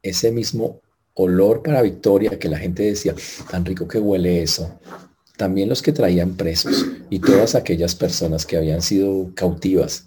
ese 0.02 0.30
mismo 0.32 0.80
olor 1.14 1.62
para 1.62 1.82
victoria 1.82 2.38
que 2.38 2.48
la 2.48 2.58
gente 2.58 2.82
decía, 2.82 3.14
tan 3.50 3.64
rico 3.64 3.88
que 3.88 3.98
huele 3.98 4.42
eso, 4.42 4.80
también 5.36 5.68
los 5.68 5.82
que 5.82 5.92
traían 5.92 6.36
presos 6.36 6.86
y 7.10 7.20
todas 7.20 7.54
aquellas 7.54 7.94
personas 7.94 8.46
que 8.46 8.56
habían 8.56 8.82
sido 8.82 9.32
cautivas 9.34 10.06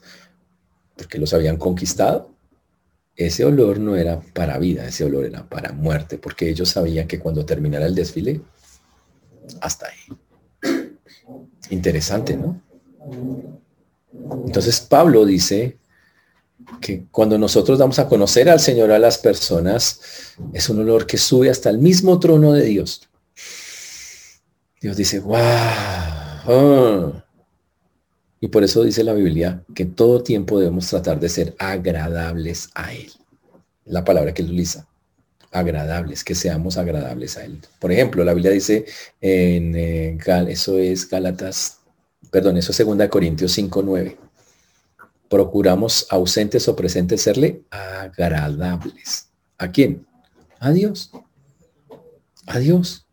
porque 0.99 1.17
los 1.17 1.34
habían 1.34 1.55
conquistado, 1.55 2.36
ese 3.15 3.45
olor 3.45 3.80
no 3.80 3.95
era 3.95 4.20
para 4.34 4.57
vida, 4.59 4.86
ese 4.86 5.05
olor 5.05 5.26
era 5.26 5.47
para 5.47 5.72
muerte, 5.72 6.17
porque 6.17 6.49
ellos 6.49 6.70
sabían 6.70 7.07
que 7.07 7.20
cuando 7.20 7.45
terminara 7.45 7.86
el 7.86 7.95
desfile, 7.95 8.41
hasta 9.61 9.88
ahí. 9.88 10.17
Interesante, 11.70 12.36
¿no? 12.36 12.61
Entonces 14.45 14.80
Pablo 14.82 15.26
dice 15.26 15.78
que 16.82 17.05
cuando 17.11 17.38
nosotros 17.38 17.80
damos 17.80 17.99
a 17.99 18.07
conocer 18.07 18.49
al 18.49 18.59
Señor 18.59 18.91
a 18.91 18.99
las 18.99 19.17
personas, 19.17 20.01
es 20.53 20.70
un 20.70 20.80
olor 20.80 21.05
que 21.05 21.17
sube 21.17 21.49
hasta 21.49 21.70
el 21.70 21.80
mismo 21.80 22.20
trono 22.20 22.53
de 22.53 22.63
Dios. 22.65 23.09
Dios 24.82 24.97
dice, 24.97 25.20
wow. 25.20 25.39
Y 28.39 28.47
por 28.47 28.63
eso 28.63 28.84
dice 28.84 29.03
la 29.03 29.13
Biblia 29.13 29.63
que 29.76 29.86
todo 29.86 30.24
tiempo 30.24 30.59
debemos 30.59 30.88
tratar 30.88 31.20
de 31.20 31.30
ser 31.30 31.55
agradables 31.59 32.70
a 32.74 32.93
Él. 32.93 33.11
La 33.86 34.03
palabra 34.05 34.34
que 34.34 34.41
él 34.41 34.47
utiliza. 34.49 34.89
Agradables, 35.52 36.24
que 36.24 36.36
seamos 36.36 36.78
agradables 36.78 37.38
a 37.38 37.45
Él. 37.45 37.60
Por 37.80 37.91
ejemplo, 37.91 38.24
la 38.24 38.34
Biblia 38.34 38.52
dice 38.52 38.86
en 39.20 39.76
eh, 39.76 40.18
eso 40.47 40.78
es 40.78 41.10
Gálatas, 41.10 41.80
perdón, 42.30 42.58
eso 42.58 42.72
es 42.72 42.78
2 42.86 43.08
Corintios 43.10 43.52
5, 43.54 43.82
9. 43.82 44.18
Procuramos 45.28 46.08
ausentes 46.10 46.68
o 46.68 46.76
presentes 46.76 47.22
serle 47.22 47.64
agradables. 47.70 49.30
¿A 49.58 49.72
quién? 49.72 50.06
A 50.60 50.72
Dios. 50.72 51.12
A 52.45 52.60
Dios. 52.60 53.06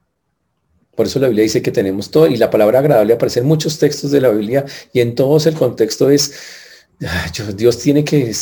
Por 0.96 1.06
eso 1.06 1.18
la 1.18 1.28
Biblia 1.28 1.42
dice 1.42 1.62
que 1.62 1.70
tenemos 1.70 2.10
todo, 2.10 2.26
y 2.26 2.36
la 2.38 2.50
palabra 2.50 2.78
agradable 2.78 3.12
aparece 3.12 3.40
en 3.40 3.46
muchos 3.46 3.78
textos 3.78 4.10
de 4.10 4.20
la 4.22 4.30
Biblia, 4.30 4.64
y 4.94 5.00
en 5.00 5.14
todos 5.14 5.46
el 5.46 5.54
contexto 5.54 6.08
es, 6.08 6.34
Dios 7.54 7.78
tiene 7.78 8.02
que 8.02 8.32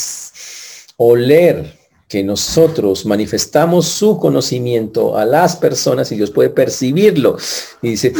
oler 0.97 1.84
que 2.09 2.23
nosotros 2.23 3.07
manifestamos 3.07 3.87
su 3.87 4.19
conocimiento 4.19 5.17
a 5.17 5.25
las 5.25 5.57
personas 5.57 6.13
y 6.13 6.17
Dios 6.17 6.31
puede 6.31 6.51
percibirlo. 6.51 7.37
Y 7.83 7.91
dice, 7.91 8.13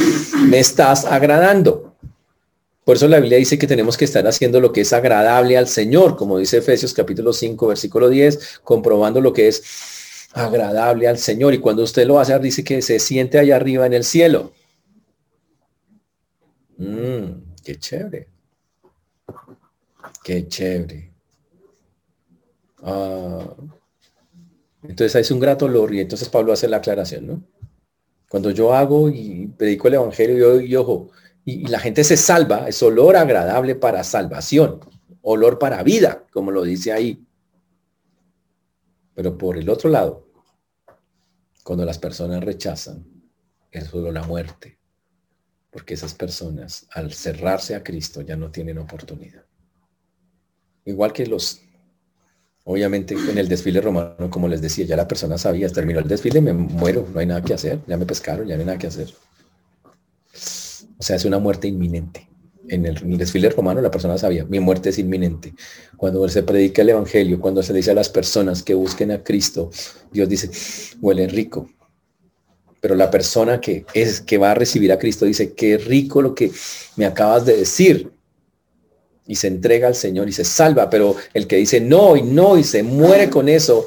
me 0.47 0.59
estás 0.59 1.05
agradando. 1.05 1.95
Por 2.85 2.97
eso 2.97 3.09
la 3.09 3.19
Biblia 3.19 3.39
dice 3.39 3.59
que 3.59 3.67
tenemos 3.67 3.97
que 3.97 4.05
estar 4.05 4.27
haciendo 4.27 4.61
lo 4.61 4.73
que 4.73 4.83
es 4.83 4.93
agradable 4.93 5.57
al 5.57 5.69
Señor, 5.69 6.17
como 6.17 6.39
dice 6.39 6.59
Efesios 6.59 6.93
capítulo 6.93 7.33
5, 7.33 7.67
versículo 7.67 8.11
10, 8.11 8.61
comprobando 8.63 9.21
lo 9.21 9.33
que 9.33 9.49
es 9.49 9.63
agradable 10.33 11.09
al 11.09 11.19
Señor. 11.19 11.55
Y 11.55 11.59
cuando 11.59 11.83
usted 11.83 12.07
lo 12.07 12.19
hace, 12.19 12.39
dice 12.39 12.63
que 12.63 12.83
se 12.83 12.99
siente 12.99 13.39
allá 13.39 13.57
arriba 13.57 13.87
en 13.87 13.95
el 13.95 14.05
cielo. 14.05 14.53
Mm, 16.77 17.55
qué 17.63 17.79
chévere. 17.79 18.29
Qué 20.23 20.47
chévere. 20.49 21.14
Ah, 22.85 23.57
entonces 24.83 25.15
es 25.15 25.31
un 25.31 25.41
grato 25.41 25.65
olor 25.65 25.95
y 25.95 26.01
entonces 26.01 26.29
Pablo 26.29 26.53
hace 26.53 26.69
la 26.69 26.77
aclaración, 26.77 27.27
¿no? 27.27 27.45
Cuando 28.29 28.51
yo 28.51 28.75
hago 28.75 29.09
y 29.09 29.47
predico 29.47 29.89
el 29.89 29.95
evangelio 29.95 30.61
y, 30.61 30.77
ojo, 30.77 31.11
y, 31.45 31.67
la 31.69 31.79
gente 31.79 32.05
se 32.05 32.17
salva, 32.17 32.69
es 32.69 32.83
olor 32.83 33.17
agradable 33.17 33.75
para 33.75 34.05
salvación, 34.05 34.81
olor 35.23 35.59
para 35.59 35.83
vida, 35.83 36.27
como 36.33 36.51
lo 36.51 36.63
dice 36.63 36.93
ahí. 36.93 37.25
Pero 39.15 39.39
por 39.39 39.57
el 39.57 39.69
otro 39.71 39.89
lado, 39.89 40.29
cuando 41.63 41.87
las 41.87 41.99
personas 41.99 42.45
rechazan, 42.45 43.07
es 43.71 43.85
solo 43.85 44.13
la 44.13 44.23
muerte. 44.25 44.79
Porque 45.71 45.95
esas 45.95 46.15
personas, 46.15 46.87
al 46.91 47.13
cerrarse 47.13 47.75
a 47.75 47.83
Cristo, 47.83 48.21
ya 48.21 48.37
no 48.37 48.51
tienen 48.51 48.79
oportunidad. 48.79 49.45
Igual 50.85 51.13
que 51.13 51.27
los, 51.27 51.64
obviamente 52.65 53.15
en 53.15 53.39
el 53.39 53.49
desfile 53.49 53.81
romano, 53.81 54.31
como 54.31 54.49
les 54.49 54.61
decía, 54.61 54.85
ya 54.87 54.97
la 54.97 55.07
persona 55.07 55.39
sabía, 55.39 55.69
terminó 55.69 56.01
el 56.01 56.09
desfile, 56.09 56.41
me 56.41 56.53
muero, 56.53 57.07
no 57.13 57.21
hay 57.21 57.27
nada 57.27 57.43
que 57.43 57.55
hacer, 57.55 57.81
ya 57.87 57.97
me 57.97 58.07
pescaron, 58.07 58.47
ya 58.47 58.57
no 58.57 58.61
hay 58.61 58.67
nada 58.67 58.79
que 58.79 58.87
hacer. 58.87 59.13
O 60.99 61.03
sea, 61.03 61.17
es 61.17 61.25
una 61.25 61.39
muerte 61.39 61.69
inminente. 61.69 62.29
En 62.67 62.87
el, 62.87 63.19
desfile 63.19 63.51
romano 63.51 63.83
la 63.83 63.91
persona 63.91 64.17
sabía, 64.17 64.47
mi 64.47 64.59
muerte 64.59 64.89
es 64.89 64.99
inminente. 64.99 65.53
Cuando 65.99 66.27
se 66.31 66.43
predica 66.43 66.81
el 66.81 66.89
Evangelio, 66.89 67.39
cuando 67.39 67.63
se 67.63 67.75
dice 67.75 67.91
a 67.91 67.95
las 67.95 68.09
personas 68.09 68.63
que 68.63 68.73
busquen 68.73 69.11
a 69.11 69.23
Cristo, 69.23 69.71
Dios 70.11 70.29
dice, 70.31 70.51
huele 71.03 71.27
rico. 71.27 71.69
Pero 72.81 72.95
la 72.95 73.11
persona 73.11 73.61
que 73.61 73.85
es 73.93 74.23
que 74.23 74.39
va 74.39 74.53
a 74.53 74.55
recibir 74.55 74.93
a 74.93 74.99
Cristo 74.99 75.27
dice, 75.27 75.53
qué 75.53 75.77
rico 75.77 76.23
lo 76.23 76.35
que 76.35 76.51
me 76.97 77.05
acabas 77.05 77.45
de 77.45 77.59
decir. 77.59 78.14
Y 79.27 79.37
se 79.37 79.49
entrega 79.49 79.89
al 79.89 79.95
Señor 79.95 80.29
y 80.29 80.33
se 80.33 80.45
salva. 80.45 80.91
Pero 80.91 81.17
el 81.33 81.47
que 81.47 81.57
dice 81.57 81.81
no 81.81 82.17
y 82.17 82.23
no 82.23 82.59
y 82.59 82.65
se 82.65 82.83
muere 82.83 83.31
con 83.31 83.49
eso, 83.49 83.87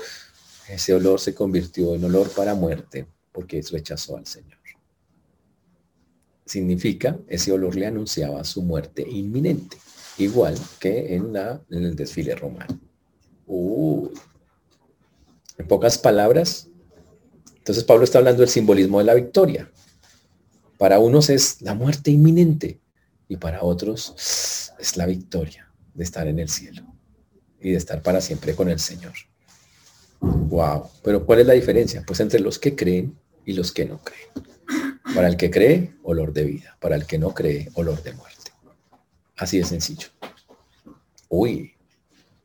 ese 0.68 0.94
olor 0.94 1.20
se 1.20 1.34
convirtió 1.34 1.96
en 1.96 2.04
olor 2.04 2.30
para 2.32 2.56
muerte 2.56 3.06
porque 3.32 3.64
rechazó 3.72 4.18
al 4.18 4.26
Señor 4.26 4.58
significa, 6.48 7.20
ese 7.28 7.52
olor 7.52 7.76
le 7.76 7.86
anunciaba 7.86 8.44
su 8.44 8.62
muerte 8.62 9.06
inminente, 9.08 9.78
igual 10.18 10.56
que 10.80 11.16
en, 11.16 11.34
la, 11.34 11.62
en 11.70 11.84
el 11.84 11.96
desfile 11.96 12.36
romano. 12.36 12.80
En 15.58 15.68
pocas 15.68 15.98
palabras, 15.98 16.70
entonces 17.58 17.84
Pablo 17.84 18.04
está 18.04 18.20
hablando 18.20 18.42
del 18.42 18.50
simbolismo 18.50 19.00
de 19.00 19.06
la 19.06 19.14
victoria. 19.14 19.70
Para 20.78 21.00
unos 21.00 21.30
es 21.30 21.62
la 21.62 21.74
muerte 21.74 22.12
inminente 22.12 22.80
y 23.28 23.38
para 23.38 23.64
otros 23.64 24.72
es 24.80 24.98
la 24.98 25.06
victoria 25.06 25.72
de 25.94 26.04
estar 26.04 26.28
en 26.28 26.40
el 26.40 26.50
cielo 26.50 26.84
y 27.60 27.72
de 27.72 27.78
estar 27.78 28.02
para 28.02 28.22
siempre 28.22 28.56
con 28.56 28.70
el 28.70 28.80
Señor. 28.80 29.14
Wow. 30.20 30.90
Pero 31.04 31.26
¿cuál 31.26 31.40
es 31.40 31.48
la 31.48 31.54
diferencia? 31.54 32.04
Pues 32.06 32.20
entre 32.20 32.40
los 32.40 32.60
que 32.60 32.76
creen 32.76 33.18
y 33.46 33.54
los 33.54 33.72
que 33.72 33.86
no 33.86 34.00
creen. 34.00 34.48
Para 35.16 35.28
el 35.28 35.38
que 35.38 35.50
cree, 35.50 35.96
olor 36.04 36.34
de 36.34 36.44
vida. 36.44 36.78
Para 36.80 36.96
el 36.96 37.06
que 37.06 37.18
no 37.18 37.34
cree, 37.34 37.70
olor 37.74 38.02
de 38.04 38.14
muerte. 38.14 38.52
Así 39.36 39.58
de 39.58 39.66
sencillo. 39.66 40.08
Uy, 41.30 41.74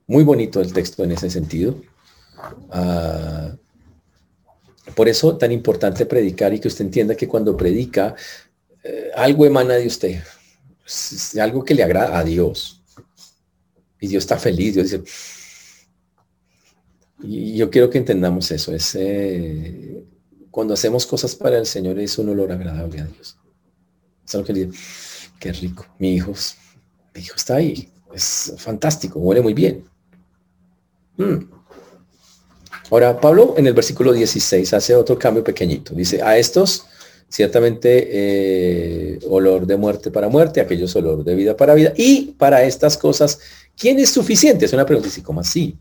muy 0.07 0.25
bonito 0.25 0.61
el 0.61 0.73
texto 0.73 1.05
en 1.05 1.13
ese 1.13 1.31
sentido. 1.31 1.81
Ah, 2.71 3.57
por 4.95 5.09
eso 5.09 5.37
tan 5.37 5.53
importante 5.53 6.07
predicar 6.07 6.53
y 6.53 6.61
que 6.61 6.69
usted 6.69 6.85
entienda 6.85 7.15
que 7.15 7.29
cuando 7.29 7.57
predica, 7.57 8.15
eh, 8.83 9.11
algo 9.15 9.47
emana 9.47 9.75
de 9.75 9.87
usted. 9.87 10.21
Algo 11.41 11.65
que 11.65 11.75
le 11.75 11.83
agrada 11.83 12.19
a 12.19 12.25
Dios. 12.25 12.83
Y 14.01 14.09
Dios 14.09 14.25
está 14.25 14.39
feliz. 14.39 14.75
Dios 14.75 14.91
dice, 14.91 15.05
y 17.23 17.57
yo 17.57 17.71
quiero 17.71 17.89
que 17.89 17.99
entendamos 17.99 18.51
eso. 18.51 18.75
Es, 18.75 18.99
cuando 20.51 20.75
hacemos 20.75 21.07
cosas 21.07 21.35
para 21.35 21.59
el 21.59 21.67
Señor 21.67 21.99
es 21.99 22.19
un 22.19 22.29
olor 22.29 22.53
agradable 22.53 23.01
a 23.01 23.07
Dios. 23.07 23.37
Es 24.25 24.35
algo 24.35 24.47
que 24.47 24.53
le 24.53 24.71
qué 25.39 25.53
rico. 25.53 25.87
Mi 25.99 26.15
hijo, 26.15 26.33
mi 27.15 27.21
hijo 27.21 27.37
está 27.37 27.57
ahí. 27.57 27.89
Es 28.15 28.55
fantástico, 28.59 29.19
huele 29.19 29.41
muy 29.41 29.55
bien. 29.55 29.85
Mm. 31.17 31.51
Ahora, 32.91 33.19
Pablo 33.19 33.55
en 33.57 33.67
el 33.67 33.73
versículo 33.73 34.13
16 34.13 34.75
hace 34.75 34.95
otro 34.95 35.19
cambio 35.19 35.43
pequeñito. 35.43 35.95
Dice, 35.95 36.23
a 36.23 36.37
estos 36.37 36.87
ciertamente 37.33 38.09
eh, 38.13 39.19
olor 39.27 39.67
de 39.67 39.79
muerte 39.79 40.11
para 40.11 40.29
muerte, 40.29 40.61
aquellos 40.61 40.95
olor 40.97 41.25
de 41.25 41.35
vida 41.35 41.57
para 41.57 41.73
vida. 41.75 41.95
Y 41.97 42.33
para 42.33 42.63
estas 42.65 42.99
cosas, 42.99 43.41
¿quién 43.75 43.99
es 43.99 44.11
suficiente? 44.11 44.67
Es 44.67 44.73
una 44.75 44.85
pregunta, 44.85 45.09
¿y 45.17 45.23
cómo 45.23 45.41
así? 45.41 45.79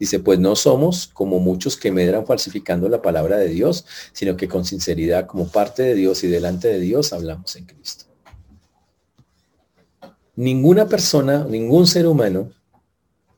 Dice, 0.00 0.18
pues 0.18 0.38
no 0.38 0.56
somos 0.56 1.06
como 1.08 1.40
muchos 1.40 1.76
que 1.76 1.92
medran 1.92 2.24
falsificando 2.24 2.88
la 2.88 3.02
palabra 3.02 3.36
de 3.36 3.48
Dios, 3.48 3.84
sino 4.12 4.34
que 4.34 4.48
con 4.48 4.64
sinceridad, 4.64 5.26
como 5.26 5.48
parte 5.48 5.82
de 5.82 5.94
Dios 5.94 6.24
y 6.24 6.28
delante 6.28 6.68
de 6.68 6.80
Dios, 6.80 7.12
hablamos 7.12 7.54
en 7.56 7.66
Cristo. 7.66 8.06
Ninguna 10.36 10.88
persona, 10.88 11.44
ningún 11.44 11.86
ser 11.86 12.06
humano 12.06 12.50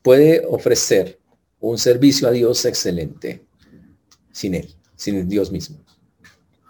puede 0.01 0.45
ofrecer 0.47 1.19
un 1.59 1.77
servicio 1.77 2.29
a 2.29 2.31
Dios 2.31 2.63
excelente 2.63 3.43
sin 4.31 4.55
Él, 4.55 4.73
sin 4.95 5.27
Dios 5.27 5.51
mismo. 5.51 5.83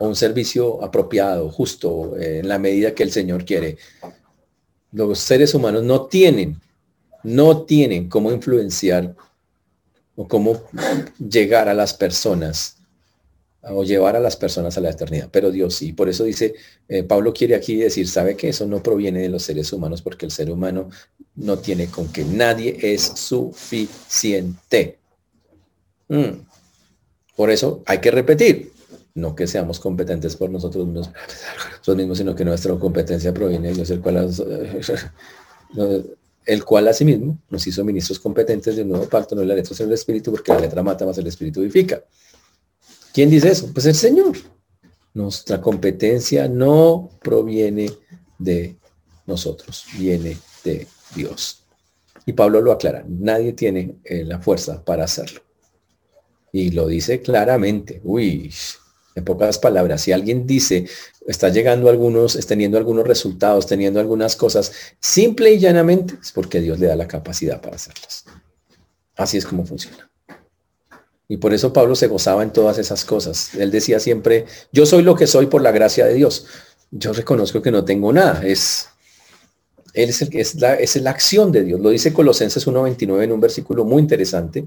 Un 0.01 0.15
servicio 0.15 0.83
apropiado, 0.83 1.49
justo, 1.49 2.17
eh, 2.17 2.39
en 2.39 2.47
la 2.47 2.57
medida 2.57 2.95
que 2.95 3.03
el 3.03 3.11
Señor 3.11 3.45
quiere. 3.45 3.77
Los 4.91 5.19
seres 5.19 5.53
humanos 5.53 5.83
no 5.83 6.07
tienen, 6.07 6.59
no 7.23 7.63
tienen 7.63 8.09
cómo 8.09 8.31
influenciar 8.31 9.15
o 10.15 10.27
cómo 10.27 10.63
llegar 11.19 11.69
a 11.69 11.73
las 11.73 11.93
personas 11.93 12.81
o 13.63 13.83
llevar 13.83 14.15
a 14.15 14.19
las 14.19 14.35
personas 14.35 14.77
a 14.77 14.81
la 14.81 14.89
eternidad, 14.89 15.29
pero 15.31 15.51
Dios 15.51 15.75
sí. 15.75 15.93
Por 15.93 16.09
eso 16.09 16.23
dice, 16.23 16.55
eh, 16.87 17.03
Pablo 17.03 17.31
quiere 17.31 17.53
aquí 17.55 17.75
decir, 17.75 18.07
sabe 18.07 18.35
que 18.35 18.49
eso 18.49 18.65
no 18.65 18.81
proviene 18.81 19.21
de 19.21 19.29
los 19.29 19.43
seres 19.43 19.71
humanos, 19.71 20.01
porque 20.01 20.25
el 20.25 20.31
ser 20.31 20.49
humano 20.49 20.89
no 21.35 21.59
tiene 21.59 21.87
con 21.87 22.11
que 22.11 22.25
nadie 22.25 22.75
es 22.81 23.03
suficiente. 23.03 24.97
Mm. 26.07 26.41
Por 27.35 27.51
eso 27.51 27.83
hay 27.85 27.99
que 27.99 28.11
repetir, 28.11 28.71
no 29.13 29.35
que 29.35 29.47
seamos 29.47 29.79
competentes 29.79 30.35
por 30.35 30.49
nosotros 30.49 30.87
mismos, 30.87 32.17
sino 32.17 32.35
que 32.35 32.45
nuestra 32.45 32.75
competencia 32.75 33.33
proviene 33.33 33.69
de 33.69 33.73
Dios, 33.75 33.89
el 33.89 34.01
cual, 34.01 34.29
el 36.45 36.65
cual 36.65 36.87
asimismo 36.87 37.37
nos 37.49 37.67
hizo 37.67 37.83
ministros 37.83 38.19
competentes 38.19 38.75
de 38.75 38.85
nuevo 38.85 39.07
pacto, 39.07 39.35
no 39.35 39.43
la 39.43 39.55
letra, 39.55 39.75
sino 39.75 39.87
el 39.87 39.93
espíritu, 39.93 40.31
porque 40.31 40.53
la 40.53 40.61
letra 40.61 40.83
mata 40.83 41.05
más 41.05 41.17
el 41.17 41.27
espíritu 41.27 41.61
vivifica. 41.61 42.03
¿Quién 43.13 43.29
dice 43.29 43.49
eso? 43.49 43.71
Pues 43.73 43.85
el 43.85 43.95
Señor. 43.95 44.37
Nuestra 45.13 45.59
competencia 45.59 46.47
no 46.47 47.09
proviene 47.21 47.91
de 48.39 48.77
nosotros, 49.25 49.85
viene 49.97 50.37
de 50.63 50.87
Dios. 51.13 51.65
Y 52.25 52.33
Pablo 52.33 52.61
lo 52.61 52.71
aclara, 52.71 53.03
nadie 53.07 53.51
tiene 53.53 53.97
eh, 54.05 54.23
la 54.23 54.39
fuerza 54.39 54.83
para 54.85 55.03
hacerlo. 55.03 55.41
Y 56.53 56.71
lo 56.71 56.87
dice 56.87 57.21
claramente. 57.21 57.99
Uy, 58.03 58.53
en 59.15 59.25
pocas 59.25 59.59
palabras, 59.59 60.01
si 60.01 60.11
alguien 60.11 60.47
dice, 60.47 60.87
está 61.27 61.49
llegando 61.49 61.87
a 61.87 61.91
algunos, 61.91 62.35
está 62.35 62.49
teniendo 62.49 62.77
algunos 62.77 63.05
resultados, 63.05 63.67
teniendo 63.67 63.99
algunas 63.99 64.35
cosas, 64.35 64.71
simple 64.99 65.51
y 65.51 65.59
llanamente, 65.59 66.15
es 66.21 66.31
porque 66.31 66.61
Dios 66.61 66.79
le 66.79 66.87
da 66.87 66.95
la 66.95 67.07
capacidad 67.07 67.61
para 67.61 67.75
hacerlas. 67.75 68.25
Así 69.15 69.37
es 69.37 69.45
como 69.45 69.65
funciona. 69.65 70.09
Y 71.27 71.37
por 71.37 71.53
eso 71.53 71.71
Pablo 71.71 71.95
se 71.95 72.07
gozaba 72.07 72.43
en 72.43 72.51
todas 72.51 72.77
esas 72.77 73.05
cosas. 73.05 73.55
Él 73.55 73.71
decía 73.71 73.99
siempre, 73.99 74.45
yo 74.73 74.85
soy 74.85 75.03
lo 75.03 75.15
que 75.15 75.27
soy 75.27 75.45
por 75.45 75.61
la 75.61 75.71
gracia 75.71 76.05
de 76.05 76.13
Dios. 76.13 76.45
Yo 76.91 77.13
reconozco 77.13 77.61
que 77.61 77.71
no 77.71 77.85
tengo 77.85 78.11
nada. 78.11 78.41
Es, 78.43 78.89
él 79.93 80.09
es, 80.09 80.21
el, 80.23 80.35
es, 80.35 80.55
la, 80.55 80.75
es 80.75 80.95
la 80.97 81.11
acción 81.11 81.51
de 81.53 81.63
Dios. 81.63 81.79
Lo 81.79 81.89
dice 81.89 82.11
Colosenses 82.11 82.67
1.29 82.67 83.23
en 83.23 83.31
un 83.31 83.39
versículo 83.39 83.85
muy 83.85 84.01
interesante. 84.01 84.65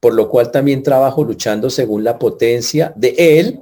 Por 0.00 0.14
lo 0.14 0.30
cual 0.30 0.50
también 0.50 0.82
trabajo 0.82 1.24
luchando 1.24 1.68
según 1.68 2.04
la 2.04 2.18
potencia 2.18 2.92
de 2.96 3.14
Él, 3.18 3.60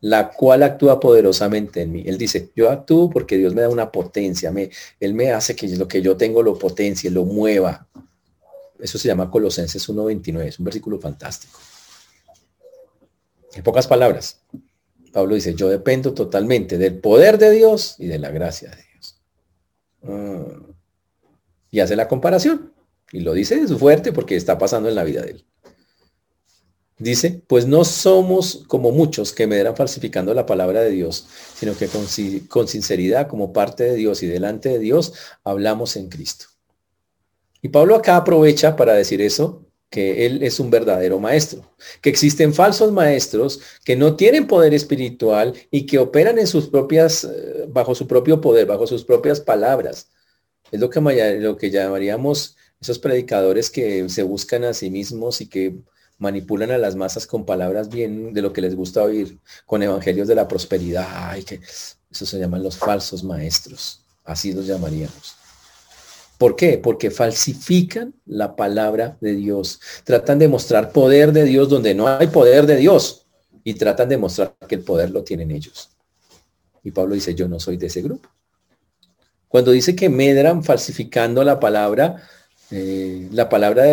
la 0.00 0.30
cual 0.30 0.62
actúa 0.62 0.98
poderosamente 0.98 1.82
en 1.82 1.92
mí. 1.92 2.02
Él 2.06 2.16
dice, 2.16 2.50
yo 2.56 2.70
actúo 2.70 3.10
porque 3.10 3.36
Dios 3.36 3.54
me 3.54 3.62
da 3.62 3.68
una 3.68 3.92
potencia. 3.92 4.50
Me, 4.50 4.70
él 4.98 5.14
me 5.14 5.32
hace 5.32 5.54
que 5.54 5.68
lo 5.76 5.86
que 5.86 6.00
yo 6.00 6.16
tengo 6.16 6.42
lo 6.42 6.58
potencie, 6.58 7.10
lo 7.10 7.24
mueva. 7.24 7.86
Eso 8.78 8.98
se 8.98 9.08
llama 9.08 9.30
Colosenses 9.30 9.88
1.29. 9.88 10.42
Es 10.46 10.58
un 10.58 10.64
versículo 10.64 10.98
fantástico. 10.98 11.58
En 13.52 13.62
pocas 13.62 13.86
palabras, 13.86 14.40
Pablo 15.12 15.34
dice, 15.34 15.54
yo 15.54 15.68
dependo 15.68 16.14
totalmente 16.14 16.78
del 16.78 16.98
poder 16.98 17.36
de 17.36 17.50
Dios 17.50 17.96
y 17.98 18.06
de 18.06 18.18
la 18.18 18.30
gracia 18.30 18.70
de 18.70 18.76
Dios. 18.76 19.20
Ah. 20.02 20.46
y 21.70 21.80
hace 21.80 21.94
la 21.94 22.08
comparación. 22.08 22.72
Y 23.12 23.20
lo 23.20 23.34
dice 23.34 23.66
fuerte 23.68 24.12
porque 24.12 24.36
está 24.36 24.56
pasando 24.56 24.88
en 24.88 24.94
la 24.94 25.04
vida 25.04 25.22
de 25.22 25.32
él. 25.32 25.44
Dice, 27.00 27.40
pues 27.46 27.66
no 27.66 27.82
somos 27.86 28.64
como 28.68 28.92
muchos 28.92 29.32
que 29.32 29.46
me 29.46 29.64
falsificando 29.74 30.34
la 30.34 30.44
palabra 30.44 30.82
de 30.82 30.90
Dios, 30.90 31.26
sino 31.54 31.74
que 31.74 31.86
con, 31.86 32.04
con 32.46 32.68
sinceridad, 32.68 33.26
como 33.26 33.54
parte 33.54 33.84
de 33.84 33.94
Dios 33.94 34.22
y 34.22 34.26
delante 34.26 34.68
de 34.68 34.78
Dios, 34.78 35.14
hablamos 35.42 35.96
en 35.96 36.10
Cristo. 36.10 36.46
Y 37.62 37.70
Pablo 37.70 37.96
acá 37.96 38.16
aprovecha 38.16 38.76
para 38.76 38.92
decir 38.92 39.22
eso 39.22 39.64
que 39.88 40.26
Él 40.26 40.42
es 40.42 40.60
un 40.60 40.70
verdadero 40.70 41.18
maestro, 41.18 41.74
que 42.02 42.10
existen 42.10 42.52
falsos 42.52 42.92
maestros 42.92 43.60
que 43.82 43.96
no 43.96 44.14
tienen 44.14 44.46
poder 44.46 44.74
espiritual 44.74 45.54
y 45.70 45.86
que 45.86 45.98
operan 45.98 46.38
en 46.38 46.46
sus 46.46 46.68
propias, 46.68 47.24
eh, 47.24 47.64
bajo 47.68 47.94
su 47.94 48.06
propio 48.06 48.42
poder, 48.42 48.66
bajo 48.66 48.86
sus 48.86 49.04
propias 49.04 49.40
palabras. 49.40 50.10
Es 50.70 50.78
lo 50.78 50.90
que, 50.90 51.00
lo 51.40 51.56
que 51.56 51.70
llamaríamos 51.70 52.56
esos 52.78 52.98
predicadores 52.98 53.70
que 53.70 54.06
se 54.10 54.22
buscan 54.22 54.64
a 54.64 54.74
sí 54.74 54.90
mismos 54.90 55.40
y 55.40 55.48
que 55.48 55.74
manipulan 56.20 56.70
a 56.70 56.78
las 56.78 56.94
masas 56.94 57.26
con 57.26 57.44
palabras 57.44 57.88
bien 57.88 58.32
de 58.32 58.42
lo 58.42 58.52
que 58.52 58.60
les 58.60 58.76
gusta 58.76 59.02
oír, 59.02 59.38
con 59.66 59.82
evangelios 59.82 60.28
de 60.28 60.36
la 60.36 60.46
prosperidad, 60.46 61.34
y 61.36 61.42
que 61.42 61.60
eso 62.10 62.26
se 62.26 62.38
llaman 62.38 62.62
los 62.62 62.76
falsos 62.76 63.24
maestros, 63.24 64.04
así 64.24 64.52
los 64.52 64.66
llamaríamos. 64.66 65.34
¿Por 66.38 66.56
qué? 66.56 66.78
Porque 66.78 67.10
falsifican 67.10 68.14
la 68.24 68.54
palabra 68.54 69.18
de 69.20 69.34
Dios. 69.34 69.80
Tratan 70.04 70.38
de 70.38 70.48
mostrar 70.48 70.92
poder 70.92 71.32
de 71.32 71.44
Dios 71.44 71.68
donde 71.68 71.94
no 71.94 72.08
hay 72.08 72.28
poder 72.28 72.66
de 72.66 72.76
Dios. 72.76 73.26
Y 73.62 73.74
tratan 73.74 74.08
de 74.08 74.16
mostrar 74.16 74.54
que 74.66 74.76
el 74.76 74.82
poder 74.82 75.10
lo 75.10 75.22
tienen 75.22 75.50
ellos. 75.50 75.90
Y 76.82 76.92
Pablo 76.92 77.14
dice, 77.14 77.34
yo 77.34 77.46
no 77.46 77.60
soy 77.60 77.76
de 77.76 77.88
ese 77.88 78.00
grupo. 78.00 78.30
Cuando 79.48 79.70
dice 79.70 79.94
que 79.94 80.08
medran 80.08 80.64
falsificando 80.64 81.44
la 81.44 81.60
palabra, 81.60 82.22
eh, 82.70 83.28
la 83.32 83.48
palabra 83.48 83.84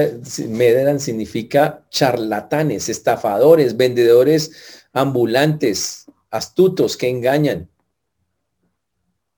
medran 0.47 0.99
significa 0.99 1.85
charlatanes, 1.89 2.89
estafadores, 2.89 3.75
vendedores 3.75 4.85
ambulantes, 4.93 6.05
astutos 6.31 6.97
que 6.97 7.09
engañan. 7.09 7.69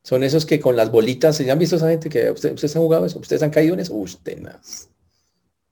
Son 0.04 0.24
esos 0.24 0.46
que 0.46 0.60
con 0.60 0.76
las 0.76 0.92
bolitas, 0.92 1.38
¿se 1.38 1.50
han 1.50 1.60
visto 1.60 1.76
esa 1.76 1.90
gente 1.90 2.10
que 2.10 2.32
ustedes, 2.32 2.76
han 2.76 2.82
jugado 2.82 3.06
eso? 3.06 3.20
¿Ustedes 3.20 3.44
han 3.44 3.52
caído 3.52 3.74
en 3.74 3.82
eso? 3.82 3.94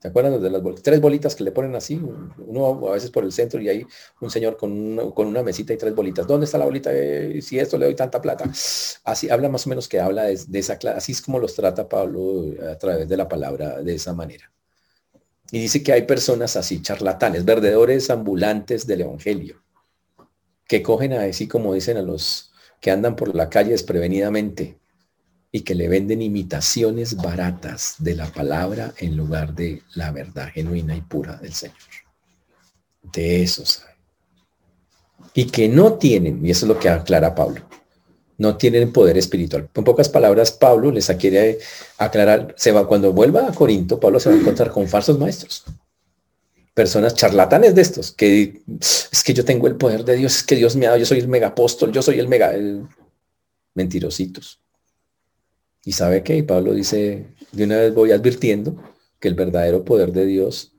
¿Se 0.00 0.08
acuerdan 0.08 0.40
de 0.40 0.48
las? 0.48 0.62
Tres 0.82 1.00
bolitas 1.00 1.34
que 1.34 1.42
le 1.42 1.50
ponen 1.50 1.74
así, 1.74 2.00
uno 2.38 2.88
a 2.88 2.92
veces 2.92 3.10
por 3.10 3.24
el 3.24 3.32
centro 3.32 3.60
y 3.60 3.68
hay 3.68 3.86
un 4.20 4.30
señor 4.30 4.56
con 4.56 5.10
con 5.12 5.26
una 5.26 5.42
mesita 5.42 5.72
y 5.72 5.76
tres 5.76 5.92
bolitas. 5.92 6.26
¿Dónde 6.26 6.44
está 6.46 6.56
la 6.56 6.66
bolita? 6.66 6.90
si 7.40 7.58
esto 7.58 7.76
le 7.78 7.86
doy 7.86 7.96
tanta 7.96 8.20
plata. 8.20 8.44
Así 9.04 9.28
habla 9.28 9.48
más 9.48 9.66
o 9.66 9.70
menos 9.70 9.88
que 9.88 9.98
habla 9.98 10.24
de, 10.24 10.58
esa 10.58 10.78
clase. 10.78 10.98
Así 10.98 11.12
es 11.12 11.20
como 11.22 11.40
los 11.40 11.54
trata 11.54 11.88
Pablo 11.88 12.44
a 12.70 12.78
través 12.78 13.08
de 13.08 13.16
la 13.16 13.28
palabra 13.28 13.82
de 13.82 13.94
esa 13.94 14.14
manera. 14.14 14.52
Y 15.50 15.60
dice 15.60 15.82
que 15.82 15.92
hay 15.92 16.02
personas 16.02 16.56
así, 16.56 16.80
charlatanes, 16.80 17.44
verdedores 17.44 18.10
ambulantes 18.10 18.86
del 18.86 19.00
Evangelio, 19.00 19.62
que 20.66 20.82
cogen 20.82 21.14
así 21.14 21.48
como 21.48 21.74
dicen 21.74 21.96
a 21.96 22.02
los 22.02 22.52
que 22.80 22.92
andan 22.92 23.16
por 23.16 23.34
la 23.34 23.48
calle 23.50 23.70
desprevenidamente 23.72 24.78
y 25.50 25.62
que 25.62 25.74
le 25.74 25.88
venden 25.88 26.22
imitaciones 26.22 27.16
baratas 27.16 27.96
de 27.98 28.14
la 28.14 28.26
palabra 28.26 28.92
en 28.98 29.16
lugar 29.16 29.54
de 29.54 29.82
la 29.94 30.10
verdad 30.10 30.50
genuina 30.52 30.94
y 30.94 31.00
pura 31.00 31.36
del 31.36 31.54
Señor. 31.54 31.76
De 33.02 33.42
eso 33.42 33.64
sabe. 33.64 33.94
Y 35.34 35.46
que 35.46 35.68
no 35.68 35.94
tienen, 35.94 36.44
y 36.44 36.50
eso 36.50 36.66
es 36.66 36.68
lo 36.68 36.78
que 36.78 36.88
aclara 36.88 37.34
Pablo, 37.34 37.62
no 38.36 38.56
tienen 38.56 38.92
poder 38.92 39.16
espiritual. 39.16 39.68
En 39.74 39.84
pocas 39.84 40.08
palabras, 40.08 40.52
Pablo 40.52 40.90
les 40.90 41.06
quiere 41.18 41.58
aclarar, 41.96 42.54
se 42.56 42.72
va, 42.72 42.86
cuando 42.86 43.12
vuelva 43.12 43.48
a 43.48 43.52
Corinto, 43.52 43.98
Pablo 43.98 44.20
se 44.20 44.28
va 44.28 44.34
a 44.34 44.38
encontrar 44.38 44.70
con 44.70 44.86
falsos 44.86 45.18
maestros 45.18 45.64
personas 46.78 47.16
charlatanes 47.16 47.74
de 47.74 47.82
estos, 47.82 48.12
que 48.12 48.62
es 48.80 49.24
que 49.24 49.34
yo 49.34 49.44
tengo 49.44 49.66
el 49.66 49.74
poder 49.74 50.04
de 50.04 50.14
Dios, 50.14 50.36
es 50.36 50.42
que 50.44 50.54
Dios 50.54 50.76
me 50.76 50.86
ha 50.86 50.90
dado, 50.90 51.00
yo 51.00 51.06
soy 51.06 51.18
el 51.18 51.26
mega 51.26 51.48
apóstol, 51.48 51.90
yo 51.90 52.02
soy 52.02 52.20
el 52.20 52.28
mega, 52.28 52.52
mentirositos. 53.74 54.60
Y 55.84 55.92
sabe 55.92 56.22
que 56.22 56.42
Pablo 56.42 56.72
dice, 56.72 57.34
de 57.52 57.64
una 57.64 57.78
vez 57.78 57.94
voy 57.94 58.12
advirtiendo 58.12 58.76
que 59.20 59.28
el 59.28 59.34
verdadero 59.34 59.84
poder 59.84 60.12
de 60.12 60.26
Dios 60.26 60.72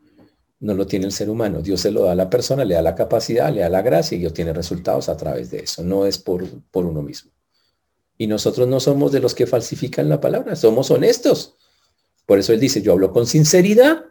no 0.59 0.73
lo 0.73 0.87
tiene 0.87 1.05
el 1.05 1.11
ser 1.11 1.29
humano. 1.29 1.61
Dios 1.61 1.81
se 1.81 1.91
lo 1.91 2.03
da 2.03 2.11
a 2.11 2.15
la 2.15 2.29
persona, 2.29 2.65
le 2.65 2.75
da 2.75 2.81
la 2.81 2.95
capacidad, 2.95 3.53
le 3.53 3.61
da 3.61 3.69
la 3.69 3.81
gracia 3.81 4.15
y 4.15 4.19
Dios 4.19 4.33
tiene 4.33 4.53
resultados 4.53 5.09
a 5.09 5.17
través 5.17 5.51
de 5.51 5.59
eso. 5.59 5.83
No 5.83 6.05
es 6.05 6.17
por, 6.17 6.45
por 6.71 6.85
uno 6.85 7.01
mismo. 7.01 7.31
Y 8.17 8.27
nosotros 8.27 8.67
no 8.67 8.79
somos 8.79 9.11
de 9.11 9.21
los 9.21 9.33
que 9.33 9.47
falsifican 9.47 10.09
la 10.09 10.19
palabra, 10.19 10.55
somos 10.55 10.91
honestos. 10.91 11.55
Por 12.25 12.37
eso 12.37 12.51
él 12.51 12.59
dice, 12.59 12.81
yo 12.81 12.91
hablo 12.91 13.13
con 13.13 13.25
sinceridad 13.25 14.05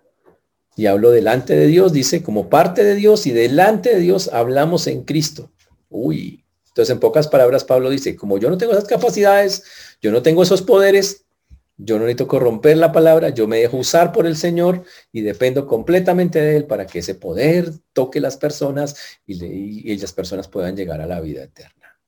y 0.74 0.86
hablo 0.86 1.10
delante 1.10 1.54
de 1.54 1.66
Dios, 1.66 1.92
dice, 1.92 2.22
como 2.22 2.48
parte 2.48 2.84
de 2.84 2.94
Dios 2.94 3.26
y 3.26 3.32
delante 3.32 3.94
de 3.94 4.00
Dios 4.00 4.30
hablamos 4.32 4.86
en 4.86 5.04
Cristo. 5.04 5.50
Uy, 5.90 6.44
entonces 6.78 6.94
en 6.94 7.00
pocas 7.00 7.26
palabras 7.26 7.64
Pablo 7.64 7.90
dice, 7.90 8.14
como 8.14 8.38
yo 8.38 8.48
no 8.48 8.56
tengo 8.56 8.70
esas 8.70 8.84
capacidades, 8.84 9.64
yo 10.00 10.12
no 10.12 10.22
tengo 10.22 10.44
esos 10.44 10.62
poderes, 10.62 11.24
yo 11.76 11.96
no 11.96 12.04
necesito 12.04 12.28
corromper 12.28 12.76
la 12.76 12.92
palabra, 12.92 13.30
yo 13.30 13.48
me 13.48 13.58
dejo 13.58 13.78
usar 13.78 14.12
por 14.12 14.26
el 14.26 14.36
Señor 14.36 14.84
y 15.10 15.22
dependo 15.22 15.66
completamente 15.66 16.40
de 16.40 16.56
Él 16.56 16.66
para 16.66 16.86
que 16.86 17.00
ese 17.00 17.16
poder 17.16 17.72
toque 17.92 18.20
las 18.20 18.36
personas 18.36 18.94
y, 19.26 19.44
y 19.92 19.98
las 19.98 20.12
personas 20.12 20.46
puedan 20.46 20.76
llegar 20.76 21.00
a 21.00 21.06
la 21.08 21.20
vida 21.20 21.42
eterna. 21.42 21.98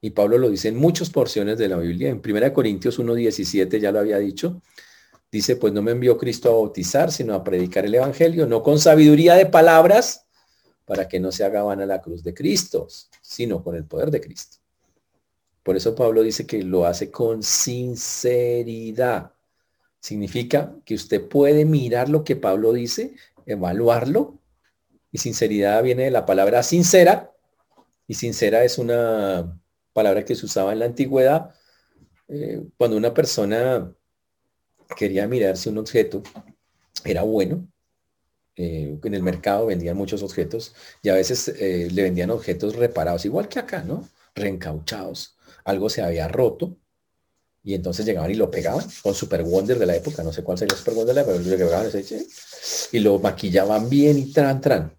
Y 0.00 0.10
Pablo 0.10 0.36
lo 0.36 0.50
dice 0.50 0.66
en 0.66 0.76
muchas 0.76 1.08
porciones 1.08 1.56
de 1.56 1.68
la 1.68 1.76
Biblia. 1.76 2.08
En 2.08 2.20
1 2.24 2.52
Corintios 2.52 2.98
1.17 2.98 3.78
ya 3.78 3.92
lo 3.92 4.00
había 4.00 4.18
dicho. 4.18 4.62
Dice, 5.30 5.54
pues 5.54 5.72
no 5.72 5.80
me 5.80 5.92
envió 5.92 6.18
Cristo 6.18 6.48
a 6.48 6.54
bautizar, 6.54 7.12
sino 7.12 7.34
a 7.34 7.44
predicar 7.44 7.84
el 7.84 7.94
Evangelio, 7.94 8.48
no 8.48 8.64
con 8.64 8.80
sabiduría 8.80 9.36
de 9.36 9.46
palabras, 9.46 10.25
para 10.86 11.08
que 11.08 11.20
no 11.20 11.32
se 11.32 11.44
haga 11.44 11.62
vana 11.62 11.84
la 11.84 12.00
cruz 12.00 12.22
de 12.22 12.32
Cristo, 12.32 12.86
sino 13.20 13.62
con 13.62 13.74
el 13.74 13.84
poder 13.84 14.10
de 14.10 14.20
Cristo. 14.20 14.58
Por 15.62 15.76
eso 15.76 15.94
Pablo 15.96 16.22
dice 16.22 16.46
que 16.46 16.62
lo 16.62 16.86
hace 16.86 17.10
con 17.10 17.42
sinceridad. 17.42 19.32
Significa 20.00 20.76
que 20.84 20.94
usted 20.94 21.28
puede 21.28 21.64
mirar 21.64 22.08
lo 22.08 22.22
que 22.22 22.36
Pablo 22.36 22.72
dice, 22.72 23.16
evaluarlo 23.46 24.38
Y 25.10 25.18
sinceridad 25.18 25.82
viene 25.82 26.04
de 26.04 26.10
la 26.12 26.24
palabra 26.24 26.62
sincera. 26.62 27.32
Y 28.06 28.14
sincera 28.14 28.62
es 28.62 28.78
una 28.78 29.60
palabra 29.92 30.24
que 30.24 30.36
se 30.36 30.46
usaba 30.46 30.72
en 30.72 30.78
la 30.78 30.84
antigüedad 30.84 31.52
eh, 32.28 32.62
cuando 32.76 32.96
una 32.96 33.12
persona 33.12 33.92
quería 34.96 35.26
mirar 35.26 35.56
si 35.56 35.68
un 35.68 35.78
objeto 35.78 36.22
era 37.04 37.22
bueno. 37.22 37.66
Eh, 38.56 38.98
en 39.02 39.14
el 39.14 39.22
mercado 39.22 39.66
vendían 39.66 39.96
muchos 39.96 40.22
objetos 40.22 40.74
y 41.02 41.10
a 41.10 41.14
veces 41.14 41.48
eh, 41.48 41.88
le 41.92 42.02
vendían 42.02 42.30
objetos 42.30 42.74
reparados, 42.74 43.26
igual 43.26 43.48
que 43.48 43.58
acá, 43.58 43.82
¿no? 43.82 44.08
Reencauchados. 44.34 45.36
Algo 45.64 45.90
se 45.90 46.02
había 46.02 46.26
roto 46.26 46.76
y 47.62 47.74
entonces 47.74 48.06
llegaban 48.06 48.30
y 48.30 48.34
lo 48.34 48.50
pegaban 48.50 48.86
con 49.02 49.14
Super 49.14 49.42
Wonder 49.42 49.78
de 49.78 49.86
la 49.86 49.96
época, 49.96 50.22
no 50.22 50.32
sé 50.32 50.42
cuál 50.42 50.56
sería 50.56 50.76
Super 50.76 50.94
Wonder 50.94 51.14
de 51.14 51.20
la 51.20 51.20
época, 51.22 51.42
pero 51.44 51.68
lo 51.68 51.98
y 52.92 52.98
lo 53.00 53.18
maquillaban 53.18 53.90
bien 53.90 54.18
y 54.18 54.32
tran, 54.32 54.60
tran. 54.60 54.96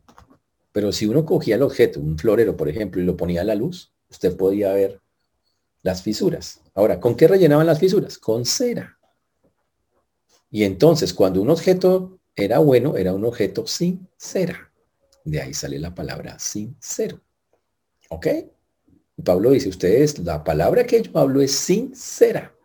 Pero 0.71 0.91
si 0.91 1.07
uno 1.07 1.25
cogía 1.25 1.55
el 1.55 1.63
objeto, 1.63 1.99
un 1.99 2.19
florero, 2.19 2.55
por 2.55 2.69
ejemplo, 2.69 3.01
y 3.01 3.05
lo 3.05 3.17
ponía 3.17 3.41
a 3.41 3.45
la 3.45 3.55
luz, 3.55 3.93
usted 4.09 4.35
podía 4.35 4.73
ver 4.73 5.01
las 5.81 6.03
fisuras. 6.03 6.59
Ahora, 6.75 6.99
¿con 6.99 7.15
qué 7.15 7.27
rellenaban 7.27 7.65
las 7.65 7.79
fisuras? 7.79 8.17
Con 8.17 8.45
cera. 8.45 8.99
Y 10.51 10.65
entonces, 10.65 11.13
cuando 11.13 11.41
un 11.41 11.49
objeto 11.49 12.19
era 12.37 12.59
bueno, 12.59 12.95
era 12.95 13.13
un 13.13 13.25
objeto 13.25 13.65
sin 13.65 14.07
cera. 14.15 14.71
De 15.25 15.41
ahí 15.41 15.53
sale 15.53 15.79
la 15.79 15.93
palabra 15.93 16.39
sincero. 16.39 17.19
¿Ok? 18.09 18.27
Pablo 19.23 19.49
dice, 19.49 19.69
ustedes, 19.69 20.19
la 20.19 20.43
palabra 20.43 20.85
que 20.85 21.01
yo 21.01 21.17
hablo 21.17 21.41
es 21.41 21.51
sincera. 21.51 22.55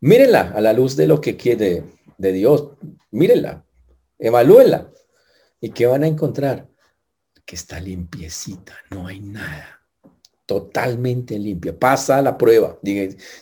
Mírenla 0.00 0.52
a 0.56 0.60
la 0.60 0.72
luz 0.72 0.96
de 0.96 1.06
lo 1.06 1.20
que 1.20 1.36
quiere 1.36 1.84
de 2.16 2.32
Dios. 2.32 2.70
Mírenla, 3.10 3.64
evalúenla. 4.18 4.90
¿Y 5.60 5.70
qué 5.70 5.86
van 5.86 6.02
a 6.02 6.08
encontrar? 6.08 6.68
Que 7.44 7.54
está 7.54 7.78
limpiecita, 7.78 8.74
no 8.90 9.06
hay 9.06 9.20
nada 9.20 9.75
totalmente 10.46 11.38
limpia. 11.38 11.76
Pasa 11.76 12.22
la 12.22 12.38
prueba, 12.38 12.78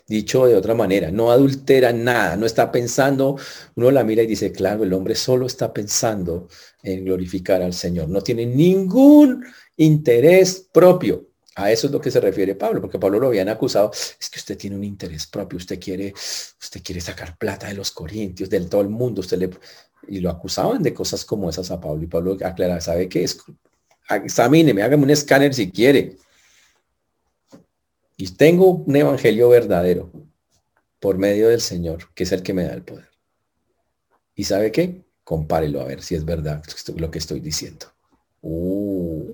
dicho 0.08 0.46
de 0.46 0.56
otra 0.56 0.74
manera, 0.74 1.10
no 1.10 1.30
adultera 1.30 1.92
nada, 1.92 2.36
no 2.36 2.46
está 2.46 2.72
pensando, 2.72 3.36
uno 3.76 3.90
la 3.90 4.02
mira 4.02 4.22
y 4.22 4.26
dice, 4.26 4.50
claro, 4.50 4.84
el 4.84 4.92
hombre 4.94 5.14
solo 5.14 5.46
está 5.46 5.72
pensando 5.72 6.48
en 6.82 7.04
glorificar 7.04 7.62
al 7.62 7.74
Señor, 7.74 8.08
no 8.08 8.22
tiene 8.22 8.46
ningún 8.46 9.44
interés 9.76 10.66
propio. 10.72 11.28
A 11.56 11.70
eso 11.70 11.86
es 11.86 11.92
lo 11.92 12.00
que 12.00 12.10
se 12.10 12.20
refiere 12.20 12.56
Pablo, 12.56 12.80
porque 12.80 12.98
Pablo 12.98 13.20
lo 13.20 13.28
habían 13.28 13.48
acusado, 13.48 13.92
es 13.92 14.28
que 14.28 14.40
usted 14.40 14.58
tiene 14.58 14.74
un 14.74 14.82
interés 14.82 15.26
propio, 15.28 15.58
usted 15.58 15.78
quiere, 15.78 16.12
usted 16.12 16.82
quiere 16.82 17.00
sacar 17.00 17.38
plata 17.38 17.68
de 17.68 17.74
los 17.74 17.92
corintios, 17.92 18.50
del 18.50 18.68
todo 18.68 18.80
el 18.80 18.88
mundo, 18.88 19.20
usted 19.20 19.38
le 19.38 19.50
y 20.08 20.20
lo 20.20 20.30
acusaban 20.30 20.82
de 20.82 20.92
cosas 20.92 21.24
como 21.24 21.48
esas 21.48 21.70
a 21.70 21.80
Pablo 21.80 22.02
y 22.02 22.06
Pablo 22.06 22.36
aclara, 22.44 22.80
¿sabe 22.80 23.08
qué 23.08 23.24
es? 23.24 23.38
Examíneme, 24.10 24.82
hágame 24.82 25.04
un 25.04 25.10
escáner 25.10 25.54
si 25.54 25.70
quiere 25.70 26.16
y 28.16 28.28
tengo 28.28 28.70
un 28.70 28.94
evangelio 28.94 29.48
verdadero 29.48 30.10
por 31.00 31.18
medio 31.18 31.48
del 31.48 31.60
Señor, 31.60 32.12
que 32.14 32.24
es 32.24 32.32
el 32.32 32.42
que 32.42 32.54
me 32.54 32.64
da 32.64 32.74
el 32.74 32.82
poder. 32.82 33.08
¿Y 34.34 34.44
sabe 34.44 34.72
qué? 34.72 35.04
Compárelo 35.22 35.80
a 35.80 35.84
ver 35.84 36.02
si 36.02 36.14
es 36.14 36.24
verdad 36.24 36.62
lo 36.96 37.10
que 37.10 37.18
estoy 37.18 37.40
diciendo. 37.40 37.86
Uh. 38.42 39.32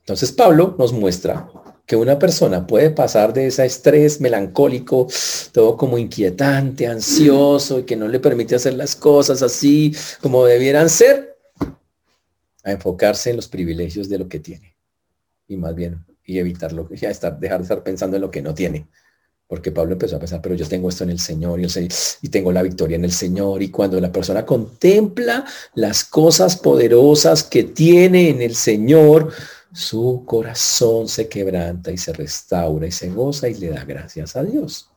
Entonces 0.00 0.32
Pablo 0.32 0.74
nos 0.78 0.92
muestra 0.92 1.48
que 1.86 1.96
una 1.96 2.18
persona 2.18 2.66
puede 2.66 2.90
pasar 2.90 3.32
de 3.32 3.48
ese 3.48 3.66
estrés 3.66 4.20
melancólico, 4.20 5.08
todo 5.52 5.76
como 5.76 5.98
inquietante, 5.98 6.86
ansioso 6.86 7.80
y 7.80 7.82
que 7.84 7.96
no 7.96 8.08
le 8.08 8.20
permite 8.20 8.54
hacer 8.54 8.74
las 8.74 8.94
cosas 8.94 9.42
así 9.42 9.94
como 10.20 10.44
debieran 10.44 10.88
ser, 10.88 11.36
a 12.62 12.72
enfocarse 12.72 13.30
en 13.30 13.36
los 13.36 13.48
privilegios 13.48 14.08
de 14.08 14.18
lo 14.18 14.28
que 14.28 14.38
tiene. 14.38 14.76
Y 15.48 15.56
más 15.56 15.74
bien 15.74 16.04
y 16.24 16.38
evitarlo, 16.38 16.88
ya 16.94 17.10
estar, 17.10 17.38
dejar 17.38 17.58
de 17.58 17.62
estar 17.64 17.82
pensando 17.82 18.16
en 18.16 18.22
lo 18.22 18.30
que 18.30 18.42
no 18.42 18.54
tiene. 18.54 18.86
Porque 19.46 19.72
Pablo 19.72 19.94
empezó 19.94 20.16
a 20.16 20.20
pensar, 20.20 20.40
pero 20.40 20.54
yo 20.54 20.68
tengo 20.68 20.88
esto 20.88 21.02
en 21.02 21.10
el 21.10 21.18
Señor 21.18 21.58
y, 21.58 21.64
el, 21.64 21.88
y 22.22 22.28
tengo 22.28 22.52
la 22.52 22.62
victoria 22.62 22.94
en 22.94 23.04
el 23.04 23.10
Señor. 23.10 23.62
Y 23.62 23.70
cuando 23.70 24.00
la 24.00 24.12
persona 24.12 24.46
contempla 24.46 25.44
las 25.74 26.04
cosas 26.04 26.56
poderosas 26.56 27.42
que 27.42 27.64
tiene 27.64 28.28
en 28.28 28.42
el 28.42 28.54
Señor, 28.54 29.32
su 29.72 30.22
corazón 30.24 31.08
se 31.08 31.28
quebranta 31.28 31.90
y 31.90 31.98
se 31.98 32.12
restaura 32.12 32.86
y 32.86 32.92
se 32.92 33.10
goza 33.10 33.48
y 33.48 33.54
le 33.54 33.70
da 33.70 33.84
gracias 33.84 34.36
a 34.36 34.44
Dios. 34.44 34.88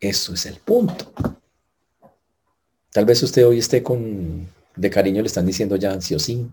Eso 0.00 0.34
es 0.34 0.46
el 0.46 0.56
punto. 0.56 1.12
Tal 2.90 3.04
vez 3.04 3.22
usted 3.22 3.46
hoy 3.46 3.58
esté 3.58 3.82
con, 3.82 4.48
de 4.76 4.90
cariño 4.90 5.20
le 5.20 5.26
están 5.26 5.46
diciendo 5.46 5.76
ya 5.76 5.92
ansiosín, 5.92 6.52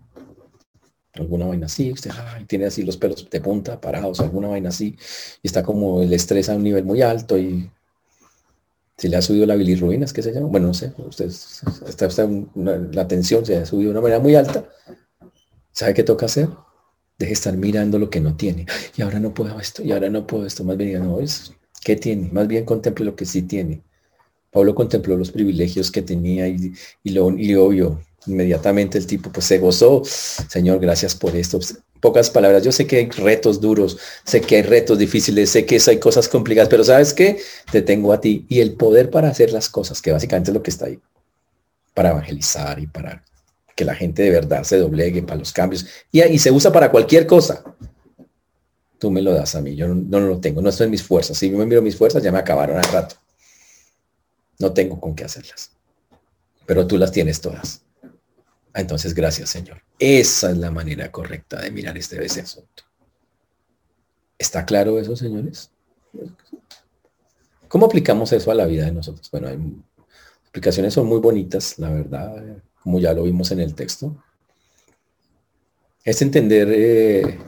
alguna 1.14 1.46
vaina 1.46 1.66
así, 1.66 1.92
usted 1.92 2.12
tiene 2.48 2.66
así 2.66 2.84
los 2.84 2.98
pelos 2.98 3.30
de 3.30 3.42
punta, 3.42 3.80
parados, 3.80 4.20
alguna 4.20 4.48
vaina 4.48 4.70
así, 4.70 4.98
y 5.42 5.48
está 5.48 5.64
como 5.64 6.02
el 6.02 6.14
estrés 6.14 6.50
a 6.50 6.56
un 6.56 6.64
nivel 6.64 6.86
muy 6.86 7.02
alto 7.02 7.38
y 7.38 7.70
si 8.98 9.08
le 9.08 9.18
ha 9.18 9.22
subido 9.24 9.48
la 9.48 9.56
bilirruina, 9.56 10.06
¿qué 10.14 10.22
se 10.22 10.32
llama? 10.32 10.48
Bueno, 10.48 10.68
no 10.68 10.74
sé, 10.76 10.94
usted 10.98 11.26
está, 11.26 12.08
la 12.92 13.08
tensión 13.08 13.44
se 13.44 13.58
ha 13.58 13.66
subido 13.66 13.88
de 13.88 13.92
una 13.94 14.02
manera 14.02 14.20
muy 14.20 14.36
alta. 14.36 14.70
¿Sabe 15.72 15.96
qué 15.96 16.04
toca 16.04 16.28
hacer? 16.28 16.50
Deje 17.18 17.34
estar 17.34 17.58
mirando 17.58 17.98
lo 17.98 18.12
que 18.12 18.20
no 18.20 18.36
tiene. 18.38 18.68
Y 18.96 19.02
ahora 19.02 19.20
no 19.20 19.34
puedo 19.34 19.60
esto, 19.60 19.82
y 19.82 19.92
ahora 19.92 20.10
no 20.12 20.28
puedo 20.28 20.46
esto. 20.46 20.64
Más 20.64 20.78
bien 20.78 21.04
no, 21.04 21.20
es, 21.20 21.52
¿qué 21.84 21.96
tiene? 21.96 22.30
Más 22.32 22.48
bien 22.48 22.64
contemple 22.64 23.06
lo 23.06 23.16
que 23.16 23.26
sí 23.26 23.42
tiene. 23.42 23.82
Pablo 24.52 24.76
contempló 24.76 25.18
los 25.18 25.32
privilegios 25.32 25.90
que 25.92 26.02
tenía 26.02 26.48
y, 26.48 26.74
y 27.04 27.12
lo 27.12 27.30
y 27.38 27.56
obvio, 27.56 28.02
inmediatamente 28.28 28.98
el 28.98 29.08
tipo 29.08 29.32
pues 29.32 29.46
se 29.46 29.58
gozó. 29.60 30.04
Señor, 30.04 30.80
gracias 30.80 31.16
por 31.16 31.36
esto. 31.36 31.60
Pocas 32.00 32.30
palabras. 32.30 32.64
Yo 32.64 32.72
sé 32.72 32.88
que 32.88 32.98
hay 32.98 33.10
retos 33.10 33.62
duros, 33.62 33.98
sé 34.26 34.42
que 34.42 34.58
hay 34.58 34.62
retos 34.64 34.98
difíciles, 34.98 35.50
sé 35.50 35.66
que 35.66 35.80
hay 35.86 36.00
cosas 36.00 36.28
complicadas, 36.28 36.70
pero 36.70 36.84
¿sabes 36.84 37.14
qué? 37.14 37.40
Te 37.72 37.82
tengo 37.82 38.14
a 38.14 38.22
ti 38.22 38.46
y 38.50 38.60
el 38.60 38.74
poder 38.74 39.10
para 39.10 39.30
hacer 39.30 39.52
las 39.52 39.70
cosas, 39.70 40.02
que 40.02 40.12
básicamente 40.12 40.52
es 40.52 40.56
lo 40.56 40.64
que 40.64 40.72
está 40.72 40.88
ahí, 40.88 41.00
para 41.94 42.10
evangelizar 42.10 42.80
y 42.80 42.88
para 42.88 43.24
que 43.76 43.86
la 43.86 43.96
gente 43.96 44.24
de 44.24 44.32
verdad 44.32 44.64
se 44.64 44.78
doblegue 44.78 45.24
para 45.24 45.40
los 45.40 45.54
cambios. 45.54 45.86
Y, 46.12 46.38
se 46.40 46.52
usa 46.52 46.72
para 46.72 46.92
cualquier 46.92 47.26
cosa. 47.26 47.64
Tú 49.00 49.10
me 49.10 49.22
lo 49.22 49.34
das 49.34 49.56
a 49.56 49.62
mí, 49.62 49.76
yo 49.76 49.88
no, 49.88 49.96
no, 49.96 50.20
lo 50.20 50.40
tengo, 50.40 50.62
no 50.62 50.70
estoy 50.70 50.86
en 50.86 50.92
mis 50.92 51.04
fuerzas. 51.04 51.38
Si 51.38 51.50
yo 51.50 51.58
me 51.58 51.66
miro 51.66 51.82
mis 51.82 51.96
fuerzas, 51.96 52.22
ya 52.22 52.32
me 52.32 52.38
acabaron 52.38 52.78
al 52.78 52.92
rato. 52.92 53.16
No 54.62 54.74
tengo 54.74 55.00
con 55.00 55.16
qué 55.16 55.26
hacerlas. 55.26 55.72
Pero 56.66 56.88
tú 56.88 56.98
las 56.98 57.12
tienes 57.12 57.42
todas. 57.42 57.82
Entonces, 58.74 59.14
gracias, 59.14 59.50
Señor. 59.50 59.82
Esa 60.00 60.52
es 60.52 60.58
la 60.58 60.72
manera 60.72 61.12
correcta 61.12 61.62
de 61.62 61.72
mirar 61.72 61.98
este 61.98 62.24
ese 62.24 62.42
asunto. 62.42 62.84
¿Está 64.38 64.66
claro 64.66 65.00
eso, 65.00 65.16
señores? 65.16 65.72
¿Cómo 67.68 67.86
aplicamos 67.86 68.32
eso 68.34 68.52
a 68.52 68.56
la 68.56 68.66
vida 68.66 68.86
de 68.86 68.92
nosotros? 68.92 69.30
Bueno, 69.32 69.48
hay 69.48 69.58
aplicaciones 70.48 70.94
son 70.94 71.08
muy 71.08 71.20
bonitas, 71.20 71.80
la 71.80 71.90
verdad, 71.90 72.58
como 72.82 73.00
ya 73.00 73.14
lo 73.14 73.24
vimos 73.24 73.52
en 73.52 73.60
el 73.60 73.76
texto. 73.76 74.16
Es 76.04 76.22
entender 76.22 76.68
eh, 76.72 77.40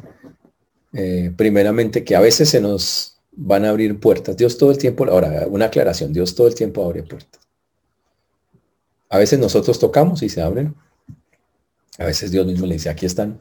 eh, 0.94 1.34
primeramente 1.36 2.04
que 2.04 2.16
a 2.16 2.22
veces 2.22 2.50
se 2.50 2.62
nos 2.62 3.13
van 3.36 3.66
a 3.66 3.70
abrir 3.70 4.00
puertas. 4.00 4.38
Dios 4.38 4.58
todo 4.58 4.72
el 4.72 4.78
tiempo, 4.78 5.06
ahora, 5.06 5.48
una 5.48 5.66
aclaración, 5.66 6.14
Dios 6.14 6.36
todo 6.36 6.48
el 6.48 6.56
tiempo 6.56 6.84
abre 6.86 7.04
puertas. 7.04 7.42
A 9.10 9.18
veces 9.18 9.40
nosotros 9.40 9.80
tocamos 9.80 10.24
y 10.24 10.30
se 10.30 10.42
abren, 10.42 10.76
a 11.98 12.06
veces 12.06 12.32
Dios 12.32 12.46
mismo 12.46 12.66
le 12.66 12.74
dice, 12.76 12.90
aquí 12.90 13.06
están. 13.06 13.40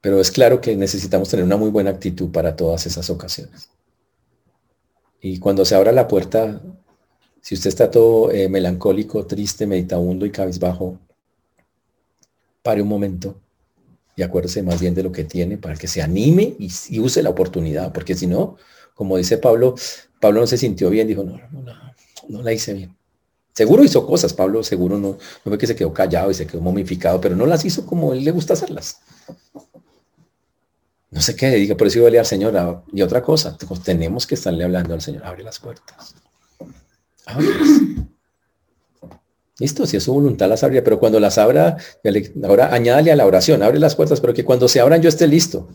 Pero 0.00 0.20
es 0.20 0.30
claro 0.30 0.60
que 0.60 0.76
necesitamos 0.76 1.28
tener 1.28 1.44
una 1.44 1.56
muy 1.56 1.70
buena 1.70 1.90
actitud 1.90 2.30
para 2.30 2.56
todas 2.56 2.86
esas 2.86 3.08
ocasiones. 3.10 3.70
Y 5.20 5.38
cuando 5.38 5.64
se 5.64 5.74
abra 5.74 5.92
la 5.92 6.08
puerta, 6.08 6.60
si 7.40 7.54
usted 7.54 7.68
está 7.68 7.90
todo 7.90 8.30
eh, 8.30 8.48
melancólico, 8.48 9.26
triste, 9.26 9.66
meditabundo 9.66 10.26
y 10.26 10.30
cabizbajo, 10.30 10.98
pare 12.62 12.82
un 12.82 12.88
momento 12.88 13.40
y 14.16 14.22
acuérdese 14.22 14.62
más 14.62 14.80
bien 14.80 14.94
de 14.94 15.02
lo 15.02 15.12
que 15.12 15.24
tiene 15.24 15.56
para 15.56 15.76
que 15.76 15.88
se 15.88 16.02
anime 16.02 16.54
y, 16.58 16.98
use 16.98 17.22
la 17.22 17.30
oportunidad, 17.30 17.92
porque 17.92 18.14
si 18.14 18.26
no, 18.26 18.56
como 18.94 19.16
dice 19.16 19.38
Pablo, 19.38 19.74
Pablo 20.20 20.40
no 20.40 20.46
se 20.46 20.58
sintió 20.58 20.90
bien, 20.90 21.08
dijo, 21.08 21.24
no, 21.24 21.40
no, 21.50 21.74
no, 22.28 22.42
la 22.42 22.52
hice 22.52 22.74
bien. 22.74 22.96
Seguro 23.54 23.84
hizo 23.84 24.06
cosas, 24.06 24.32
Pablo 24.32 24.62
seguro 24.62 24.98
no, 24.98 25.18
no 25.44 25.50
ve 25.50 25.58
que 25.58 25.66
se 25.66 25.76
quedó 25.76 25.92
callado 25.92 26.30
y 26.30 26.34
se 26.34 26.46
quedó 26.46 26.60
momificado, 26.60 27.20
pero 27.20 27.36
no 27.36 27.46
las 27.46 27.64
hizo 27.64 27.84
como 27.84 28.12
él 28.12 28.24
le 28.24 28.30
gusta 28.30 28.54
hacerlas. 28.54 28.98
No 31.10 31.20
sé 31.20 31.36
qué, 31.36 31.50
diga, 31.50 31.76
por 31.76 31.86
eso 31.86 31.98
iba 31.98 32.08
a 32.08 32.20
al 32.20 32.26
Señor. 32.26 32.56
Ah, 32.56 32.82
y 32.90 33.02
otra 33.02 33.22
cosa, 33.22 33.56
tenemos 33.84 34.26
que 34.26 34.34
estarle 34.34 34.64
hablando 34.64 34.94
al 34.94 35.02
Señor, 35.02 35.26
abre 35.26 35.42
las 35.42 35.58
puertas. 35.58 36.14
Listo, 39.62 39.86
si 39.86 39.96
es 39.96 40.02
su 40.02 40.12
voluntad 40.12 40.48
las 40.48 40.64
abría, 40.64 40.82
pero 40.82 40.98
cuando 40.98 41.20
las 41.20 41.38
abra, 41.38 41.76
ahora 42.42 42.74
añádale 42.74 43.12
a 43.12 43.16
la 43.16 43.24
oración, 43.24 43.62
abre 43.62 43.78
las 43.78 43.94
puertas, 43.94 44.20
pero 44.20 44.34
que 44.34 44.44
cuando 44.44 44.66
se 44.66 44.80
abran 44.80 45.00
yo 45.00 45.08
esté 45.08 45.28
listo. 45.28 45.68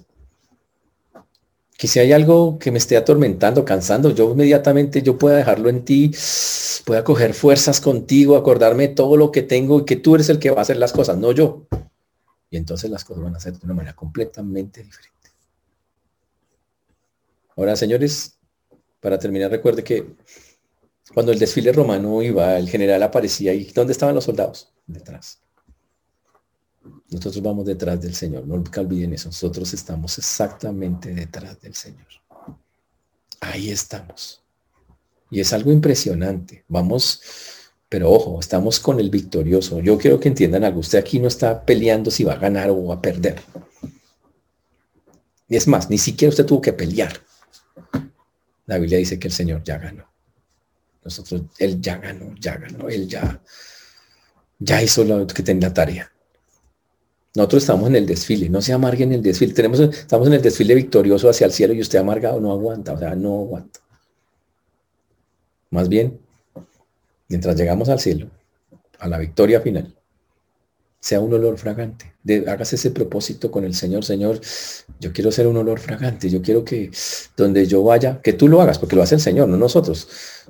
que 1.78 1.88
si 1.88 2.00
hay 2.00 2.12
algo 2.12 2.60
que 2.60 2.70
me 2.70 2.80
esté 2.80 2.98
atormentando, 2.98 3.64
cansando, 3.64 4.10
yo 4.10 4.32
inmediatamente 4.32 5.02
yo 5.02 5.18
pueda 5.18 5.38
dejarlo 5.38 5.70
en 5.70 5.86
ti, 5.86 6.12
pueda 6.84 7.06
coger 7.06 7.34
fuerzas 7.34 7.80
contigo, 7.80 8.36
acordarme 8.36 8.90
todo 8.90 9.16
lo 9.16 9.32
que 9.32 9.42
tengo 9.42 9.80
y 9.80 9.86
que 9.86 9.96
tú 9.96 10.16
eres 10.16 10.28
el 10.28 10.40
que 10.40 10.52
va 10.52 10.58
a 10.58 10.62
hacer 10.64 10.76
las 10.76 10.92
cosas, 10.92 11.18
no 11.18 11.32
yo. 11.32 11.66
Y 12.50 12.58
entonces 12.58 12.90
las 12.90 13.06
cosas 13.06 13.24
van 13.24 13.38
a 13.38 13.40
ser 13.40 13.54
de 13.54 13.64
una 13.64 13.74
manera 13.74 13.96
completamente 13.96 14.84
diferente. 14.84 15.30
Ahora, 17.56 17.78
señores, 17.78 18.38
para 19.00 19.18
terminar, 19.18 19.50
recuerde 19.50 19.82
que 19.82 20.08
cuando 21.14 21.32
el 21.32 21.40
desfile 21.40 21.72
romano 21.72 22.22
iba, 22.22 22.58
el 22.58 22.70
general 22.70 23.04
aparecía 23.04 23.54
y 23.54 23.66
¿dónde 23.66 23.94
estaban 23.94 24.16
los 24.16 24.26
soldados? 24.26 24.72
Detrás. 24.86 25.40
Nosotros 27.10 27.42
vamos 27.42 27.66
detrás 27.66 28.02
del 28.02 28.14
Señor, 28.14 28.46
no 28.46 28.56
olviden 28.56 29.14
eso, 29.14 29.30
nosotros 29.30 29.74
estamos 29.74 30.18
exactamente 30.18 31.14
detrás 31.14 31.60
del 31.62 31.74
Señor. 31.74 32.08
Ahí 33.40 33.70
estamos. 33.70 34.44
Y 35.30 35.40
es 35.40 35.54
algo 35.54 35.72
impresionante. 35.72 36.64
Vamos, 36.68 37.22
pero 37.90 38.12
ojo, 38.12 38.40
estamos 38.40 38.80
con 38.80 39.00
el 39.00 39.10
victorioso. 39.10 39.80
Yo 39.82 39.98
quiero 39.98 40.20
que 40.20 40.30
entiendan 40.30 40.64
algo. 40.64 40.80
Usted 40.80 41.00
aquí 41.00 41.20
no 41.20 41.28
está 41.28 41.66
peleando 41.66 42.12
si 42.12 42.24
va 42.24 42.34
a 42.34 42.40
ganar 42.40 42.70
o 42.70 42.86
va 42.86 42.96
a 42.96 43.02
perder. 43.02 43.42
Y 45.50 45.56
es 45.56 45.68
más, 45.68 45.90
ni 45.90 45.98
siquiera 45.98 46.30
usted 46.30 46.46
tuvo 46.46 46.62
que 46.62 46.74
pelear. 46.74 47.22
La 48.66 48.78
Biblia 48.78 48.98
dice 48.98 49.20
que 49.20 49.28
el 49.28 49.34
Señor 49.34 49.64
ya 49.64 49.78
ganó. 49.78 50.06
Nosotros, 51.08 51.44
Él 51.58 51.80
ya 51.80 52.00
ganó, 52.00 52.36
ya 52.38 52.58
ganó, 52.58 52.90
Él 52.90 53.08
ya, 53.08 53.42
ya 54.60 54.84
hizo 54.84 55.06
lo 55.06 55.26
que 55.26 55.42
tenía 55.42 55.70
la 55.70 55.74
tarea. 55.74 56.12
Nosotros 57.34 57.64
estamos 57.64 57.88
en 57.88 57.96
el 57.96 58.06
desfile, 58.06 58.50
no 58.50 58.62
se 58.62 58.74
amarguen 58.74 59.14
en 59.14 59.20
el 59.20 59.22
desfile. 59.22 59.54
Tenemos, 59.54 59.80
estamos 59.80 60.28
en 60.28 60.34
el 60.34 60.42
desfile 60.42 60.76
victorioso 60.76 61.30
hacia 61.30 61.46
el 61.46 61.54
cielo 61.54 61.74
y 61.74 61.80
usted 61.80 61.98
amargado 61.98 62.42
no 62.42 62.52
aguanta, 62.52 62.92
o 62.92 63.00
sea, 63.00 63.16
no 63.16 63.40
aguanta. 63.40 63.80
Más 65.70 65.88
bien, 65.88 66.20
mientras 67.30 67.56
llegamos 67.56 67.88
al 67.88 68.02
cielo, 68.02 68.30
a 69.00 69.08
la 69.08 69.18
victoria 69.18 69.62
final, 69.62 69.97
sea 71.00 71.20
un 71.20 71.34
olor 71.34 71.58
fragante. 71.58 72.14
hágase 72.48 72.76
ese 72.76 72.92
propósito 72.92 73.52
con 73.52 73.64
el 73.64 73.74
Señor. 73.74 74.04
Señor, 74.04 74.42
yo 75.00 75.14
quiero 75.14 75.32
ser 75.32 75.48
un 75.48 75.58
olor 75.58 75.80
fragante. 75.80 76.30
Yo 76.30 76.42
quiero 76.42 76.66
que 76.66 76.92
donde 77.36 77.66
yo 77.68 77.84
vaya, 77.84 78.22
que 78.22 78.34
tú 78.34 78.48
lo 78.48 78.62
hagas, 78.62 78.80
porque 78.80 78.96
lo 78.96 79.04
hace 79.04 79.16
el 79.16 79.22
Señor, 79.22 79.48
no 79.48 79.58
nosotros. 79.58 80.08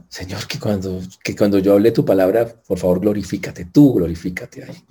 Señor, 0.10 0.48
que 0.48 0.60
cuando, 0.60 1.02
que 1.24 1.36
cuando 1.36 1.60
yo 1.60 1.74
hable 1.74 1.92
tu 1.92 2.06
palabra, 2.06 2.48
por 2.68 2.80
favor, 2.80 3.00
glorifícate. 3.00 3.66
Tú 3.66 3.94
glorifícate 3.94 4.64
ahí. 4.64 4.84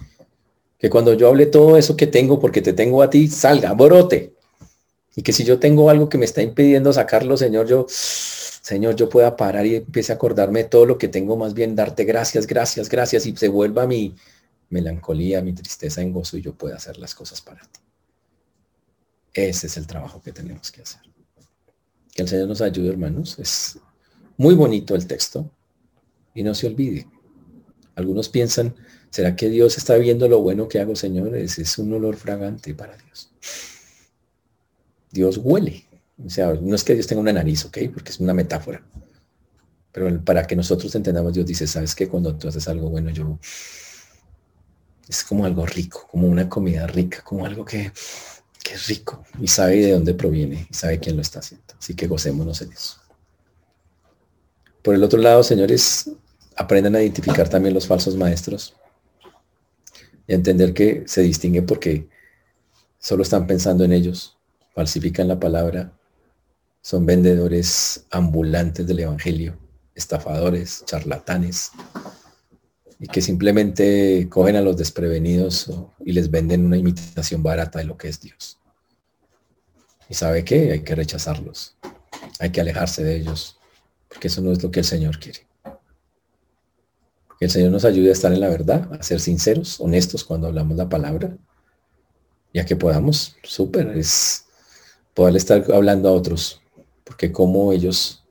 Que 0.78 0.90
cuando 0.90 1.14
yo 1.14 1.28
hable 1.28 1.46
todo 1.46 1.76
eso 1.76 1.96
que 1.96 2.06
tengo, 2.06 2.38
porque 2.38 2.60
te 2.60 2.72
tengo 2.72 3.02
a 3.02 3.08
ti, 3.08 3.28
salga, 3.28 3.72
brote. 3.72 4.34
Y 5.16 5.22
que 5.22 5.32
si 5.32 5.44
yo 5.44 5.58
tengo 5.58 5.88
algo 5.88 6.10
que 6.10 6.18
me 6.18 6.26
está 6.26 6.42
impidiendo 6.42 6.92
sacarlo, 6.92 7.38
Señor, 7.38 7.66
yo, 7.66 7.86
Señor, 7.88 8.94
yo 8.94 9.08
pueda 9.08 9.36
parar 9.36 9.64
y 9.64 9.76
empiece 9.76 10.12
a 10.12 10.16
acordarme 10.16 10.64
de 10.64 10.68
todo 10.68 10.84
lo 10.84 10.98
que 10.98 11.08
tengo, 11.08 11.36
más 11.38 11.54
bien 11.54 11.74
darte 11.74 12.04
gracias, 12.04 12.46
gracias, 12.46 12.90
gracias, 12.90 13.24
y 13.24 13.34
se 13.34 13.48
vuelva 13.48 13.86
mi 13.86 14.14
melancolía, 14.70 15.42
mi 15.42 15.52
tristeza 15.52 16.02
en 16.02 16.12
gozo 16.12 16.36
y 16.36 16.42
yo 16.42 16.54
pueda 16.54 16.76
hacer 16.76 16.98
las 16.98 17.14
cosas 17.14 17.40
para 17.40 17.62
ti. 17.62 17.80
Ese 19.32 19.66
es 19.66 19.76
el 19.76 19.86
trabajo 19.86 20.20
que 20.20 20.32
tenemos 20.32 20.70
que 20.72 20.82
hacer. 20.82 21.02
Que 22.14 22.22
el 22.22 22.28
Señor 22.28 22.48
nos 22.48 22.60
ayude, 22.60 22.88
hermanos. 22.88 23.38
Es 23.38 23.78
muy 24.36 24.54
bonito 24.54 24.94
el 24.94 25.06
texto 25.06 25.50
y 26.34 26.42
no 26.42 26.54
se 26.54 26.66
olvide. 26.66 27.06
Algunos 27.94 28.28
piensan, 28.28 28.74
¿Será 29.16 29.34
que 29.34 29.48
Dios 29.48 29.78
está 29.78 29.96
viendo 29.96 30.28
lo 30.28 30.40
bueno 30.40 30.68
que 30.68 30.78
hago, 30.78 30.94
señores? 30.94 31.58
Es 31.58 31.78
un 31.78 31.90
olor 31.92 32.16
fragante 32.16 32.74
para 32.74 32.98
Dios. 32.98 33.32
Dios 35.10 35.40
huele. 35.42 35.86
O 36.22 36.28
sea, 36.28 36.52
no 36.52 36.74
es 36.74 36.84
que 36.84 36.92
Dios 36.92 37.06
tenga 37.06 37.22
una 37.22 37.32
nariz, 37.32 37.64
¿ok? 37.64 37.78
Porque 37.94 38.10
es 38.10 38.20
una 38.20 38.34
metáfora. 38.34 38.86
Pero 39.90 40.22
para 40.22 40.46
que 40.46 40.54
nosotros 40.54 40.94
entendamos, 40.94 41.32
Dios 41.32 41.46
dice, 41.46 41.66
¿sabes 41.66 41.94
qué? 41.94 42.08
Cuando 42.08 42.36
tú 42.36 42.48
haces 42.48 42.68
algo 42.68 42.90
bueno, 42.90 43.08
yo... 43.08 43.38
Es 45.08 45.24
como 45.24 45.44
algo 45.44 45.64
rico, 45.66 46.06
como 46.10 46.26
una 46.26 46.48
comida 46.48 46.86
rica, 46.86 47.22
como 47.22 47.46
algo 47.46 47.64
que, 47.64 47.92
que 48.62 48.74
es 48.74 48.88
rico 48.88 49.24
y 49.40 49.48
sabe 49.48 49.76
de 49.76 49.92
dónde 49.92 50.14
proviene 50.14 50.66
y 50.68 50.74
sabe 50.74 50.98
quién 50.98 51.16
lo 51.16 51.22
está 51.22 51.38
haciendo. 51.38 51.66
Así 51.78 51.94
que 51.94 52.06
gocémonos 52.06 52.62
en 52.62 52.72
eso. 52.72 52.96
Por 54.82 54.94
el 54.94 55.04
otro 55.04 55.20
lado, 55.20 55.42
señores, 55.42 56.10
aprendan 56.56 56.96
a 56.96 57.02
identificar 57.02 57.48
también 57.48 57.74
los 57.74 57.86
falsos 57.86 58.16
maestros 58.16 58.74
y 60.26 60.34
entender 60.34 60.74
que 60.74 61.04
se 61.06 61.22
distingue 61.22 61.62
porque 61.62 62.08
solo 62.98 63.22
están 63.22 63.46
pensando 63.46 63.84
en 63.84 63.92
ellos, 63.92 64.36
falsifican 64.74 65.28
la 65.28 65.38
palabra, 65.38 65.92
son 66.80 67.06
vendedores 67.06 68.06
ambulantes 68.10 68.86
del 68.86 69.00
Evangelio, 69.00 69.58
estafadores, 69.94 70.84
charlatanes, 70.86 71.72
y 72.98 73.08
que 73.08 73.20
simplemente 73.20 74.26
cogen 74.30 74.56
a 74.56 74.60
los 74.60 74.76
desprevenidos 74.76 75.70
y 76.04 76.12
les 76.12 76.30
venden 76.30 76.64
una 76.64 76.76
imitación 76.76 77.42
barata 77.42 77.78
de 77.78 77.84
lo 77.84 77.96
que 77.96 78.08
es 78.08 78.20
Dios. 78.20 78.58
¿Y 80.08 80.14
sabe 80.14 80.44
qué? 80.44 80.72
Hay 80.72 80.80
que 80.80 80.94
rechazarlos, 80.94 81.76
hay 82.38 82.50
que 82.50 82.60
alejarse 82.60 83.02
de 83.02 83.16
ellos, 83.16 83.58
porque 84.08 84.28
eso 84.28 84.40
no 84.40 84.52
es 84.52 84.62
lo 84.62 84.70
que 84.70 84.80
el 84.80 84.86
Señor 84.86 85.18
quiere. 85.18 85.40
Que 87.38 87.46
el 87.46 87.50
Señor 87.50 87.70
nos 87.70 87.84
ayude 87.84 88.08
a 88.08 88.12
estar 88.12 88.32
en 88.32 88.40
la 88.40 88.48
verdad, 88.48 88.88
a 88.94 89.02
ser 89.02 89.20
sinceros, 89.20 89.80
honestos 89.80 90.24
cuando 90.24 90.46
hablamos 90.46 90.76
la 90.76 90.88
palabra. 90.88 91.36
Ya 92.54 92.64
que 92.64 92.76
podamos, 92.76 93.36
súper, 93.42 93.88
es 93.88 94.46
poder 95.12 95.36
estar 95.36 95.70
hablando 95.72 96.08
a 96.08 96.12
otros. 96.12 96.62
Porque 97.04 97.30
cómo 97.30 97.72
ellos 97.72 98.24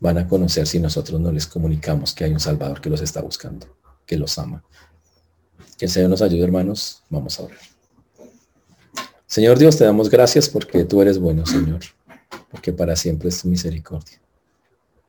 van 0.00 0.18
a 0.18 0.28
conocer 0.28 0.66
si 0.66 0.80
nosotros 0.80 1.20
no 1.20 1.32
les 1.32 1.46
comunicamos 1.46 2.12
que 2.12 2.24
hay 2.24 2.32
un 2.32 2.40
Salvador 2.40 2.80
que 2.80 2.90
los 2.90 3.00
está 3.00 3.22
buscando, 3.22 3.68
que 4.06 4.16
los 4.16 4.38
ama. 4.38 4.64
Que 5.78 5.86
el 5.86 5.90
Señor 5.90 6.10
nos 6.10 6.22
ayude, 6.22 6.44
hermanos. 6.44 7.02
Vamos 7.10 7.38
a 7.38 7.44
orar. 7.44 7.58
Señor 9.26 9.58
Dios, 9.58 9.78
te 9.78 9.84
damos 9.84 10.10
gracias 10.10 10.48
porque 10.48 10.84
tú 10.84 11.00
eres 11.00 11.18
bueno, 11.18 11.46
Señor. 11.46 11.80
Porque 12.50 12.72
para 12.72 12.96
siempre 12.96 13.30
es 13.30 13.40
tu 13.40 13.48
misericordia. 13.48 14.20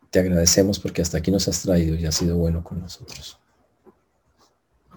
Te 0.09 0.19
agradecemos 0.19 0.79
porque 0.79 1.01
hasta 1.01 1.17
aquí 1.17 1.31
nos 1.31 1.47
has 1.47 1.61
traído 1.61 1.95
y 1.95 2.05
has 2.05 2.15
sido 2.15 2.37
bueno 2.37 2.63
con 2.63 2.79
nosotros. 2.79 3.37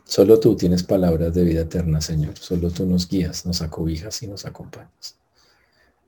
Solo 0.05 0.39
tú 0.39 0.55
tienes 0.57 0.85
palabras 0.85 1.35
de 1.35 1.43
vida 1.43 1.63
eterna, 1.63 2.01
Señor. 2.01 2.39
Solo 2.39 2.71
tú 2.71 2.87
nos 2.87 3.09
guías, 3.09 3.45
nos 3.45 3.61
acobijas 3.63 4.23
y 4.23 4.29
nos 4.29 4.47
acompañas. 4.47 5.17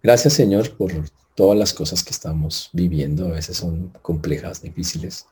Gracias, 0.01 0.35
Señor, 0.35 0.77
por 0.77 0.93
todas 1.35 1.59
las 1.59 1.73
cosas 1.73 2.05
que 2.05 2.11
estamos 2.11 2.71
viviendo. 2.73 3.27
A 3.27 3.33
veces 3.33 3.57
son 3.57 3.89
complejas, 4.03 4.63
difíciles. 4.63 5.27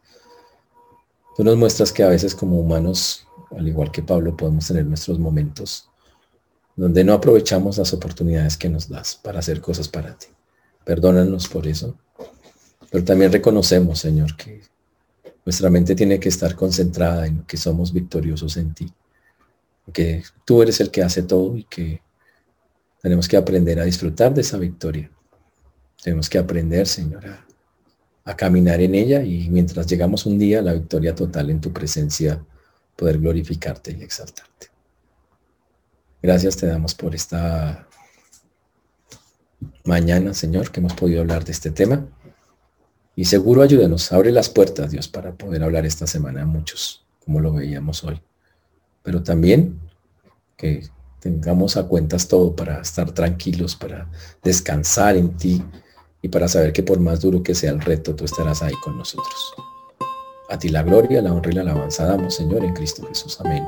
Tú 1.37 1.45
nos 1.45 1.57
muestras 1.57 1.93
que 1.93 2.03
a 2.03 2.09
veces 2.09 2.35
como 2.35 2.59
humanos, 2.59 3.27
al 3.57 3.69
igual 3.69 3.93
que 3.93 4.03
Pablo, 4.03 4.35
podemos 4.35 4.67
tener 4.67 4.87
nuestros 4.87 5.19
momentos 5.19 5.91
donde 6.75 7.05
no 7.05 7.13
aprovechamos 7.13 7.77
las 7.79 7.93
oportunidades 7.93 8.57
que 8.57 8.69
nos 8.69 8.89
das 8.89 9.17
para 9.17 9.39
hacer 9.41 9.61
cosas 9.61 9.89
para 9.89 10.17
ti. 10.17 10.29
Perdónanos 10.85 11.49
por 11.49 11.67
eso. 11.67 11.99
Pero 12.91 13.05
también 13.05 13.33
reconocemos, 13.33 13.99
Señor, 13.99 14.37
que 14.37 14.63
nuestra 15.45 15.69
mente 15.69 15.95
tiene 15.95 16.19
que 16.21 16.29
estar 16.29 16.55
concentrada 16.55 17.27
en 17.27 17.43
que 17.43 17.57
somos 17.57 17.93
victoriosos 17.93 18.57
en 18.57 18.75
ti. 18.75 18.93
Que 19.93 20.23
tú 20.45 20.63
eres 20.63 20.81
el 20.81 20.91
que 20.91 21.03
hace 21.03 21.23
todo 21.23 21.57
y 21.57 21.65
que 21.65 22.03
tenemos 23.03 23.29
que 23.29 23.37
aprender 23.37 23.79
a 23.79 23.85
disfrutar 23.85 24.35
de 24.35 24.41
esa 24.41 24.59
victoria. 24.59 25.11
Tenemos 26.03 26.29
que 26.29 26.39
aprender, 26.39 26.87
Señor, 26.87 27.27
a, 27.27 27.46
caminar 28.35 28.81
en 28.81 28.95
ella 28.95 29.23
y 29.23 29.49
mientras 29.51 29.87
llegamos 29.87 30.27
un 30.27 30.39
día 30.39 30.59
a 30.59 30.63
la 30.63 30.73
victoria 30.73 31.15
total 31.15 31.51
en 31.51 31.61
tu 31.61 31.73
presencia, 31.73 32.43
poder 32.97 33.19
glorificarte 33.19 33.93
y 33.93 34.03
exaltarte. 34.03 34.69
Gracias 36.23 36.57
te 36.57 36.67
damos 36.67 36.95
por 36.95 37.15
esta 37.15 37.87
mañana, 39.85 40.35
Señor, 40.35 40.73
que 40.73 40.81
hemos 40.81 40.95
podido 40.95 41.21
hablar 41.21 41.45
de 41.45 41.53
este 41.53 41.71
tema. 41.71 42.05
Y 43.15 43.27
seguro 43.27 43.63
ayúdanos, 43.63 44.11
abre 44.13 44.33
las 44.33 44.49
puertas, 44.49 44.91
Dios, 44.91 45.07
para 45.09 45.33
poder 45.35 45.63
hablar 45.63 45.87
esta 45.87 46.07
semana 46.07 46.43
a 46.43 46.47
muchos, 46.47 47.07
como 47.25 47.41
lo 47.41 47.53
veíamos 47.53 48.03
hoy. 48.03 48.21
Pero 49.03 49.23
también 49.23 49.79
que 50.57 50.89
tengamos 51.21 51.77
a 51.77 51.85
cuentas 51.85 52.29
todo 52.29 52.57
para 52.57 52.81
estar 52.81 53.13
tranquilos, 53.13 53.77
para 53.77 54.11
descansar 54.43 55.17
en 55.17 55.37
ti 55.37 55.63
y 56.27 56.29
para 56.29 56.49
saber 56.49 56.73
que 56.73 56.83
por 56.83 56.99
más 56.99 57.21
duro 57.21 57.41
que 57.41 57.55
sea 57.55 57.71
el 57.71 57.81
reto, 57.81 58.17
tú 58.17 58.25
estarás 58.25 58.61
ahí 58.61 58.75
con 58.83 58.99
nosotros. 58.99 59.55
A 60.51 60.59
ti 60.59 60.71
la 60.71 60.83
gloria, 60.83 61.23
la 61.23 61.33
honra 61.33 61.53
y 61.53 61.55
la 61.55 61.61
alabanza 61.61 62.05
damos, 62.05 62.35
Señor, 62.35 62.65
en 62.65 62.75
Cristo 62.75 63.07
Jesús. 63.07 63.41
Amén. 63.41 63.65